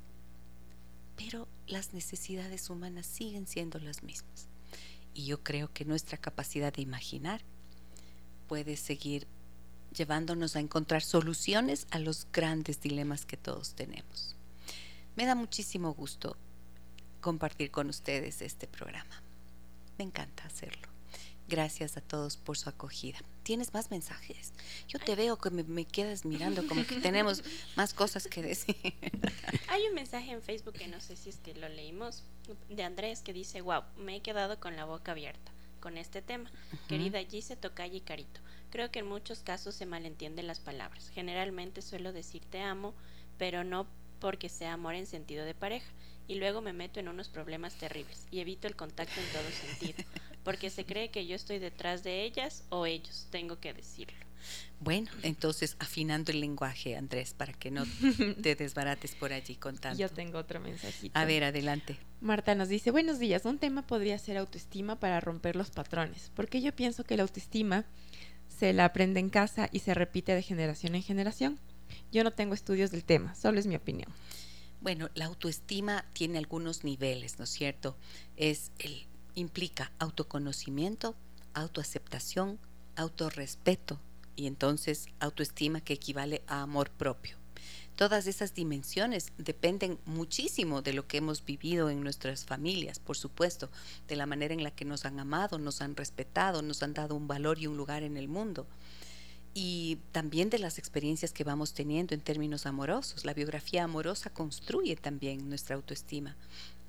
Pero 1.15 1.48
las 1.68 1.94
necesidades 1.94 2.69
humanas 2.69 3.06
siguen 3.06 3.48
siendo 3.48 3.80
las 3.80 4.03
mismas. 4.03 4.48
Y 5.14 5.26
yo 5.26 5.44
creo 5.44 5.72
que 5.73 5.86
nuestra 5.86 6.18
capacidad 6.18 6.73
de 6.73 6.81
imaginar 6.81 7.41
puede 8.48 8.77
seguir 8.77 9.27
llevándonos 9.95 10.56
a 10.56 10.60
encontrar 10.60 11.02
soluciones 11.02 11.88
a 11.91 11.99
los 11.99 12.27
grandes 12.31 12.80
dilemas 12.81 13.26
que 13.26 13.38
todos 13.38 13.73
tenemos. 13.76 14.36
Me 15.15 15.26
da 15.26 15.36
muchísimo 15.36 15.94
gusto 15.94 16.38
compartir 17.22 17.72
con 17.72 17.90
ustedes 17.90 18.41
este 18.41 18.68
programa. 18.68 19.22
Me 19.98 20.06
encanta 20.06 20.45
hacerlo. 20.45 20.89
Gracias 21.49 21.97
a 21.97 22.01
todos 22.01 22.38
por 22.38 22.59
su 22.59 22.69
acogida. 22.69 23.17
¿Tienes 23.41 23.73
más 23.73 23.89
mensajes? 23.89 24.53
Yo 24.88 24.99
te 24.99 25.15
veo 25.15 25.35
que 25.38 25.49
me, 25.49 25.84
quedas 25.85 26.23
mirando 26.23 26.67
como 26.67 26.85
que 26.85 26.97
tenemos 26.97 27.43
más 27.76 27.95
cosas 27.95 28.27
que 28.27 28.43
decir. 28.43 28.76
Hay 29.67 29.88
un 29.88 29.95
mensaje 29.95 30.31
en 30.31 30.43
Facebook 30.43 30.76
que 30.76 30.88
no 30.88 31.01
sé 31.01 31.15
si 31.15 31.30
es 31.30 31.38
que 31.38 31.55
lo 31.55 31.67
leímos, 31.67 32.23
de 32.69 32.84
Andrés 32.84 33.21
que 33.21 33.34
dice, 33.34 33.61
wow, 33.61 33.81
me 33.97 34.17
he 34.17 34.21
quedado 34.21 34.59
con 34.59 34.76
la 34.76 34.85
boca 34.85 35.13
abierta 35.13 35.51
con 35.80 35.97
este 35.97 36.21
tema. 36.21 36.51
Querida 36.88 37.23
Gise, 37.23 37.55
Tocaya 37.55 37.95
y 37.95 38.01
Carito, 38.01 38.41
creo 38.69 38.91
que 38.91 38.99
en 38.99 39.07
muchos 39.07 39.39
casos 39.39 39.73
se 39.73 39.88
malentienden 39.88 40.45
las 40.45 40.59
palabras. 40.59 41.09
Generalmente 41.09 41.81
suelo 41.81 42.13
decir 42.13 42.43
te 42.45 42.61
amo, 42.61 42.93
pero 43.39 43.63
no 43.63 43.88
porque 44.19 44.49
sea 44.49 44.73
amor 44.73 44.95
en 44.95 45.07
sentido 45.07 45.45
de 45.45 45.55
pareja. 45.55 45.89
Y 46.27 46.35
luego 46.35 46.61
me 46.61 46.73
meto 46.73 46.99
en 46.99 47.07
unos 47.07 47.27
problemas 47.27 47.73
terribles 47.73 48.27
y 48.30 48.39
evito 48.39 48.67
el 48.67 48.76
contacto 48.76 49.19
en 49.19 49.31
todo 49.31 49.49
sentido, 49.49 50.03
porque 50.49 50.71
se 50.71 50.84
cree 50.84 51.11
que 51.11 51.27
yo 51.27 51.35
estoy 51.35 51.59
detrás 51.59 52.03
de 52.03 52.23
ellas 52.23 52.63
o 52.69 52.88
ellos, 52.88 53.27
tengo 53.30 53.59
que 53.59 53.71
decirlo. 53.71 54.17
Bueno, 54.80 55.11
entonces 55.21 55.76
afinando 55.77 56.31
el 56.31 56.39
lenguaje, 56.39 56.95
Andrés, 56.95 57.35
para 57.35 57.53
que 57.53 57.69
no 57.69 57.84
te 58.41 58.55
desbarates 58.55 59.13
por 59.13 59.31
allí 59.31 59.57
contando. 59.57 59.99
Yo 59.99 60.09
tengo 60.09 60.39
otro 60.39 60.59
mensajito. 60.59 61.15
A 61.15 61.26
ver, 61.26 61.43
adelante. 61.43 61.99
Marta 62.19 62.55
nos 62.55 62.67
dice, 62.67 62.89
buenos 62.89 63.19
días, 63.19 63.45
un 63.45 63.59
tema 63.59 63.85
podría 63.85 64.17
ser 64.17 64.38
autoestima 64.38 64.99
para 64.99 65.19
romper 65.19 65.55
los 65.55 65.69
patrones, 65.69 66.31
porque 66.34 66.61
yo 66.61 66.76
pienso 66.76 67.03
que 67.03 67.15
la 67.15 67.21
autoestima 67.21 67.85
se 68.47 68.73
la 68.73 68.85
aprende 68.85 69.19
en 69.19 69.30
casa 69.30 69.69
y 69.71 69.81
se 69.81 69.93
repite 69.93 70.34
de 70.34 70.41
generación 70.41 70.95
en 70.95 71.03
generación. 71.03 71.59
Yo 72.11 72.23
no 72.23 72.31
tengo 72.31 72.55
estudios 72.55 72.89
del 72.89 73.03
tema, 73.03 73.35
solo 73.35 73.59
es 73.59 73.67
mi 73.67 73.76
opinión. 73.76 74.11
Bueno, 74.81 75.11
la 75.13 75.26
autoestima 75.26 76.05
tiene 76.13 76.39
algunos 76.39 76.84
niveles, 76.84 77.38
¿no 77.38 77.43
es 77.43 77.51
cierto? 77.51 77.97
Es 78.35 78.71
el 78.80 79.09
implica 79.40 79.91
autoconocimiento, 79.99 81.16
autoaceptación, 81.53 82.60
autorrespeto, 82.95 83.99
y 84.40 84.48
entonces 84.48 85.07
autoestima 85.20 85.82
que 85.82 85.94
equivale 85.94 86.41
a 86.48 86.61
amor 86.61 86.90
propio. 86.91 87.36
Todas 87.98 88.28
esas 88.28 88.53
dimensiones 88.53 89.34
dependen 89.38 89.99
muchísimo 90.06 90.82
de 90.82 90.94
lo 90.94 91.06
que 91.06 91.18
hemos 91.18 91.44
vivido 91.44 91.90
en 91.90 92.02
nuestras 92.02 92.45
familias, 92.45 92.99
por 92.99 93.18
supuesto, 93.18 93.70
de 94.07 94.16
la 94.16 94.26
manera 94.26 94.53
en 94.53 94.64
la 94.64 94.72
que 94.72 94.86
nos 94.86 95.03
han 95.03 95.20
amado, 95.20 95.60
nos 95.60 95.82
han 95.82 95.98
respetado, 95.98 96.61
nos 96.61 96.82
han 96.82 96.94
dado 96.94 97.16
un 97.16 97.28
valor 97.28 97.60
y 97.60 97.68
un 97.68 97.76
lugar 97.76 98.03
en 98.03 98.16
el 98.16 98.30
mundo. 98.30 98.66
Y 99.53 99.98
también 100.14 100.49
de 100.49 100.60
las 100.60 100.78
experiencias 100.78 101.34
que 101.34 101.44
vamos 101.44 101.74
teniendo 101.74 102.14
en 102.14 102.22
términos 102.22 102.66
amorosos. 102.66 103.26
La 103.26 103.34
biografía 103.34 103.84
amorosa 103.84 104.30
construye 104.30 104.95
también 104.95 105.49
nuestra 105.49 105.76
autoestima. 105.76 106.38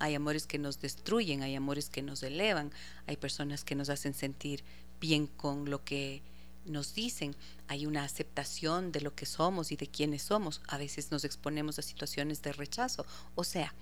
Hay 0.01 0.17
amores 0.17 0.47
que 0.47 0.59
nos 0.59 0.81
destruyen, 0.81 1.43
hay 1.43 1.55
amores 1.55 1.89
que 1.89 2.03
nos 2.03 2.23
elevan, 2.23 2.73
hay 3.07 3.17
personas 3.17 3.65
que 3.65 3.77
nos 3.77 3.89
hacen 3.89 4.15
sentir 4.15 4.65
bien 5.01 5.29
con 5.29 5.71
lo 5.71 5.85
que 5.85 6.23
nos 6.67 6.95
dicen, 6.95 7.37
hay 7.69 7.87
una 7.87 8.05
aceptación 8.05 8.93
de 8.93 9.01
lo 9.01 9.15
que 9.15 9.27
somos 9.27 9.73
y 9.73 9.77
de 9.77 9.87
quiénes 9.87 10.23
somos. 10.23 10.61
A 10.67 10.79
veces 10.79 11.11
nos 11.11 11.25
exponemos 11.25 11.79
a 11.79 11.83
situaciones 11.83 12.43
de 12.43 12.53
rechazo. 12.53 13.07
O 13.35 13.45
sea, 13.45 13.75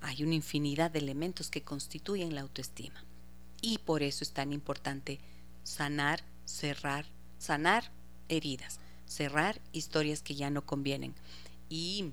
hay 0.00 0.22
una 0.22 0.34
infinidad 0.34 0.90
de 0.90 1.00
elementos 1.00 1.50
que 1.50 1.62
constituyen 1.62 2.34
la 2.34 2.40
autoestima. 2.40 3.04
Y 3.60 3.78
por 3.78 4.02
eso 4.02 4.24
es 4.24 4.32
tan 4.32 4.52
importante 4.52 5.20
sanar, 5.64 6.24
cerrar, 6.44 7.06
sanar 7.38 7.90
heridas, 8.28 8.78
cerrar 9.06 9.60
historias 9.72 10.22
que 10.22 10.34
ya 10.34 10.50
no 10.50 10.64
convienen 10.64 11.14
y 11.68 12.12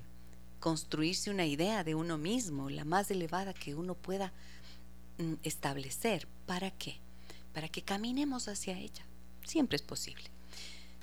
construirse 0.60 1.30
una 1.30 1.46
idea 1.46 1.84
de 1.84 1.94
uno 1.94 2.18
mismo, 2.18 2.70
la 2.70 2.84
más 2.84 3.10
elevada 3.10 3.54
que 3.54 3.74
uno 3.74 3.94
pueda 3.94 4.32
mm, 5.18 5.34
establecer. 5.42 6.26
¿Para 6.46 6.70
qué? 6.70 6.98
Para 7.52 7.68
que 7.68 7.82
caminemos 7.82 8.48
hacia 8.48 8.78
ella 8.78 9.06
siempre 9.46 9.76
es 9.76 9.82
posible. 9.82 10.24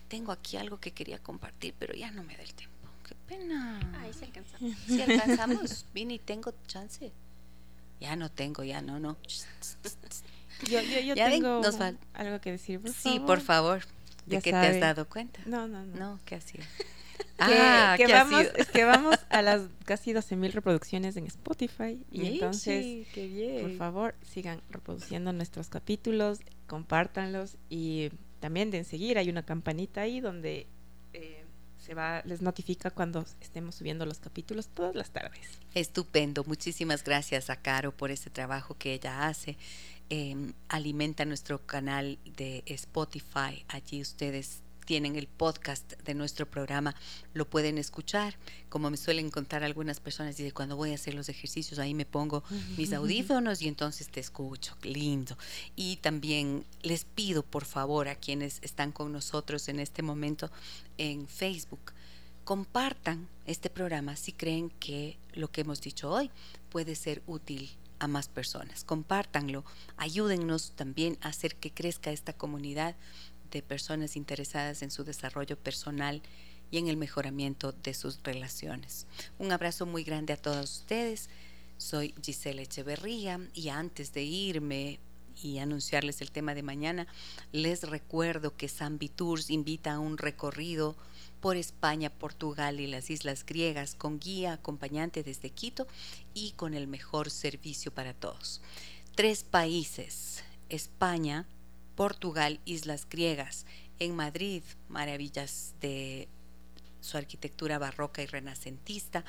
Tengo 0.08 0.32
aquí 0.32 0.58
algo 0.58 0.80
que 0.80 0.92
quería 0.92 1.18
compartir, 1.20 1.74
pero 1.80 1.96
ya 1.96 2.12
no 2.12 2.24
me 2.24 2.36
da 2.36 2.44
el 2.44 2.54
tiempo. 2.54 2.74
Qué 3.08 3.16
pena. 3.28 3.80
Ahí 4.02 4.14
se 4.14 4.26
alcanzamos. 4.26 4.78
Si 4.86 5.02
alcanzamos, 5.02 5.86
vine 5.94 6.16
y 6.16 6.20
tengo 6.20 6.54
chance. 6.68 7.12
Ya 8.00 8.16
no 8.16 8.30
tengo, 8.30 8.64
ya 8.64 8.82
no, 8.82 9.00
no. 9.00 9.18
Yo, 10.70 10.82
yo, 10.82 11.00
yo 11.00 11.16
tengo 11.16 11.62
algo 12.14 12.42
que 12.42 12.52
decir, 12.52 12.80
por 12.80 12.92
Sí, 12.92 13.20
por 13.20 13.42
favor. 13.42 13.84
¿De 14.26 14.42
qué 14.42 14.52
te 14.52 14.58
has 14.58 14.80
dado 14.80 15.10
cuenta? 15.10 15.42
No, 15.46 15.68
no, 15.68 15.84
no. 15.84 15.98
No, 15.98 16.20
¿qué 16.26 16.36
ha 16.36 16.42
sido? 16.42 16.64
Ah, 17.40 17.96
que, 17.98 18.08
vamos, 18.08 18.46
es 18.56 18.68
que 18.70 18.84
vamos 18.84 19.18
a 19.30 19.42
las 19.42 19.62
casi 19.86 20.14
12 20.14 20.36
mil 20.36 20.52
reproducciones 20.52 21.18
en 21.18 21.28
Spotify 21.28 22.00
y 22.12 22.28
entonces, 22.28 23.08
por 23.62 23.76
favor, 23.76 24.16
sigan 24.24 24.62
reproduciendo 24.70 25.34
nuestros 25.34 25.70
capítulos, 25.70 26.40
compártanlos 26.68 27.58
y 27.70 28.10
también 28.40 28.72
de 28.72 28.84
seguir. 28.84 29.18
Hay 29.18 29.30
una 29.30 29.44
campanita 29.44 30.02
ahí 30.02 30.20
donde 30.20 30.68
eh, 31.14 31.44
se 31.78 31.94
va, 31.94 32.22
les 32.26 32.42
notifica 32.42 32.92
cuando 32.92 33.26
estemos 33.42 33.76
subiendo 33.76 34.06
los 34.06 34.20
capítulos 34.20 34.70
todas 34.70 34.96
las 34.96 35.12
tardes. 35.12 35.60
Estupendo. 35.74 36.44
Muchísimas 36.46 37.04
gracias 37.04 37.50
a 37.50 37.58
Caro 37.58 37.96
por 37.96 38.10
ese 38.10 38.30
trabajo 38.30 38.76
que 38.78 38.94
ella 38.94 39.28
hace. 39.28 39.58
Em, 40.10 40.54
alimenta 40.70 41.26
nuestro 41.26 41.66
canal 41.66 42.20
de 42.38 42.64
Spotify. 42.68 43.66
Allí 43.68 44.02
ustedes 44.02 44.63
tienen 44.86 45.16
el 45.16 45.28
podcast 45.28 45.94
de 46.04 46.14
nuestro 46.14 46.50
programa, 46.50 46.96
lo 47.34 47.50
pueden 47.50 47.78
escuchar. 47.78 48.36
Como 48.70 48.90
me 48.90 48.98
suelen 48.98 49.30
contar 49.30 49.64
algunas 49.64 50.00
personas, 50.00 50.38
dice, 50.38 50.52
cuando 50.52 50.76
voy 50.76 50.92
a 50.92 50.96
hacer 50.96 51.14
los 51.14 51.30
ejercicios, 51.30 51.80
ahí 51.80 51.94
me 51.94 52.06
pongo 52.06 52.44
mis 52.78 52.94
audífonos 52.94 53.62
y 53.62 53.68
entonces 53.68 54.10
te 54.10 54.20
escucho. 54.20 54.76
Lindo. 54.84 55.38
Y 55.76 55.98
también 55.98 56.66
les 56.82 57.06
pido, 57.06 57.44
por 57.44 57.66
favor, 57.66 58.08
a 58.08 58.16
quienes 58.16 58.60
están 58.62 58.92
con 58.92 59.12
nosotros 59.12 59.68
en 59.70 59.80
este 59.80 60.02
momento 60.02 60.52
en 60.98 61.28
Facebook, 61.28 61.94
compartan 62.44 63.28
este 63.46 63.70
programa 63.70 64.16
si 64.16 64.34
creen 64.34 64.70
que 64.70 65.18
lo 65.34 65.52
que 65.52 65.62
hemos 65.62 65.82
dicho 65.82 66.12
hoy 66.12 66.30
puede 66.70 66.96
ser 66.96 67.22
útil 67.26 67.72
a 68.00 68.08
más 68.08 68.28
personas. 68.28 68.84
Compártanlo, 68.84 69.64
ayúdennos 69.98 70.72
también 70.76 71.18
a 71.22 71.30
hacer 71.30 71.56
que 71.56 71.72
crezca 71.72 72.12
esta 72.12 72.34
comunidad 72.34 72.96
de 73.54 73.64
personas 73.64 74.16
interesadas 74.16 74.82
en 74.82 74.92
su 74.92 75.04
desarrollo 75.04 75.58
personal 75.58 76.22
y 76.72 76.80
en 76.80 76.88
el 76.88 76.98
mejoramiento 76.98 77.72
de 77.72 77.94
sus 77.94 78.20
relaciones. 78.24 79.06
Un 79.38 79.52
abrazo 79.52 79.86
muy 79.86 80.04
grande 80.04 80.34
a 80.34 80.42
todos 80.42 80.80
ustedes. 80.80 81.30
Soy 81.78 82.16
Gisela 82.22 82.64
Echeverría 82.64 83.40
y 83.54 83.70
antes 83.70 84.12
de 84.14 84.24
irme 84.24 85.00
y 85.42 85.60
anunciarles 85.60 86.22
el 86.22 86.32
tema 86.32 86.56
de 86.56 86.64
mañana, 86.64 87.08
les 87.52 87.84
recuerdo 87.84 88.56
que 88.56 88.70
Zambi 88.70 89.10
Tours 89.10 89.50
invita 89.50 89.94
a 89.94 90.00
un 90.00 90.18
recorrido 90.18 90.96
por 91.42 91.58
España, 91.58 92.10
Portugal 92.10 92.80
y 92.80 92.88
las 92.88 93.10
islas 93.10 93.46
griegas 93.46 93.96
con 93.96 94.20
guía 94.20 94.54
acompañante 94.54 95.24
desde 95.24 95.50
Quito 95.50 95.88
y 96.34 96.52
con 96.52 96.74
el 96.74 96.88
mejor 96.88 97.30
servicio 97.30 97.94
para 97.94 98.14
todos. 98.14 98.62
Tres 99.16 99.44
países, 99.44 100.44
España, 100.70 101.46
Portugal, 101.96 102.60
islas 102.66 103.08
griegas. 103.10 103.66
En 104.00 104.16
Madrid, 104.16 104.64
maravillas 104.90 105.74
de 105.82 106.28
su 107.02 107.18
arquitectura 107.18 107.78
barroca 107.78 108.22
y 108.22 108.26
renacentista, 108.26 109.24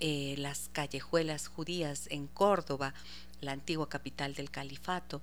eh, 0.00 0.34
las 0.38 0.70
callejuelas 0.72 1.48
judías 1.48 2.06
en 2.10 2.26
Córdoba, 2.26 2.94
la 3.40 3.52
antigua 3.52 3.88
capital 3.88 4.34
del 4.34 4.50
califato, 4.50 5.20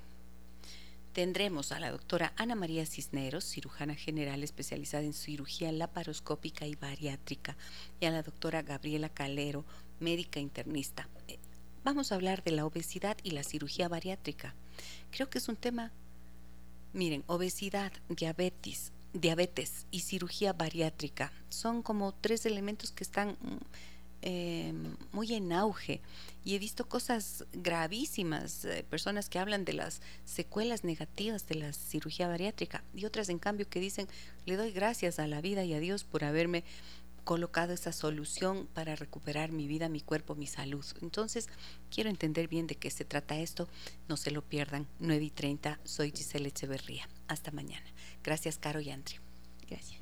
Tendremos 1.14 1.72
a 1.72 1.80
la 1.80 1.92
doctora 1.92 2.34
Ana 2.36 2.56
María 2.56 2.86
Cisneros, 2.86 3.46
cirujana 3.46 3.96
general 3.96 4.44
especializada 4.44 5.06
en 5.06 5.14
cirugía 5.14 5.72
laparoscópica 5.72 6.68
y 6.68 6.76
bariátrica, 6.76 7.56
y 8.02 8.06
a 8.06 8.12
la 8.12 8.22
doctora 8.22 8.64
Gabriela 8.64 9.08
Calero, 9.08 9.64
médica 10.02 10.42
internista. 10.42 11.08
Eh, 11.30 11.40
vamos 11.86 12.12
a 12.12 12.16
hablar 12.16 12.44
de 12.44 12.52
la 12.52 12.66
obesidad 12.66 13.16
y 13.24 13.32
la 13.32 13.44
cirugía 13.44 13.88
bariátrica. 13.88 14.56
Creo 15.12 15.30
que 15.30 15.38
es 15.38 15.48
un 15.48 15.56
tema, 15.56 15.94
miren, 16.92 17.24
obesidad, 17.28 17.94
diabetes, 18.10 18.92
diabetes 19.14 19.86
y 19.90 20.02
cirugía 20.02 20.52
bariátrica 20.52 21.32
son 21.48 21.82
como 21.82 22.14
tres 22.14 22.46
elementos 22.46 22.92
que 22.92 23.06
están 23.06 23.38
mm, 23.42 23.58
eh, 24.22 24.74
muy 25.12 25.34
en 25.34 25.54
auge 25.54 26.02
y 26.44 26.56
he 26.56 26.60
visto 26.60 26.88
cosas 26.88 27.46
gravísimas, 27.54 28.66
eh, 28.66 28.86
personas 28.90 29.30
que 29.30 29.40
hablan 29.40 29.66
de 29.66 29.74
las 29.74 30.02
secuelas 30.26 30.84
negativas 30.84 31.48
de 31.48 31.56
la 31.56 31.74
cirugía 31.74 32.28
bariátrica 32.28 32.84
y 32.94 33.06
otras 33.06 33.30
en 33.30 33.40
cambio 33.40 33.70
que 33.70 33.80
dicen, 33.80 34.08
le 34.46 34.56
doy 34.56 34.72
gracias 34.72 35.20
a 35.20 35.28
la 35.28 35.42
vida 35.42 35.64
y 35.64 35.74
a 35.74 35.80
Dios 35.80 36.04
por 36.04 36.24
haberme 36.24 36.64
colocado 37.24 37.74
esa 37.74 37.92
solución 37.92 38.68
para 38.74 38.96
recuperar 38.96 39.52
mi 39.52 39.68
vida, 39.68 39.88
mi 39.88 40.02
cuerpo, 40.02 40.34
mi 40.34 40.48
salud. 40.48 40.84
Entonces, 41.02 41.48
quiero 41.92 42.10
entender 42.10 42.48
bien 42.48 42.66
de 42.66 42.74
qué 42.74 42.90
se 42.90 43.06
trata 43.06 43.38
esto. 43.38 43.68
No 44.08 44.18
se 44.18 44.32
lo 44.32 44.42
pierdan. 44.42 44.88
9 45.00 45.26
y 45.26 45.30
30, 45.30 45.80
soy 45.84 46.12
Giselle 46.12 46.48
Echeverría. 46.48 47.08
Hasta 47.28 47.52
mañana. 47.52 47.86
Gracias, 48.24 48.58
Caro 48.58 48.82
y 48.82 48.90
André. 48.90 49.20
Gracias. 49.70 50.02